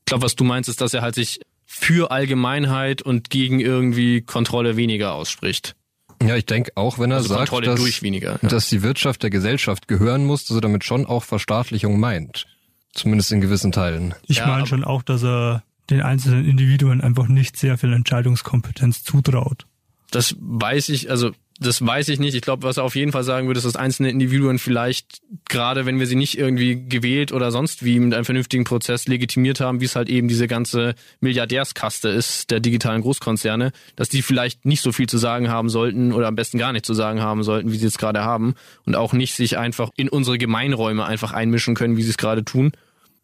Ich 0.00 0.06
glaube, 0.06 0.22
was 0.22 0.36
du 0.36 0.44
meinst, 0.44 0.68
ist, 0.68 0.80
dass 0.80 0.94
er 0.94 1.02
halt 1.02 1.14
sich 1.14 1.40
für 1.72 2.10
Allgemeinheit 2.10 3.00
und 3.00 3.30
gegen 3.30 3.60
irgendwie 3.60 4.22
Kontrolle 4.22 4.76
weniger 4.76 5.12
ausspricht. 5.12 5.76
Ja, 6.20 6.34
ich 6.34 6.44
denke 6.44 6.72
auch, 6.74 6.98
wenn 6.98 7.12
er 7.12 7.18
Also 7.18 7.28
sagt, 7.28 7.52
dass, 7.64 7.78
durch 7.80 8.02
weniger, 8.02 8.40
ja. 8.42 8.48
dass 8.48 8.68
die 8.68 8.82
Wirtschaft 8.82 9.22
der 9.22 9.30
Gesellschaft 9.30 9.86
gehören 9.86 10.26
muss, 10.26 10.44
dass 10.44 10.56
er 10.56 10.62
damit 10.62 10.82
schon 10.82 11.06
auch 11.06 11.22
Verstaatlichung 11.22 12.00
meint. 12.00 12.46
Zumindest 12.92 13.30
in 13.30 13.40
gewissen 13.40 13.70
Teilen. 13.70 14.16
Ich 14.26 14.38
Ja, 14.38 14.48
meine 14.48 14.66
schon 14.66 14.82
auch, 14.82 15.02
dass 15.02 15.22
er 15.22 15.62
den 15.90 16.02
einzelnen 16.02 16.44
Individuen 16.44 17.00
einfach 17.00 17.28
nicht 17.28 17.56
sehr 17.56 17.78
viel 17.78 17.92
Entscheidungskompetenz 17.92 19.04
zutraut. 19.04 19.66
Das 20.10 20.34
weiß 20.40 20.88
ich, 20.88 21.08
also 21.08 21.30
das 21.62 21.84
weiß 21.84 22.08
ich 22.08 22.18
nicht. 22.18 22.34
Ich 22.34 22.40
glaube, 22.40 22.62
was 22.62 22.78
er 22.78 22.84
auf 22.84 22.96
jeden 22.96 23.12
Fall 23.12 23.22
sagen 23.22 23.46
würde, 23.46 23.58
ist, 23.58 23.64
dass 23.64 23.76
einzelne 23.76 24.08
Individuen 24.08 24.58
vielleicht, 24.58 25.20
gerade 25.46 25.84
wenn 25.84 25.98
wir 25.98 26.06
sie 26.06 26.16
nicht 26.16 26.38
irgendwie 26.38 26.88
gewählt 26.88 27.32
oder 27.32 27.52
sonst 27.52 27.84
wie 27.84 28.00
mit 28.00 28.14
einem 28.14 28.24
vernünftigen 28.24 28.64
Prozess 28.64 29.06
legitimiert 29.06 29.60
haben, 29.60 29.80
wie 29.80 29.84
es 29.84 29.94
halt 29.94 30.08
eben 30.08 30.26
diese 30.26 30.48
ganze 30.48 30.94
Milliardärskaste 31.20 32.08
ist 32.08 32.50
der 32.50 32.60
digitalen 32.60 33.02
Großkonzerne, 33.02 33.72
dass 33.94 34.08
die 34.08 34.22
vielleicht 34.22 34.64
nicht 34.64 34.80
so 34.80 34.90
viel 34.90 35.06
zu 35.06 35.18
sagen 35.18 35.50
haben 35.50 35.68
sollten 35.68 36.12
oder 36.12 36.28
am 36.28 36.34
besten 36.34 36.56
gar 36.56 36.72
nicht 36.72 36.86
zu 36.86 36.94
sagen 36.94 37.20
haben 37.20 37.42
sollten, 37.42 37.70
wie 37.72 37.76
sie 37.76 37.86
es 37.86 37.98
gerade 37.98 38.24
haben 38.24 38.54
und 38.86 38.96
auch 38.96 39.12
nicht 39.12 39.34
sich 39.34 39.58
einfach 39.58 39.90
in 39.96 40.08
unsere 40.08 40.38
Gemeinräume 40.38 41.04
einfach 41.04 41.32
einmischen 41.32 41.74
können, 41.74 41.98
wie 41.98 42.02
sie 42.02 42.10
es 42.10 42.18
gerade 42.18 42.42
tun. 42.42 42.72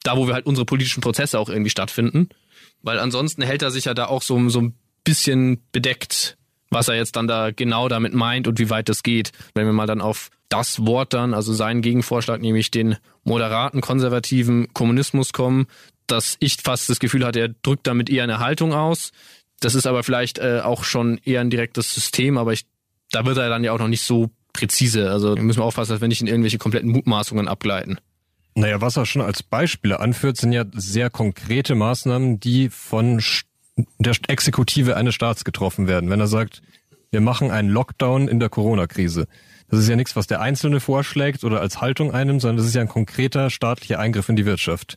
Da, 0.03 0.18
wo 0.18 0.27
wir 0.27 0.35
halt 0.35 0.46
unsere 0.46 0.66
politischen 0.66 1.01
Prozesse 1.01 1.38
auch 1.38 1.49
irgendwie 1.49 1.70
stattfinden. 1.70 2.29
Weil 2.83 2.99
ansonsten 2.99 3.42
hält 3.42 3.62
er 3.62 3.70
sich 3.70 3.87
ja 3.87 3.94
da 3.94 4.07
auch 4.07 4.22
so, 4.22 4.49
so 4.51 4.61
ein 4.61 4.75
bisschen 5.05 5.62
bedeckt, 5.72 6.37
was 6.76 6.88
er 6.88 6.94
jetzt 6.94 7.16
dann 7.16 7.26
da 7.26 7.50
genau 7.50 7.88
damit 7.88 8.12
meint 8.14 8.46
und 8.46 8.58
wie 8.58 8.68
weit 8.70 8.88
das 8.90 9.02
geht. 9.02 9.32
Wenn 9.54 9.64
wir 9.66 9.72
mal 9.72 9.86
dann 9.86 10.02
auf 10.02 10.28
das 10.50 10.86
Wort 10.86 11.14
dann, 11.14 11.32
also 11.34 11.52
seinen 11.54 11.80
Gegenvorschlag, 11.80 12.40
nämlich 12.40 12.70
den 12.70 12.96
moderaten, 13.24 13.80
konservativen 13.80 14.72
Kommunismus 14.74 15.32
kommen, 15.32 15.66
dass 16.06 16.36
ich 16.38 16.58
fast 16.62 16.88
das 16.90 17.00
Gefühl 17.00 17.24
hatte, 17.24 17.40
er 17.40 17.48
drückt 17.48 17.86
damit 17.86 18.10
eher 18.10 18.22
eine 18.22 18.38
Haltung 18.38 18.72
aus. 18.74 19.10
Das 19.60 19.74
ist 19.74 19.86
aber 19.86 20.02
vielleicht 20.04 20.38
äh, 20.38 20.60
auch 20.62 20.84
schon 20.84 21.18
eher 21.24 21.40
ein 21.40 21.50
direktes 21.50 21.92
System, 21.94 22.36
aber 22.36 22.52
ich, 22.52 22.66
da 23.10 23.24
wird 23.24 23.38
er 23.38 23.48
dann 23.48 23.64
ja 23.64 23.72
auch 23.72 23.78
noch 23.78 23.88
nicht 23.88 24.02
so 24.02 24.30
präzise. 24.52 25.10
Also 25.10 25.34
müssen 25.34 25.60
wir 25.60 25.64
aufpassen, 25.64 25.92
dass 25.92 26.00
wir 26.00 26.08
nicht 26.08 26.20
in 26.20 26.26
irgendwelche 26.26 26.58
kompletten 26.58 26.90
Mutmaßungen 26.90 27.48
abgleiten. 27.48 27.98
Naja, 28.54 28.80
was 28.80 28.96
er 28.96 29.04
schon 29.06 29.22
als 29.22 29.42
Beispiele 29.42 29.98
anführt, 30.00 30.36
sind 30.36 30.52
ja 30.52 30.64
sehr 30.74 31.10
konkrete 31.10 31.74
Maßnahmen, 31.74 32.38
die 32.38 32.70
von 32.70 33.18
Sch- 33.20 33.44
der 33.98 34.14
Exekutive 34.28 34.96
eines 34.96 35.14
Staats 35.14 35.44
getroffen 35.44 35.86
werden. 35.86 36.10
Wenn 36.10 36.20
er 36.20 36.26
sagt, 36.26 36.62
wir 37.10 37.20
machen 37.20 37.50
einen 37.50 37.68
Lockdown 37.68 38.28
in 38.28 38.40
der 38.40 38.48
Corona-Krise. 38.48 39.26
Das 39.68 39.80
ist 39.80 39.88
ja 39.88 39.96
nichts, 39.96 40.16
was 40.16 40.26
der 40.26 40.40
Einzelne 40.40 40.80
vorschlägt 40.80 41.44
oder 41.44 41.60
als 41.60 41.80
Haltung 41.80 42.12
einnimmt, 42.12 42.40
sondern 42.40 42.58
das 42.58 42.66
ist 42.66 42.74
ja 42.74 42.80
ein 42.80 42.88
konkreter 42.88 43.50
staatlicher 43.50 43.98
Eingriff 43.98 44.28
in 44.28 44.36
die 44.36 44.46
Wirtschaft. 44.46 44.96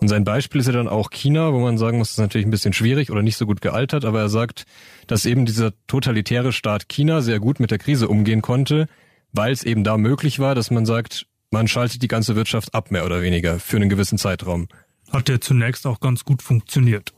Und 0.00 0.08
sein 0.08 0.24
Beispiel 0.24 0.60
ist 0.60 0.66
ja 0.66 0.72
dann 0.72 0.88
auch 0.88 1.10
China, 1.10 1.52
wo 1.52 1.58
man 1.58 1.78
sagen 1.78 1.98
muss, 1.98 2.08
das 2.08 2.18
ist 2.18 2.22
natürlich 2.22 2.46
ein 2.46 2.50
bisschen 2.52 2.72
schwierig 2.72 3.10
oder 3.10 3.22
nicht 3.22 3.36
so 3.36 3.46
gut 3.46 3.60
gealtert, 3.60 4.04
aber 4.04 4.20
er 4.20 4.28
sagt, 4.28 4.64
dass 5.08 5.26
eben 5.26 5.44
dieser 5.44 5.72
totalitäre 5.86 6.52
Staat 6.52 6.88
China 6.88 7.20
sehr 7.20 7.40
gut 7.40 7.58
mit 7.58 7.70
der 7.70 7.78
Krise 7.78 8.08
umgehen 8.08 8.42
konnte, 8.42 8.86
weil 9.32 9.52
es 9.52 9.64
eben 9.64 9.84
da 9.84 9.96
möglich 9.96 10.38
war, 10.38 10.54
dass 10.54 10.70
man 10.70 10.86
sagt, 10.86 11.26
man 11.50 11.66
schaltet 11.66 12.02
die 12.02 12.08
ganze 12.08 12.36
Wirtschaft 12.36 12.74
ab, 12.74 12.90
mehr 12.90 13.04
oder 13.04 13.22
weniger, 13.22 13.58
für 13.58 13.76
einen 13.76 13.88
gewissen 13.88 14.18
Zeitraum. 14.18 14.68
Hat 15.10 15.28
ja 15.28 15.40
zunächst 15.40 15.86
auch 15.86 16.00
ganz 16.00 16.24
gut 16.24 16.42
funktioniert. 16.42 17.12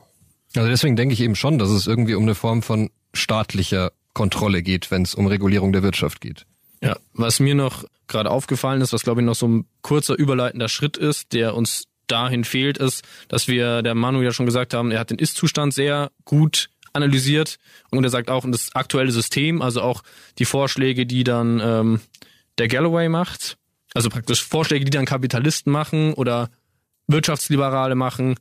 Also 0.55 0.69
deswegen 0.69 0.95
denke 0.95 1.13
ich 1.13 1.21
eben 1.21 1.35
schon, 1.35 1.57
dass 1.57 1.69
es 1.69 1.87
irgendwie 1.87 2.15
um 2.15 2.23
eine 2.23 2.35
Form 2.35 2.61
von 2.61 2.89
staatlicher 3.13 3.91
Kontrolle 4.13 4.61
geht, 4.61 4.91
wenn 4.91 5.03
es 5.03 5.15
um 5.15 5.27
Regulierung 5.27 5.71
der 5.71 5.83
Wirtschaft 5.83 6.21
geht. 6.21 6.45
Ja, 6.83 6.97
was 7.13 7.39
mir 7.39 7.55
noch 7.55 7.85
gerade 8.07 8.29
aufgefallen 8.29 8.81
ist, 8.81 8.91
was 8.91 9.03
glaube 9.03 9.21
ich 9.21 9.25
noch 9.25 9.35
so 9.35 9.47
ein 9.47 9.65
kurzer 9.81 10.17
überleitender 10.17 10.67
Schritt 10.67 10.97
ist, 10.97 11.33
der 11.33 11.55
uns 11.55 11.85
dahin 12.07 12.43
fehlt, 12.43 12.77
ist, 12.77 13.03
dass 13.29 13.47
wir, 13.47 13.81
der 13.81 13.95
Manu 13.95 14.21
ja 14.21 14.33
schon 14.33 14.45
gesagt 14.45 14.73
haben, 14.73 14.91
er 14.91 14.99
hat 14.99 15.11
den 15.11 15.19
Ist-Zustand 15.19 15.73
sehr 15.73 16.11
gut 16.25 16.69
analysiert 16.91 17.57
und 17.89 18.03
er 18.03 18.09
sagt 18.09 18.29
auch 18.29 18.43
das 18.49 18.75
aktuelle 18.75 19.11
System, 19.11 19.61
also 19.61 19.81
auch 19.81 20.03
die 20.39 20.45
Vorschläge, 20.45 21.05
die 21.05 21.23
dann 21.23 21.61
ähm, 21.63 22.01
der 22.57 22.67
Galloway 22.67 23.07
macht, 23.07 23.57
also 23.93 24.09
praktisch 24.09 24.43
Vorschläge, 24.43 24.83
die 24.83 24.91
dann 24.91 25.05
Kapitalisten 25.05 25.71
machen 25.71 26.13
oder 26.13 26.49
Wirtschaftsliberale 27.07 27.95
machen, 27.95 28.35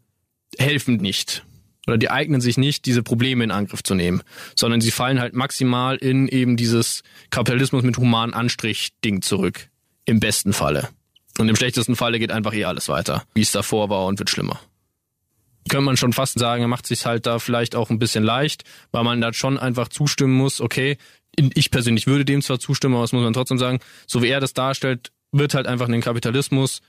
helfen 0.59 0.97
nicht 0.97 1.45
oder 1.91 1.99
die 1.99 2.11
eignen 2.11 2.41
sich 2.41 2.57
nicht, 2.57 2.87
diese 2.87 3.03
Probleme 3.03 3.43
in 3.43 3.51
Angriff 3.51 3.83
zu 3.83 3.95
nehmen, 3.95 4.23
sondern 4.55 4.81
sie 4.81 4.93
fallen 4.93 5.21
halt 5.21 5.35
maximal 5.35 5.97
in 5.97 6.29
eben 6.29 6.57
dieses 6.57 7.03
Kapitalismus 7.31 7.83
mit 7.83 7.99
humanen 7.99 8.33
Anstrich-Ding 8.33 9.23
zurück. 9.23 9.69
Im 10.05 10.21
besten 10.21 10.53
Falle. 10.53 10.89
Und 11.39 11.49
im 11.49 11.57
schlechtesten 11.57 11.97
Falle 11.97 12.19
geht 12.19 12.33
einfach 12.33 12.55
eh 12.55 12.65
alles 12.65 12.89
weiter, 12.89 13.25
wie 13.35 13.43
es 13.43 13.53
davor 13.53 13.91
war 13.91 14.07
und 14.07 14.19
wird 14.19 14.31
schlimmer. 14.31 14.61
Könnte 15.69 15.85
man 15.85 15.97
schon 15.97 16.13
fast 16.13 16.39
sagen, 16.39 16.63
er 16.63 16.69
macht 16.69 16.87
sich 16.87 17.07
halt 17.07 17.27
da 17.27 17.39
vielleicht 17.39 17.75
auch 17.75 17.91
ein 17.91 17.99
bisschen 17.99 18.25
leicht, 18.25 18.65
weil 18.93 19.05
man 19.05 19.21
da 19.21 19.33
schon 19.33 19.59
einfach 19.59 19.89
zustimmen 19.89 20.35
muss, 20.35 20.61
okay, 20.61 20.97
ich 21.37 21.71
persönlich 21.71 22.07
würde 22.07 22.25
dem 22.25 22.43
zwar 22.43 22.59
zustimmen, 22.59 22.95
aber 22.95 23.05
das 23.05 23.13
muss 23.13 23.23
man 23.23 23.33
trotzdem 23.33 23.59
sagen, 23.59 23.81
so 24.07 24.23
wie 24.23 24.29
er 24.29 24.41
das 24.41 24.53
darstellt, 24.53 25.13
wird 25.33 25.55
halt 25.55 25.67
einfach 25.67 25.87
in 25.87 25.93
den 25.93 26.01
Kapitalismus 26.01 26.81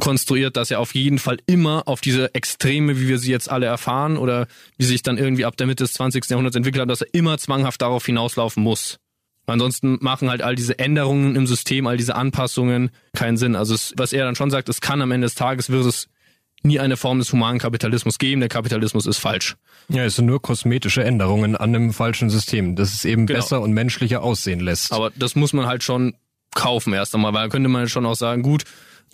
konstruiert, 0.00 0.56
dass 0.56 0.70
er 0.70 0.80
auf 0.80 0.94
jeden 0.94 1.18
Fall 1.18 1.38
immer 1.46 1.86
auf 1.86 2.00
diese 2.00 2.34
Extreme, 2.34 2.98
wie 2.98 3.08
wir 3.08 3.18
sie 3.18 3.30
jetzt 3.30 3.50
alle 3.50 3.66
erfahren 3.66 4.16
oder 4.16 4.46
wie 4.78 4.84
sich 4.84 5.02
dann 5.02 5.18
irgendwie 5.18 5.44
ab 5.44 5.56
der 5.56 5.66
Mitte 5.66 5.84
des 5.84 5.92
20. 5.94 6.28
Jahrhunderts 6.30 6.56
entwickelt 6.56 6.82
hat, 6.82 6.90
dass 6.90 7.02
er 7.02 7.12
immer 7.12 7.38
zwanghaft 7.38 7.80
darauf 7.82 8.04
hinauslaufen 8.06 8.62
muss. 8.62 8.98
Ansonsten 9.46 9.98
machen 10.00 10.30
halt 10.30 10.42
all 10.42 10.54
diese 10.54 10.78
Änderungen 10.78 11.34
im 11.34 11.46
System, 11.46 11.86
all 11.86 11.96
diese 11.96 12.14
Anpassungen 12.14 12.90
keinen 13.14 13.36
Sinn. 13.36 13.56
Also 13.56 13.74
es, 13.74 13.92
was 13.96 14.12
er 14.12 14.24
dann 14.24 14.36
schon 14.36 14.50
sagt, 14.50 14.68
es 14.68 14.80
kann 14.80 15.02
am 15.02 15.10
Ende 15.10 15.26
des 15.26 15.34
Tages 15.34 15.70
wird 15.70 15.84
es 15.86 16.08
nie 16.62 16.78
eine 16.78 16.96
Form 16.96 17.18
des 17.18 17.32
humanen 17.32 17.58
Kapitalismus 17.58 18.18
geben. 18.18 18.40
Der 18.40 18.48
Kapitalismus 18.50 19.06
ist 19.06 19.18
falsch. 19.18 19.56
Ja, 19.88 20.04
es 20.04 20.16
sind 20.16 20.26
nur 20.26 20.40
kosmetische 20.42 21.02
Änderungen 21.02 21.56
an 21.56 21.74
einem 21.74 21.92
falschen 21.92 22.30
System, 22.30 22.76
das 22.76 22.92
es 22.94 23.04
eben 23.04 23.26
Genau. 23.26 23.38
besser 23.40 23.60
und 23.62 23.72
menschlicher 23.72 24.22
aussehen 24.22 24.60
lässt. 24.60 24.92
Aber 24.92 25.10
das 25.16 25.34
muss 25.34 25.52
man 25.52 25.66
halt 25.66 25.82
schon 25.82 26.14
kaufen 26.54 26.92
erst 26.92 27.14
einmal, 27.14 27.32
weil 27.32 27.44
da 27.44 27.48
könnte 27.48 27.68
man 27.68 27.88
schon 27.88 28.04
auch 28.06 28.14
sagen, 28.16 28.42
gut, 28.42 28.64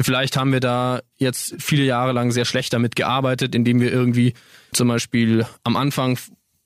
vielleicht 0.01 0.37
haben 0.37 0.53
wir 0.53 0.61
da 0.61 1.01
jetzt 1.17 1.55
viele 1.59 1.85
Jahre 1.85 2.13
lang 2.13 2.31
sehr 2.31 2.45
schlecht 2.45 2.73
damit 2.73 2.97
gearbeitet, 2.97 3.55
indem 3.55 3.81
wir 3.81 3.93
irgendwie 3.93 4.35
zum 4.73 4.89
Beispiel 4.89 5.47
am 5.65 5.77
Anfang 5.77 6.19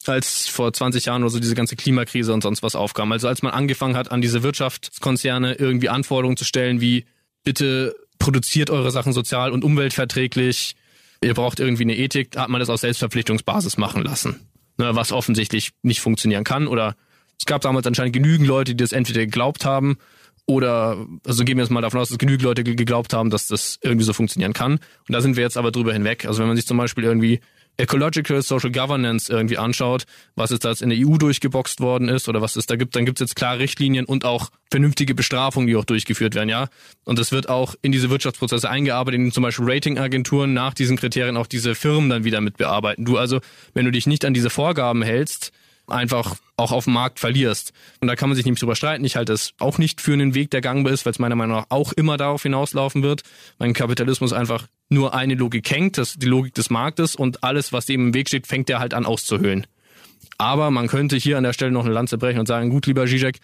als 0.07 0.49
vor 0.49 0.73
20 0.73 1.05
Jahren 1.05 1.23
oder 1.23 1.31
so 1.31 1.41
diese 1.41 1.55
ganze 1.55 1.77
Klimakrise 1.77 2.33
und 2.33 2.43
sonst 2.43 2.63
was 2.63 2.75
aufkam. 2.75 3.13
Also 3.13 3.29
als 3.29 3.43
man 3.43 3.53
angefangen 3.53 3.97
hat, 3.97 4.11
an 4.11 4.23
diese 4.23 4.43
Wirtschaftskonzerne 4.43 5.55
irgendwie 5.55 5.89
Anforderungen 5.91 6.37
zu 6.37 6.45
stellen, 6.45 6.81
wie 6.81 7.05
bitte 7.45 7.95
produziert 8.19 8.71
eure 8.71 8.91
Sachen 8.91 9.13
sozial 9.13 9.53
und 9.53 9.65
umweltverträglich, 9.65 10.75
ihr 11.23 11.35
braucht 11.35 11.61
irgendwie 11.61 11.83
eine 11.83 11.97
Ethik, 11.97 12.37
hat 12.37 12.49
man 12.49 12.61
das 12.61 12.71
auf 12.71 12.81
Selbstverpflichtungsbasis 12.81 13.77
machen 13.77 14.03
lassen. 14.03 14.41
Ne, 14.79 14.97
was 14.97 15.13
offensichtlich 15.13 15.73
nicht 15.83 16.01
funktionieren 16.01 16.45
kann 16.45 16.67
oder 16.67 16.97
es 17.39 17.45
gab 17.45 17.61
damals 17.61 17.87
anscheinend 17.87 18.15
genügend 18.15 18.47
Leute, 18.47 18.75
die 18.75 18.83
das 18.83 18.93
entweder 18.93 19.21
geglaubt 19.21 19.65
haben 19.65 19.99
oder, 20.51 21.07
also 21.25 21.45
gehen 21.45 21.57
wir 21.57 21.63
jetzt 21.63 21.71
mal 21.71 21.81
davon 21.81 22.01
aus, 22.01 22.09
dass 22.09 22.19
genügend 22.19 22.43
Leute 22.43 22.65
ge- 22.65 22.75
geglaubt 22.75 23.15
haben, 23.15 23.31
dass 23.31 23.47
das 23.47 23.79
irgendwie 23.83 24.05
so 24.05 24.13
funktionieren 24.13 24.53
kann. 24.53 24.73
Und 24.73 25.13
da 25.13 25.21
sind 25.21 25.37
wir 25.37 25.45
jetzt 25.45 25.57
aber 25.57 25.71
drüber 25.71 25.93
hinweg. 25.93 26.27
Also 26.27 26.41
wenn 26.41 26.49
man 26.49 26.57
sich 26.57 26.67
zum 26.67 26.77
Beispiel 26.77 27.05
irgendwie 27.05 27.41
Ecological 27.77 28.43
Social 28.43 28.73
Governance 28.73 29.33
irgendwie 29.33 29.57
anschaut, 29.57 30.05
was 30.35 30.51
jetzt 30.51 30.65
da 30.65 30.71
jetzt 30.71 30.83
in 30.83 30.91
der 30.91 30.99
EU 30.99 31.17
durchgeboxt 31.17 31.81
worden 31.81 32.09
ist 32.09 32.29
oder 32.29 32.43
was 32.43 32.57
es 32.57 32.67
da 32.67 32.75
gibt, 32.75 32.97
dann 32.97 33.07
gibt 33.07 33.21
es 33.21 33.29
jetzt 33.29 33.37
klare 33.37 33.61
Richtlinien 33.61 34.07
und 34.07 34.25
auch 34.25 34.51
vernünftige 34.71 35.15
Bestrafungen, 35.15 35.69
die 35.69 35.77
auch 35.77 35.85
durchgeführt 35.85 36.35
werden, 36.35 36.49
ja. 36.49 36.67
Und 37.05 37.19
es 37.21 37.31
wird 37.31 37.49
auch 37.49 37.77
in 37.81 37.93
diese 37.93 38.11
Wirtschaftsprozesse 38.11 38.69
eingearbeitet, 38.69 39.21
in 39.21 39.33
zum 39.33 39.45
Beispiel 39.45 39.71
Ratingagenturen 39.71 40.53
nach 40.53 40.75
diesen 40.75 40.97
Kriterien 40.97 41.37
auch 41.37 41.47
diese 41.47 41.77
Firmen 41.77 42.11
dann 42.11 42.25
wieder 42.25 42.41
mit 42.41 42.57
bearbeiten. 42.57 43.05
Du 43.05 43.17
also, 43.17 43.41
wenn 43.73 43.85
du 43.85 43.93
dich 43.93 44.07
nicht 44.07 44.25
an 44.25 44.35
diese 44.35 44.51
Vorgaben 44.51 45.03
hältst, 45.03 45.53
einfach 45.93 46.37
auch 46.57 46.73
auf 46.73 46.85
dem 46.85 46.95
Markt 46.95 47.19
verlierst. 47.19 47.73
Und 48.01 48.09
da 48.09 48.17
kann 48.17 48.29
man 48.29 48.37
sich 48.37 48.45
nämlich 48.45 48.61
drüber 48.61 48.77
streiten. 48.77 49.05
Ich 49.05 49.17
halte 49.17 49.33
es 49.33 49.55
auch 49.59 49.79
nicht 49.79 50.01
für 50.01 50.13
einen 50.13 50.35
Weg, 50.35 50.51
der 50.51 50.61
gangbar 50.61 50.93
ist, 50.93 51.07
weil 51.07 51.13
es 51.13 51.19
meiner 51.19 51.37
Meinung 51.37 51.57
nach 51.57 51.67
auch 51.69 51.93
immer 51.93 52.17
darauf 52.17 52.43
hinauslaufen 52.43 53.03
wird. 53.03 53.23
Mein 53.59 53.73
Kapitalismus 53.73 54.33
einfach 54.33 54.67
nur 54.89 55.15
eine 55.15 55.35
Logik 55.35 55.71
hängt, 55.71 55.99
das 55.99 56.11
ist 56.11 56.23
die 56.23 56.27
Logik 56.27 56.55
des 56.55 56.69
Marktes 56.69 57.15
und 57.15 57.45
alles, 57.45 57.73
was 57.73 57.87
dem 57.87 58.09
im 58.09 58.15
Weg 58.15 58.29
steht, 58.29 58.47
fängt 58.47 58.69
er 58.69 58.81
halt 58.81 58.93
an 58.93 59.07
auszuhöhlen. 59.07 59.67
Aber 60.37 60.71
man 60.71 60.89
könnte 60.89 61.17
hier 61.17 61.39
an 61.39 61.45
der 61.45 61.53
Stelle 61.53 61.71
noch 61.71 61.85
eine 61.85 61.95
Lanze 61.95 62.19
brechen 62.19 62.41
und 62.41 62.47
sagen, 62.47 62.71
gut, 62.71 62.87
lieber 62.87 63.07
Zizek, 63.07 63.41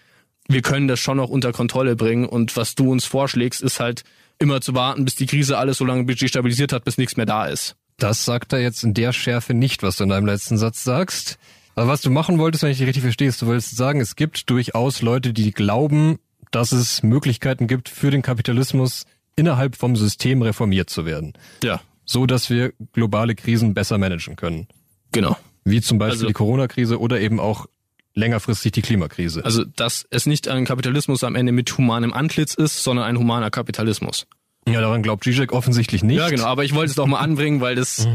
wir 0.48 0.62
können 0.62 0.88
das 0.88 1.00
schon 1.00 1.16
noch 1.16 1.28
unter 1.28 1.52
Kontrolle 1.52 1.96
bringen 1.96 2.26
und 2.26 2.56
was 2.56 2.74
du 2.74 2.90
uns 2.90 3.04
vorschlägst, 3.04 3.62
ist 3.62 3.80
halt 3.80 4.02
immer 4.38 4.60
zu 4.60 4.74
warten, 4.74 5.04
bis 5.04 5.14
die 5.14 5.26
Krise 5.26 5.58
alles 5.58 5.78
so 5.78 5.84
lange 5.84 6.04
destabilisiert 6.04 6.72
hat, 6.72 6.84
bis 6.84 6.98
nichts 6.98 7.16
mehr 7.16 7.26
da 7.26 7.46
ist. 7.46 7.76
Das 7.98 8.24
sagt 8.24 8.52
er 8.52 8.60
jetzt 8.60 8.84
in 8.84 8.92
der 8.92 9.12
Schärfe 9.12 9.54
nicht, 9.54 9.82
was 9.82 9.96
du 9.96 10.04
in 10.04 10.10
deinem 10.10 10.26
letzten 10.26 10.58
Satz 10.58 10.84
sagst. 10.84 11.38
Aber 11.76 11.88
was 11.88 12.00
du 12.00 12.10
machen 12.10 12.38
wolltest, 12.38 12.62
wenn 12.64 12.70
ich 12.70 12.78
dich 12.78 12.86
richtig 12.86 13.02
verstehe, 13.02 13.28
ist, 13.28 13.40
du 13.42 13.46
wolltest 13.46 13.76
sagen, 13.76 14.00
es 14.00 14.16
gibt 14.16 14.50
durchaus 14.50 15.02
Leute, 15.02 15.32
die 15.32 15.52
glauben, 15.52 16.18
dass 16.50 16.72
es 16.72 17.02
Möglichkeiten 17.02 17.66
gibt 17.68 17.88
für 17.88 18.10
den 18.10 18.22
Kapitalismus 18.22 19.04
innerhalb 19.36 19.76
vom 19.76 19.94
System 19.94 20.42
reformiert 20.42 20.88
zu 20.90 21.04
werden. 21.06 21.34
Ja, 21.62 21.80
So 22.04 22.24
dass 22.26 22.48
wir 22.50 22.72
globale 22.92 23.34
Krisen 23.34 23.74
besser 23.74 23.98
managen 23.98 24.36
können. 24.36 24.66
genau. 25.12 25.36
Wie 25.64 25.80
zum 25.80 25.98
Beispiel 25.98 26.12
Also- 26.18 26.26
die 26.28 26.32
Corona-Krise 26.32 27.00
oder 27.00 27.20
eben 27.20 27.40
auch 27.40 27.66
längerfristig 28.14 28.70
die 28.72 28.82
Klimakrise. 28.82 29.44
Also, 29.44 29.64
dass 29.64 30.06
es 30.10 30.24
nicht 30.24 30.46
ein 30.48 30.64
Kapitalismus 30.64 31.24
am 31.24 31.34
Ende 31.34 31.50
mit 31.52 31.76
humanem 31.76 32.12
Antlitz 32.14 32.54
ist, 32.54 32.82
sondern 32.84 33.04
ein 33.04 33.18
humaner 33.18 33.50
Kapitalismus. 33.50 34.26
ja, 34.68 34.80
daran 34.80 35.02
glaubt 35.02 35.24
Zizek 35.24 35.52
offensichtlich 35.52 36.02
nicht. 36.04 36.18
Ja, 36.18 36.28
genau, 36.30 36.44
aber 36.46 36.64
ich 36.64 36.74
wollte 36.74 36.90
es 36.90 36.96
doch 36.96 37.06
mal 37.06 37.18
anbringen, 37.18 37.60
weil 37.60 37.74
das 37.74 38.08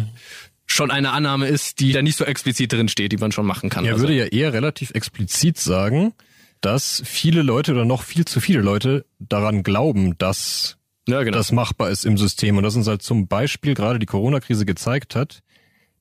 schon 0.72 0.92
eine 0.92 1.12
Annahme 1.12 1.48
ist, 1.48 1.80
die 1.80 1.92
da 1.92 2.02
nicht 2.02 2.18
so 2.18 2.26
explizit 2.26 2.74
drin 2.74 2.88
steht, 2.88 3.12
die 3.12 3.18
man 3.18 3.32
schon 3.32 3.46
machen 3.46 3.70
kann. 3.70 3.86
Er 3.86 3.94
Also, 3.94 4.04
würde 4.04 4.16
ja 4.16 4.26
eher 4.26 4.54
relativ 4.54 4.92
explizit 4.92 5.58
sagen, 5.58 6.14
dass 6.62 7.02
viele 7.06 7.42
Leute 7.42 7.72
oder 7.74 7.86
noch 7.86 8.04
viel 8.04 8.26
zu 8.26 8.40
viele 8.40 8.62
Leute 8.62 9.06
daran 9.20 9.64
glauben, 9.64 10.18
dass 10.18 10.78
ja, 11.08 11.24
genau. 11.24 11.38
das 11.38 11.52
machbar 11.52 11.90
ist 11.90 12.06
im 12.06 12.18
System 12.18 12.58
und 12.58 12.64
dass 12.64 12.76
uns 12.76 12.88
halt 12.88 13.02
zum 13.02 13.28
Beispiel 13.28 13.74
gerade 13.74 14.00
die 14.00 14.06
Corona-Krise 14.06 14.66
gezeigt 14.66 15.16
hat, 15.16 15.40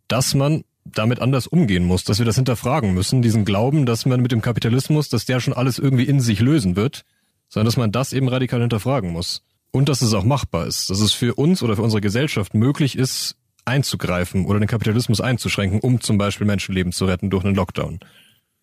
dass 0.09 0.35
man 0.35 0.65
damit 0.85 1.21
anders 1.21 1.47
umgehen 1.47 1.85
muss, 1.85 2.05
dass 2.05 2.19
wir 2.19 2.27
das 2.27 2.37
hinterfragen 2.37 2.95
müssen, 2.95 3.23
diesen 3.23 3.45
Glauben, 3.45 3.87
dass 3.87 4.07
man 4.07 4.21
mit 4.21 4.33
dem 4.33 4.43
Kapitalismus, 4.43 5.09
dass 5.09 5.25
der 5.25 5.41
schon 5.41 5.55
alles 5.55 5.79
irgendwie 5.79 6.05
in 6.05 6.21
sich 6.21 6.41
lösen 6.41 6.77
wird, 6.77 7.05
sondern 7.49 7.67
dass 7.67 7.77
man 7.77 7.93
das 7.93 8.13
eben 8.13 8.29
radikal 8.29 8.61
hinterfragen 8.61 9.11
muss. 9.11 9.43
Und 9.73 9.89
dass 9.89 10.03
es 10.03 10.15
auch 10.15 10.25
machbar 10.25 10.67
ist, 10.67 10.91
dass 10.91 11.01
es 11.01 11.13
für 11.13 11.35
uns 11.35 11.63
oder 11.63 11.77
für 11.77 11.83
unsere 11.83 12.01
Gesellschaft 12.01 12.55
möglich 12.55 12.99
ist, 12.99 13.37
einzugreifen 13.65 14.47
oder 14.47 14.59
den 14.59 14.69
Kapitalismus 14.69 15.21
einzuschränken, 15.21 15.81
um 15.81 16.01
zum 16.01 16.19
Beispiel 16.19 16.47
Menschenleben 16.47 16.93
zu 16.93 17.05
retten 17.05 17.31
durch 17.31 17.45
einen 17.45 17.55
Lockdown. 17.55 18.01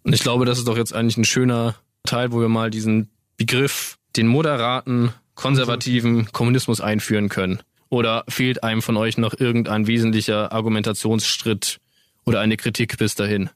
Und 0.04 0.14
ich 0.14 0.22
glaube, 0.22 0.46
das 0.46 0.58
ist 0.58 0.68
doch 0.68 0.78
jetzt 0.78 0.94
eigentlich 0.94 1.18
ein 1.18 1.26
schöner 1.26 1.76
Teil, 2.04 2.32
wo 2.32 2.40
wir 2.40 2.50
mal 2.50 2.70
diesen 2.70 3.10
Begriff, 3.38 3.98
den 4.16 4.28
moderaten, 4.28 5.14
konservativen 5.36 6.32
Kommunismus 6.32 6.82
einführen 6.82 7.30
können. 7.30 7.60
Oder 7.90 8.26
fehlt 8.28 8.64
einem 8.64 8.82
von 8.82 8.98
euch 8.98 9.18
noch 9.18 9.40
irgendein 9.40 9.88
wesentlicher 9.88 10.52
Argumentationsschritt 10.52 11.80
oder 12.26 12.42
eine 12.42 12.58
Kritik 12.58 12.98
bis 12.98 13.16
dahin? 13.16 13.50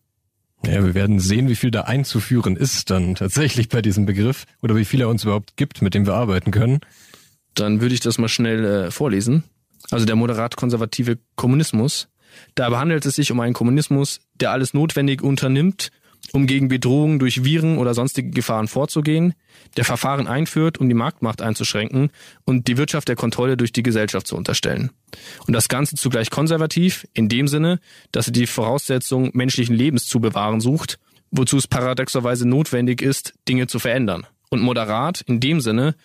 Ja, 0.66 0.84
wir 0.86 0.94
werden 0.94 1.20
sehen, 1.20 1.50
wie 1.50 1.56
viel 1.56 1.72
da 1.72 1.82
einzuführen 1.82 2.56
ist 2.56 2.92
dann 2.92 3.16
tatsächlich 3.16 3.68
bei 3.68 3.82
diesem 3.82 4.06
Begriff 4.06 4.46
oder 4.62 4.76
wie 4.76 4.86
viel 4.86 5.02
er 5.02 5.10
uns 5.10 5.24
überhaupt 5.24 5.58
gibt, 5.58 5.82
mit 5.82 5.94
dem 5.96 6.06
wir 6.06 6.14
arbeiten 6.14 6.52
können. 6.52 6.82
Dann 7.56 7.82
würde 7.82 7.96
ich 7.96 8.00
das 8.00 8.18
mal 8.20 8.30
schnell 8.30 8.64
äh, 8.64 8.92
vorlesen. 8.92 9.44
Also 9.90 10.06
der 10.06 10.16
moderat-konservative 10.16 11.18
Kommunismus. 11.36 12.08
Da 12.56 12.72
handelt 12.78 13.06
es 13.06 13.16
sich 13.16 13.32
um 13.32 13.40
einen 13.40 13.54
Kommunismus, 13.54 14.20
der 14.36 14.52
alles 14.52 14.74
notwendig 14.74 15.22
unternimmt, 15.22 15.92
um 16.34 16.48
gegen 16.48 16.68
Bedrohungen 16.68 17.20
durch 17.20 17.44
Viren 17.44 17.78
oder 17.78 17.94
sonstige 17.94 18.30
Gefahren 18.30 18.68
vorzugehen, 18.68 19.34
der 19.76 19.86
Verfahren 19.86 20.28
einführt, 20.28 20.78
um 20.78 20.88
die 20.88 20.96
Marktmacht 20.96 21.42
einzuschränken 21.42 22.12
und 22.46 22.68
die 22.68 22.78
Wirtschaft 22.78 23.08
der 23.08 23.16
Kontrolle 23.16 23.58
durch 23.58 23.74
die 23.74 23.84
Gesellschaft 23.84 24.28
zu 24.28 24.38
unterstellen. 24.38 24.92
Und 25.48 25.54
das 25.54 25.68
Ganze 25.68 25.96
zugleich 25.96 26.30
konservativ, 26.30 27.08
in 27.14 27.28
dem 27.28 27.48
Sinne, 27.48 27.80
dass 28.12 28.28
er 28.28 28.34
die 28.34 28.48
Voraussetzung 28.48 29.32
menschlichen 29.34 29.76
Lebens 29.76 30.06
zu 30.06 30.20
bewahren 30.20 30.62
sucht, 30.62 31.00
wozu 31.32 31.58
es 31.58 31.68
paradoxerweise 31.68 32.48
notwendig 32.48 33.02
ist, 33.02 33.34
Dinge 33.48 33.68
zu 33.68 33.80
verändern. 33.80 34.26
Und 34.50 34.62
moderat 34.62 35.22
in 35.22 35.40
dem 35.40 35.62
Sinne, 35.62 35.96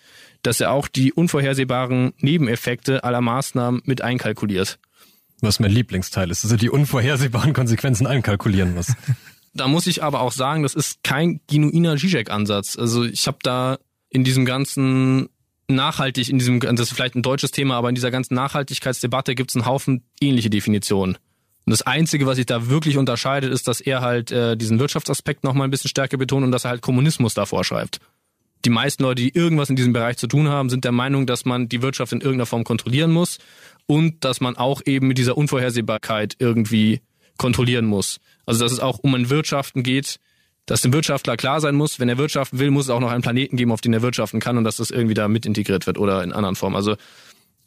dass 0.43 0.61
er 0.61 0.71
auch 0.71 0.87
die 0.87 1.13
unvorhersehbaren 1.13 2.13
Nebeneffekte 2.19 3.03
aller 3.03 3.21
Maßnahmen 3.21 3.81
mit 3.85 4.01
einkalkuliert. 4.01 4.79
Was 5.41 5.59
mein 5.59 5.71
Lieblingsteil 5.71 6.31
ist, 6.31 6.43
dass 6.43 6.51
er 6.51 6.57
die 6.57 6.69
unvorhersehbaren 6.69 7.53
Konsequenzen 7.53 8.07
einkalkulieren 8.07 8.73
muss. 8.73 8.93
Da 9.53 9.67
muss 9.67 9.87
ich 9.87 10.03
aber 10.03 10.21
auch 10.21 10.33
sagen, 10.33 10.61
das 10.61 10.75
ist 10.75 11.03
kein 11.03 11.39
genuiner 11.47 11.97
Zizek-Ansatz. 11.97 12.77
Also 12.77 13.03
ich 13.05 13.25
habe 13.25 13.39
da 13.41 13.79
in 14.09 14.23
diesem 14.23 14.45
ganzen 14.45 15.29
nachhaltig, 15.67 16.29
in 16.29 16.37
diesem, 16.37 16.59
das 16.59 16.79
ist 16.79 16.93
vielleicht 16.93 17.15
ein 17.15 17.23
deutsches 17.23 17.51
Thema, 17.51 17.75
aber 17.75 17.89
in 17.89 17.95
dieser 17.95 18.11
ganzen 18.11 18.35
Nachhaltigkeitsdebatte 18.35 19.33
gibt 19.35 19.49
es 19.49 19.55
einen 19.55 19.65
Haufen 19.65 20.03
ähnliche 20.21 20.51
Definitionen. 20.51 21.17
Und 21.65 21.71
das 21.71 21.81
Einzige, 21.81 22.25
was 22.25 22.37
sich 22.37 22.45
da 22.45 22.69
wirklich 22.69 22.97
unterscheidet, 22.97 23.51
ist, 23.51 23.67
dass 23.67 23.81
er 23.81 24.01
halt 24.01 24.31
äh, 24.31 24.55
diesen 24.55 24.79
Wirtschaftsaspekt 24.79 25.43
nochmal 25.43 25.67
ein 25.67 25.71
bisschen 25.71 25.89
stärker 25.89 26.17
betont 26.17 26.45
und 26.45 26.51
dass 26.51 26.63
er 26.63 26.69
halt 26.69 26.81
Kommunismus 26.81 27.33
da 27.33 27.45
vorschreibt. 27.45 27.99
Die 28.65 28.69
meisten 28.69 29.03
Leute, 29.03 29.21
die 29.21 29.35
irgendwas 29.35 29.69
in 29.69 29.75
diesem 29.75 29.93
Bereich 29.93 30.17
zu 30.17 30.27
tun 30.27 30.47
haben, 30.49 30.69
sind 30.69 30.83
der 30.83 30.91
Meinung, 30.91 31.25
dass 31.25 31.45
man 31.45 31.69
die 31.69 31.81
Wirtschaft 31.81 32.11
in 32.11 32.21
irgendeiner 32.21 32.45
Form 32.45 32.63
kontrollieren 32.63 33.11
muss 33.11 33.37
und 33.85 34.23
dass 34.23 34.41
man 34.41 34.57
auch 34.57 34.81
eben 34.85 35.07
mit 35.07 35.17
dieser 35.17 35.37
Unvorhersehbarkeit 35.37 36.35
irgendwie 36.39 37.01
kontrollieren 37.37 37.85
muss. 37.85 38.19
Also 38.45 38.63
dass 38.63 38.71
es 38.71 38.79
auch 38.79 38.99
um 38.99 39.13
ein 39.15 39.29
Wirtschaften 39.29 39.83
geht, 39.83 40.19
dass 40.65 40.81
dem 40.81 40.91
Wirtschaftler 40.91 41.37
klar 41.37 41.61
sein 41.61 41.75
muss, 41.75 41.99
wenn 41.99 42.09
er 42.09 42.17
wirtschaften 42.17 42.59
will, 42.59 42.71
muss 42.71 42.85
es 42.85 42.89
auch 42.89 42.99
noch 42.99 43.11
einen 43.11 43.21
Planeten 43.21 43.55
geben, 43.55 43.71
auf 43.71 43.81
den 43.81 43.93
er 43.93 44.01
wirtschaften 44.01 44.39
kann 44.39 44.57
und 44.57 44.65
dass 44.65 44.77
das 44.77 44.91
irgendwie 44.91 45.13
da 45.13 45.27
mit 45.27 45.45
integriert 45.45 45.87
wird 45.87 45.97
oder 45.97 46.23
in 46.23 46.33
anderen 46.33 46.55
Formen. 46.55 46.75
Also 46.75 46.97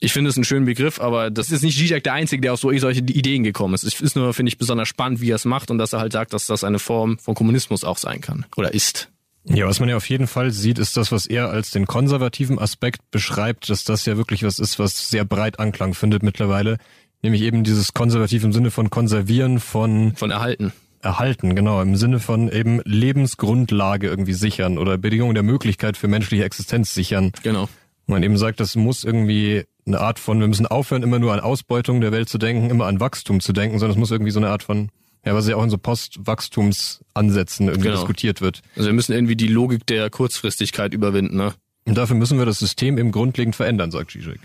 ich 0.00 0.12
finde 0.12 0.30
es 0.30 0.36
einen 0.36 0.44
schönen 0.44 0.66
Begriff, 0.66 1.00
aber 1.00 1.30
das 1.30 1.50
ist 1.50 1.62
nicht 1.62 1.78
Zizek 1.78 2.04
der 2.04 2.14
Einzige, 2.14 2.42
der 2.42 2.54
auf 2.54 2.60
so 2.60 2.76
solche 2.78 3.00
Ideen 3.00 3.42
gekommen 3.42 3.74
ist. 3.74 3.84
Es 3.84 4.00
ist 4.00 4.16
nur, 4.16 4.32
finde 4.34 4.48
ich, 4.48 4.58
besonders 4.58 4.88
spannend, 4.88 5.20
wie 5.20 5.30
er 5.30 5.36
es 5.36 5.44
macht 5.44 5.70
und 5.70 5.78
dass 5.78 5.92
er 5.92 6.00
halt 6.00 6.12
sagt, 6.12 6.32
dass 6.34 6.46
das 6.46 6.62
eine 6.62 6.78
Form 6.78 7.18
von 7.18 7.34
Kommunismus 7.34 7.84
auch 7.84 7.98
sein 7.98 8.20
kann 8.20 8.46
oder 8.56 8.74
ist. 8.74 9.10
Ja, 9.44 9.66
was 9.66 9.80
man 9.80 9.88
ja 9.88 9.96
auf 9.96 10.08
jeden 10.08 10.26
Fall 10.26 10.50
sieht, 10.50 10.78
ist 10.78 10.96
das, 10.96 11.12
was 11.12 11.26
er 11.26 11.50
als 11.50 11.70
den 11.70 11.86
konservativen 11.86 12.58
Aspekt 12.58 13.10
beschreibt, 13.10 13.70
dass 13.70 13.84
das 13.84 14.04
ja 14.04 14.16
wirklich 14.16 14.42
was 14.42 14.58
ist, 14.58 14.78
was 14.78 15.10
sehr 15.10 15.24
breit 15.24 15.58
Anklang 15.58 15.94
findet 15.94 16.22
mittlerweile. 16.22 16.76
Nämlich 17.22 17.42
eben 17.42 17.64
dieses 17.64 17.94
konservativ 17.94 18.44
im 18.44 18.52
Sinne 18.52 18.70
von 18.70 18.90
konservieren, 18.90 19.60
von 19.60 20.14
Von 20.16 20.30
erhalten. 20.30 20.72
erhalten, 21.02 21.54
genau, 21.54 21.80
im 21.82 21.96
Sinne 21.96 22.18
von 22.18 22.50
eben 22.50 22.80
Lebensgrundlage 22.84 24.06
irgendwie 24.06 24.32
sichern 24.32 24.78
oder 24.78 24.98
Bedingungen 24.98 25.34
der 25.34 25.42
Möglichkeit 25.42 25.96
für 25.96 26.08
menschliche 26.08 26.44
Existenz 26.44 26.94
sichern. 26.94 27.32
Genau. 27.42 27.68
Man 28.06 28.22
eben 28.22 28.36
sagt, 28.36 28.60
das 28.60 28.76
muss 28.76 29.04
irgendwie 29.04 29.64
eine 29.86 30.00
Art 30.00 30.18
von, 30.18 30.40
wir 30.40 30.48
müssen 30.48 30.66
aufhören, 30.66 31.02
immer 31.02 31.18
nur 31.18 31.32
an 31.32 31.40
Ausbeutung 31.40 32.00
der 32.00 32.12
Welt 32.12 32.28
zu 32.28 32.38
denken, 32.38 32.70
immer 32.70 32.86
an 32.86 33.00
Wachstum 33.00 33.40
zu 33.40 33.52
denken, 33.52 33.78
sondern 33.78 33.96
es 33.96 34.00
muss 34.00 34.10
irgendwie 34.10 34.32
so 34.32 34.40
eine 34.40 34.50
Art 34.50 34.62
von, 34.62 34.90
ja, 35.24 35.34
was 35.34 35.46
ja 35.48 35.56
auch 35.56 35.62
in 35.64 35.70
so 35.70 35.78
Postwachstumsansätzen 35.78 37.68
irgendwie 37.68 37.88
Genau. 37.88 37.96
diskutiert 38.00 38.40
wird. 38.40 38.62
Also 38.76 38.88
wir 38.88 38.94
müssen 38.94 39.12
irgendwie 39.12 39.36
die 39.36 39.48
Logik 39.48 39.86
der 39.86 40.10
Kurzfristigkeit 40.10 40.94
überwinden, 40.94 41.36
ne? 41.36 41.54
Und 41.86 41.96
dafür 41.96 42.16
müssen 42.16 42.38
wir 42.38 42.46
das 42.46 42.58
System 42.58 42.98
eben 42.98 43.10
grundlegend 43.10 43.56
verändern, 43.56 43.90
sagt 43.90 44.10
Zizek. 44.12 44.40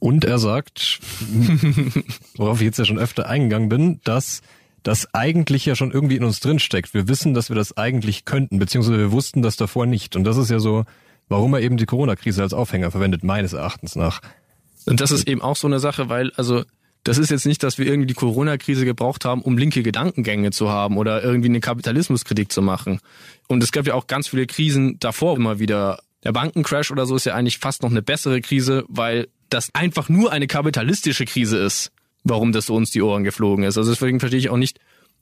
Und 0.00 0.24
er 0.24 0.38
sagt, 0.38 0.98
worauf 2.36 2.60
ich 2.60 2.64
jetzt 2.66 2.78
ja 2.78 2.84
schon 2.84 2.98
öfter 2.98 3.28
eingegangen 3.28 3.68
bin, 3.68 4.00
dass 4.04 4.42
das 4.82 5.06
eigentlich 5.14 5.64
ja 5.64 5.76
schon 5.76 5.92
irgendwie 5.92 6.16
in 6.16 6.24
uns 6.24 6.40
drinsteckt. 6.40 6.92
Wir 6.92 7.06
wissen, 7.06 7.34
dass 7.34 7.50
wir 7.50 7.54
das 7.56 7.76
eigentlich 7.76 8.24
könnten, 8.24 8.58
beziehungsweise 8.58 8.98
wir 8.98 9.12
wussten 9.12 9.42
das 9.42 9.56
davor 9.56 9.86
nicht. 9.86 10.16
Und 10.16 10.24
das 10.24 10.36
ist 10.36 10.50
ja 10.50 10.58
so, 10.58 10.84
warum 11.28 11.54
er 11.54 11.60
eben 11.60 11.76
die 11.76 11.86
Corona-Krise 11.86 12.42
als 12.42 12.52
Aufhänger 12.52 12.90
verwendet, 12.90 13.22
meines 13.22 13.52
Erachtens 13.52 13.94
nach. 13.94 14.20
Und 14.86 15.00
das 15.00 15.12
ist 15.12 15.28
eben 15.28 15.40
auch 15.40 15.54
so 15.54 15.68
eine 15.68 15.78
Sache, 15.78 16.08
weil, 16.08 16.32
also, 16.32 16.64
das 17.04 17.18
ist 17.18 17.30
jetzt 17.30 17.46
nicht, 17.46 17.62
dass 17.62 17.78
wir 17.78 17.86
irgendwie 17.86 18.06
die 18.06 18.14
Corona-Krise 18.14 18.84
gebraucht 18.84 19.24
haben, 19.24 19.42
um 19.42 19.58
linke 19.58 19.82
Gedankengänge 19.82 20.52
zu 20.52 20.68
haben 20.68 20.96
oder 20.96 21.22
irgendwie 21.22 21.48
eine 21.48 21.60
Kapitalismuskritik 21.60 22.52
zu 22.52 22.62
machen. 22.62 23.00
Und 23.48 23.62
es 23.62 23.72
gab 23.72 23.86
ja 23.86 23.94
auch 23.94 24.06
ganz 24.06 24.28
viele 24.28 24.46
Krisen 24.46 24.98
davor 25.00 25.36
immer 25.36 25.58
wieder. 25.58 26.00
Der 26.22 26.32
Bankencrash 26.32 26.92
oder 26.92 27.06
so 27.06 27.16
ist 27.16 27.26
ja 27.26 27.34
eigentlich 27.34 27.58
fast 27.58 27.82
noch 27.82 27.90
eine 27.90 28.02
bessere 28.02 28.40
Krise, 28.40 28.84
weil 28.86 29.28
das 29.50 29.74
einfach 29.74 30.08
nur 30.08 30.32
eine 30.32 30.46
kapitalistische 30.46 31.24
Krise 31.24 31.58
ist, 31.58 31.90
warum 32.22 32.52
das 32.52 32.66
so 32.66 32.74
uns 32.76 32.92
die 32.92 33.02
Ohren 33.02 33.24
geflogen 33.24 33.64
ist. 33.64 33.76
Also 33.76 33.90
deswegen 33.90 34.20
verstehe 34.20 34.38
ich 34.38 34.48
auch 34.48 34.56
nicht, 34.56 34.78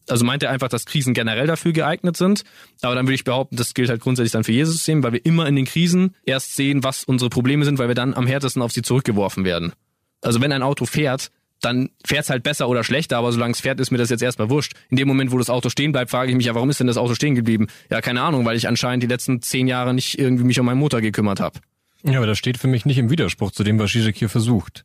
also 0.07 0.25
meint 0.27 0.43
er 0.43 0.51
einfach, 0.51 0.69
dass 0.69 0.85
Krisen 0.85 1.14
generell 1.14 1.47
dafür 1.47 1.73
geeignet 1.73 2.19
sind. 2.19 2.45
Aber 2.83 2.95
dann 2.95 3.07
würde 3.07 3.14
ich 3.14 3.25
behaupten, 3.25 3.57
das 3.57 3.73
gilt 3.73 3.88
halt 3.88 4.03
grundsätzlich 4.03 4.33
dann 4.33 4.45
für 4.45 4.53
jedes 4.53 4.73
System, 4.73 5.03
weil 5.03 5.14
wir 5.14 5.25
immer 5.25 5.47
in 5.47 5.57
den 5.57 5.64
Krisen 5.64 6.14
erst 6.27 6.57
sehen, 6.57 6.85
was 6.85 7.05
unsere 7.05 7.31
Probleme 7.31 7.64
sind, 7.64 7.79
weil 7.79 7.88
wir 7.88 7.95
dann 7.95 8.12
am 8.12 8.27
härtesten 8.27 8.61
auf 8.61 8.73
sie 8.73 8.83
zurückgeworfen 8.83 9.45
werden. 9.45 9.73
Also 10.21 10.43
wenn 10.43 10.53
ein 10.53 10.62
Auto 10.62 10.85
fährt, 10.85 11.31
dann 11.61 11.90
fährt 12.04 12.24
es 12.24 12.30
halt 12.30 12.42
besser 12.42 12.68
oder 12.68 12.84
schlechter, 12.84 13.18
aber 13.18 13.32
solange 13.32 13.52
es 13.52 13.61
fährt, 13.61 13.80
ist 13.80 13.90
mir 13.90 13.98
das 13.98 14.11
jetzt 14.11 14.22
erstmal 14.22 14.50
wurscht. 14.50 14.72
In 14.88 14.96
dem 14.96 15.08
Moment, 15.08 15.32
wo 15.32 15.38
das 15.38 15.50
Auto 15.50 15.68
stehen 15.68 15.92
bleibt, 15.92 16.11
frage 16.11 16.30
ich 16.30 16.36
mich 16.36 16.46
ja, 16.46 16.54
warum 16.54 16.70
ist 16.70 16.80
denn 16.80 16.86
das 16.86 16.96
Auto 16.96 17.14
stehen 17.14 17.34
geblieben? 17.34 17.68
Ja, 17.90 18.00
keine 18.00 18.22
Ahnung, 18.22 18.44
weil 18.44 18.56
ich 18.56 18.68
anscheinend 18.68 19.02
die 19.02 19.06
letzten 19.06 19.42
zehn 19.42 19.68
Jahre 19.68 19.94
nicht 19.94 20.18
irgendwie 20.18 20.44
mich 20.44 20.58
um 20.58 20.66
meinen 20.66 20.78
Motor 20.78 21.00
gekümmert 21.00 21.40
habe. 21.40 21.61
Ja, 22.02 22.16
aber 22.16 22.26
das 22.26 22.38
steht 22.38 22.58
für 22.58 22.68
mich 22.68 22.86
nicht 22.86 22.98
im 22.98 23.11
Widerspruch 23.11 23.50
zu 23.50 23.62
dem, 23.62 23.78
was 23.78 23.90
Zizek 23.92 24.16
hier 24.16 24.30
versucht. 24.30 24.84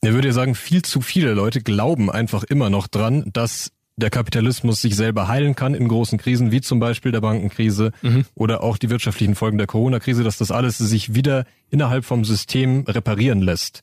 Er 0.00 0.14
würde 0.14 0.28
ja 0.28 0.34
sagen, 0.34 0.54
viel 0.54 0.82
zu 0.82 1.00
viele 1.00 1.34
Leute 1.34 1.60
glauben 1.60 2.10
einfach 2.10 2.44
immer 2.44 2.70
noch 2.70 2.88
dran, 2.88 3.30
dass 3.32 3.72
der 3.96 4.10
Kapitalismus 4.10 4.80
sich 4.80 4.94
selber 4.94 5.26
heilen 5.26 5.56
kann 5.56 5.74
in 5.74 5.88
großen 5.88 6.18
Krisen, 6.18 6.52
wie 6.52 6.60
zum 6.60 6.78
Beispiel 6.78 7.10
der 7.10 7.20
Bankenkrise 7.20 7.90
oder 8.34 8.62
auch 8.62 8.78
die 8.78 8.90
wirtschaftlichen 8.90 9.34
Folgen 9.34 9.58
der 9.58 9.66
Corona-Krise, 9.66 10.22
dass 10.22 10.38
das 10.38 10.52
alles 10.52 10.78
sich 10.78 11.14
wieder 11.14 11.46
innerhalb 11.68 12.04
vom 12.04 12.24
System 12.24 12.84
reparieren 12.86 13.40
lässt. 13.40 13.82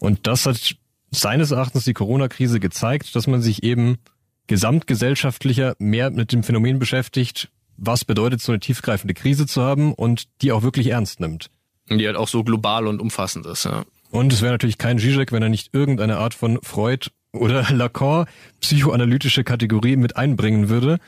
Und 0.00 0.26
das 0.26 0.44
hat 0.44 0.76
seines 1.10 1.50
Erachtens 1.50 1.84
die 1.84 1.94
Corona-Krise 1.94 2.60
gezeigt, 2.60 3.14
dass 3.16 3.26
man 3.26 3.40
sich 3.40 3.62
eben 3.62 3.98
gesamtgesellschaftlicher 4.46 5.74
mehr 5.78 6.10
mit 6.10 6.32
dem 6.32 6.42
Phänomen 6.42 6.78
beschäftigt, 6.78 7.50
was 7.76 8.04
bedeutet, 8.04 8.40
so 8.40 8.52
eine 8.52 8.60
tiefgreifende 8.60 9.14
Krise 9.14 9.46
zu 9.46 9.62
haben 9.62 9.94
und 9.94 10.24
die 10.42 10.52
auch 10.52 10.62
wirklich 10.62 10.88
ernst 10.88 11.20
nimmt. 11.20 11.50
Und 11.88 11.98
die 11.98 12.06
halt 12.06 12.16
auch 12.16 12.28
so 12.28 12.42
global 12.44 12.86
und 12.86 13.00
umfassend 13.00 13.46
ist, 13.46 13.64
ja. 13.64 13.84
Und 14.10 14.32
es 14.32 14.40
wäre 14.40 14.52
natürlich 14.52 14.78
kein 14.78 14.98
Zizek, 14.98 15.32
wenn 15.32 15.42
er 15.42 15.50
nicht 15.50 15.74
irgendeine 15.74 16.16
Art 16.16 16.34
von 16.34 16.58
Freud 16.62 17.10
oder 17.32 17.70
Lacan 17.70 18.26
psychoanalytische 18.60 19.44
Kategorie 19.44 19.96
mit 19.96 20.16
einbringen 20.16 20.68
würde. 20.68 20.98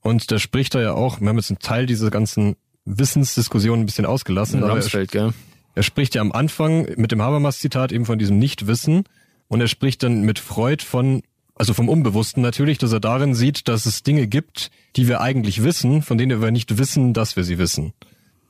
Und 0.00 0.30
da 0.30 0.38
spricht 0.38 0.74
er 0.74 0.82
ja 0.82 0.92
auch, 0.92 1.20
wir 1.20 1.28
haben 1.28 1.36
jetzt 1.36 1.50
einen 1.50 1.58
Teil 1.58 1.86
dieser 1.86 2.10
ganzen 2.10 2.56
Wissensdiskussion 2.84 3.80
ein 3.80 3.86
bisschen 3.86 4.06
ausgelassen. 4.06 4.58
In 4.58 4.64
aber 4.64 4.74
Rumsfeld, 4.74 5.10
gell? 5.10 5.32
Er 5.74 5.82
spricht 5.82 6.14
ja 6.14 6.20
am 6.20 6.30
Anfang 6.30 6.86
mit 6.96 7.10
dem 7.10 7.20
Habermas-Zitat 7.20 7.90
eben 7.90 8.06
von 8.06 8.18
diesem 8.18 8.38
Nichtwissen 8.38 9.04
und 9.48 9.60
er 9.60 9.68
spricht 9.68 10.02
dann 10.02 10.22
mit 10.22 10.38
Freud 10.38 10.84
von, 10.84 11.22
also 11.54 11.74
vom 11.74 11.88
Unbewussten 11.88 12.42
natürlich, 12.42 12.78
dass 12.78 12.92
er 12.92 13.00
darin 13.00 13.34
sieht, 13.34 13.68
dass 13.68 13.86
es 13.86 14.02
Dinge 14.02 14.26
gibt, 14.26 14.70
die 14.96 15.08
wir 15.08 15.20
eigentlich 15.20 15.62
wissen, 15.62 16.02
von 16.02 16.18
denen 16.18 16.40
wir 16.40 16.50
nicht 16.50 16.78
wissen, 16.78 17.12
dass 17.12 17.36
wir 17.36 17.44
sie 17.44 17.58
wissen. 17.58 17.92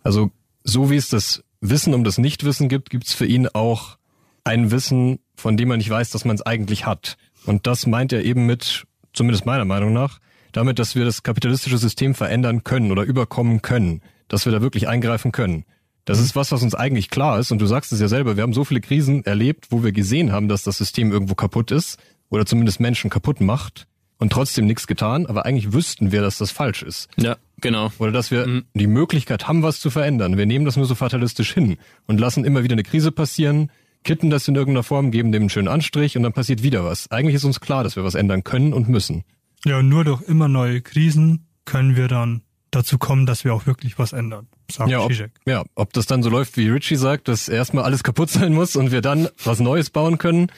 Also 0.03 0.31
so 0.63 0.91
wie 0.91 0.97
es 0.97 1.09
das 1.09 1.45
Wissen 1.61 1.95
um 1.95 2.05
das 2.05 2.19
Nichtwissen 2.19 2.69
gibt, 2.69 2.91
gibt 2.91 3.07
es 3.07 3.15
für 3.15 3.27
ihn 3.27 3.49
auch 3.49 3.97
ein 4.45 4.71
Wissen, 4.71 5.19
von 5.35 5.57
dem 5.57 5.69
man 5.69 5.79
nicht 5.79 5.91
weiß, 5.91 6.11
dass 6.11 6.25
man 6.25 6.37
es 6.37 6.43
eigentlich 6.43 6.87
hat. 6.87 7.17
Und 7.47 7.67
das 7.67 7.87
meint 7.87 8.13
er 8.13 8.25
eben 8.25 8.47
mit, 8.47 8.85
zumindest 9.13 9.47
meiner 9.47 9.65
Meinung 9.65 9.93
nach, 9.93 10.21
damit, 10.53 10.79
dass 10.79 10.95
wir 10.95 11.05
das 11.05 11.23
kapitalistische 11.23 11.79
System 11.79 12.15
verändern 12.15 12.65
können 12.65 12.93
oder 12.93 13.03
überkommen 13.03 13.63
können, 13.63 14.03
dass 14.29 14.45
wir 14.45 14.53
da 14.53 14.63
wirklich 14.63 14.89
eingreifen 14.89 15.33
können. 15.33 15.65
Das 16.05 16.21
ist 16.21 16.37
was, 16.37 16.53
was 16.53 16.63
uns 16.63 16.75
eigentlich 16.75 17.11
klar 17.11 17.39
ist. 17.39 17.51
Und 17.51 17.61
du 17.61 17.67
sagst 17.67 17.93
es 17.93 18.01
ja 18.01 18.09
selber, 18.09 18.37
wir 18.37 18.43
haben 18.43 18.53
so 18.53 18.65
viele 18.65 18.81
Krisen 18.81 19.25
erlebt, 19.25 19.69
wo 19.71 19.83
wir 19.83 19.93
gesehen 19.93 20.33
haben, 20.33 20.49
dass 20.49 20.63
das 20.63 20.79
System 20.79 21.13
irgendwo 21.13 21.35
kaputt 21.35 21.71
ist 21.71 21.99
oder 22.29 22.45
zumindest 22.45 22.81
Menschen 22.81 23.11
kaputt 23.11 23.41
macht 23.41 23.87
und 24.19 24.33
trotzdem 24.33 24.67
nichts 24.67 24.87
getan. 24.87 25.27
Aber 25.27 25.47
eigentlich 25.47 25.73
wüssten 25.73 26.13
wir, 26.13 26.21
dass 26.21 26.39
das 26.39 26.51
falsch 26.51 26.83
ist. 26.83 27.09
Ja, 27.17 27.37
genau. 27.61 27.91
Oder 27.99 28.13
dass 28.13 28.31
wir 28.31 28.63
die 28.75 28.87
Möglichkeit 28.87 29.49
haben, 29.49 29.63
was 29.63 29.81
zu 29.81 29.91
verändern. 29.91 30.37
Wir 30.37 30.47
nehmen 30.47 30.65
das 30.65 30.77
nur 30.77 30.87
so 30.87 30.95
fatalistisch 30.95 31.55
hin 31.55 31.79
und 32.07 32.21
lassen 32.21 32.45
immer 32.45 32.63
wieder 32.63 32.75
eine 32.75 32.83
Krise 32.83 33.11
passieren, 33.11 33.71
kitten 34.03 34.29
das 34.29 34.47
in 34.47 34.55
irgendeiner 34.55 34.83
Form, 34.83 35.11
geben 35.11 35.33
dem 35.33 35.45
einen 35.45 35.51
schönen 35.51 35.69
Anstrich 35.69 36.17
und 36.17 36.23
dann 36.23 36.35
passiert 36.35 36.63
wieder 36.63 36.85
was. 36.85 37.11
Eigentlich 37.11 37.37
ist 37.37 37.45
uns 37.45 37.61
klar, 37.61 37.83
dass 37.83 37.97
wir 37.97 38.05
was 38.05 38.15
ändern 38.15 38.45
können 38.45 38.75
und 38.75 38.89
müssen. 38.89 39.25
Ja, 39.65 39.79
und 39.79 39.89
nur 39.89 40.05
durch 40.05 40.21
immer 40.23 40.49
neue 40.49 40.83
Krisen 40.83 41.47
können 41.65 41.97
wir 41.97 42.09
dann 42.09 42.43
dazu 42.71 42.99
kommen, 42.99 43.25
dass 43.25 43.45
wir 43.45 43.55
auch 43.55 43.67
wirklich 43.67 43.99
was 43.99 44.13
ändern, 44.13 44.47
sagt 44.71 44.91
Ja 44.91 45.01
ob, 45.01 45.11
Zizek. 45.11 45.31
ja, 45.47 45.65
ob 45.75 45.93
das 45.93 46.07
dann 46.07 46.23
so 46.23 46.31
läuft, 46.31 46.57
wie 46.57 46.69
Richie 46.69 46.97
sagt, 46.97 47.29
dass 47.29 47.49
erstmal 47.49 47.85
alles 47.85 48.03
kaputt 48.03 48.31
sein 48.31 48.53
muss 48.53 48.77
und 48.77 48.93
wir 48.93 49.01
dann 49.01 49.29
was 49.43 49.61
Neues 49.61 49.91
bauen 49.91 50.19
können, 50.19 50.51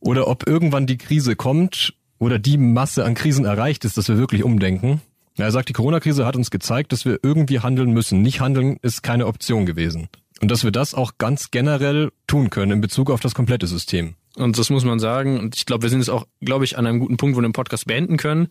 oder 0.00 0.28
ob 0.28 0.46
irgendwann 0.46 0.86
die 0.86 0.98
Krise 0.98 1.36
kommt 1.36 1.94
oder 2.18 2.38
die 2.38 2.58
Masse 2.58 3.04
an 3.04 3.14
Krisen 3.14 3.44
erreicht 3.44 3.84
ist, 3.84 3.96
dass 3.96 4.08
wir 4.08 4.18
wirklich 4.18 4.44
umdenken. 4.44 5.00
Er 5.36 5.52
sagt, 5.52 5.68
die 5.68 5.72
Corona-Krise 5.72 6.26
hat 6.26 6.36
uns 6.36 6.50
gezeigt, 6.50 6.92
dass 6.92 7.04
wir 7.04 7.18
irgendwie 7.22 7.60
handeln 7.60 7.92
müssen. 7.92 8.20
Nicht 8.22 8.40
handeln 8.40 8.78
ist 8.82 9.02
keine 9.02 9.26
Option 9.26 9.64
gewesen. 9.64 10.08
Und 10.40 10.50
dass 10.50 10.64
wir 10.64 10.70
das 10.70 10.94
auch 10.94 11.12
ganz 11.18 11.50
generell 11.50 12.10
tun 12.26 12.50
können 12.50 12.72
in 12.72 12.80
Bezug 12.80 13.10
auf 13.10 13.20
das 13.20 13.34
komplette 13.34 13.66
System. 13.66 14.14
Und 14.36 14.58
das 14.58 14.70
muss 14.70 14.84
man 14.84 14.98
sagen. 14.98 15.38
Und 15.38 15.56
ich 15.56 15.66
glaube, 15.66 15.82
wir 15.82 15.90
sind 15.90 16.00
jetzt 16.00 16.08
auch, 16.08 16.26
glaube 16.40 16.64
ich, 16.64 16.78
an 16.78 16.86
einem 16.86 16.98
guten 16.98 17.16
Punkt, 17.16 17.36
wo 17.36 17.40
wir 17.40 17.48
den 17.48 17.52
Podcast 17.52 17.86
beenden 17.86 18.16
können. 18.16 18.48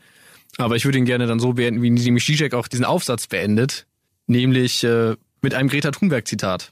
Aber 0.57 0.75
ich 0.75 0.85
würde 0.85 0.97
ihn 0.97 1.05
gerne 1.05 1.27
dann 1.27 1.39
so 1.39 1.53
beenden, 1.53 1.81
wie 1.81 1.89
Nidimi 1.89 2.19
Zizek 2.19 2.53
auch 2.53 2.67
diesen 2.67 2.85
Aufsatz 2.85 3.27
beendet. 3.27 3.85
Nämlich 4.29 4.83
äh, 4.83 5.15
mit 5.41 5.55
einem 5.55 5.69
Greta 5.69 5.89
Thunberg-Zitat. 5.89 6.71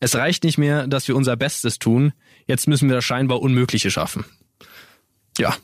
Es 0.00 0.16
reicht 0.16 0.42
nicht 0.42 0.58
mehr, 0.58 0.88
dass 0.88 1.06
wir 1.06 1.14
unser 1.14 1.36
Bestes 1.36 1.78
tun. 1.78 2.12
Jetzt 2.48 2.66
müssen 2.66 2.88
wir 2.88 2.96
das 2.96 3.04
scheinbar 3.04 3.40
Unmögliche 3.40 3.92
schaffen. 3.92 4.24
Ja. 5.38 5.56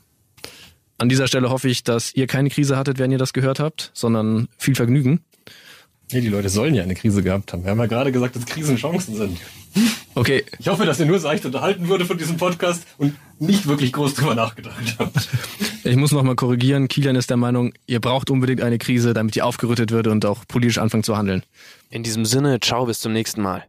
An 0.98 1.08
dieser 1.08 1.26
Stelle 1.26 1.50
hoffe 1.50 1.68
ich, 1.68 1.82
dass 1.82 2.14
ihr 2.14 2.28
keine 2.28 2.48
Krise 2.48 2.76
hattet, 2.76 3.00
wenn 3.00 3.10
ihr 3.10 3.18
das 3.18 3.32
gehört 3.32 3.58
habt, 3.58 3.90
sondern 3.92 4.48
viel 4.56 4.76
Vergnügen. 4.76 5.24
Nee, 6.12 6.20
die 6.20 6.28
Leute 6.28 6.48
sollen 6.48 6.74
ja 6.74 6.82
eine 6.82 6.94
Krise 6.94 7.22
gehabt 7.22 7.52
haben. 7.52 7.64
Wir 7.64 7.70
haben 7.70 7.78
ja 7.78 7.86
gerade 7.86 8.12
gesagt, 8.12 8.36
dass 8.36 8.44
Krisen 8.46 8.76
Chancen 8.76 9.16
sind. 9.16 9.38
Okay, 10.14 10.44
Ich 10.58 10.68
hoffe, 10.68 10.84
dass 10.84 11.00
ihr 11.00 11.06
nur 11.06 11.18
seicht 11.18 11.46
unterhalten 11.46 11.88
wurde 11.88 12.04
von 12.04 12.18
diesem 12.18 12.36
Podcast 12.36 12.84
und 12.98 13.14
nicht 13.38 13.66
wirklich 13.66 13.92
groß 13.92 14.14
drüber 14.14 14.34
nachgedacht 14.34 14.96
habt. 14.98 15.28
ich 15.84 15.96
muss 15.96 16.12
noch 16.12 16.22
mal 16.22 16.36
korrigieren. 16.36 16.88
Kilian 16.88 17.16
ist 17.16 17.30
der 17.30 17.38
Meinung, 17.38 17.72
ihr 17.86 18.00
braucht 18.00 18.30
unbedingt 18.30 18.60
eine 18.60 18.76
Krise, 18.76 19.14
damit 19.14 19.34
die 19.34 19.42
aufgerüttet 19.42 19.90
wird 19.90 20.06
und 20.08 20.26
auch 20.26 20.44
politisch 20.46 20.78
anfangen 20.78 21.02
zu 21.02 21.16
handeln. 21.16 21.42
In 21.88 22.02
diesem 22.02 22.26
Sinne, 22.26 22.60
ciao, 22.60 22.84
bis 22.84 23.00
zum 23.00 23.12
nächsten 23.12 23.40
Mal. 23.40 23.64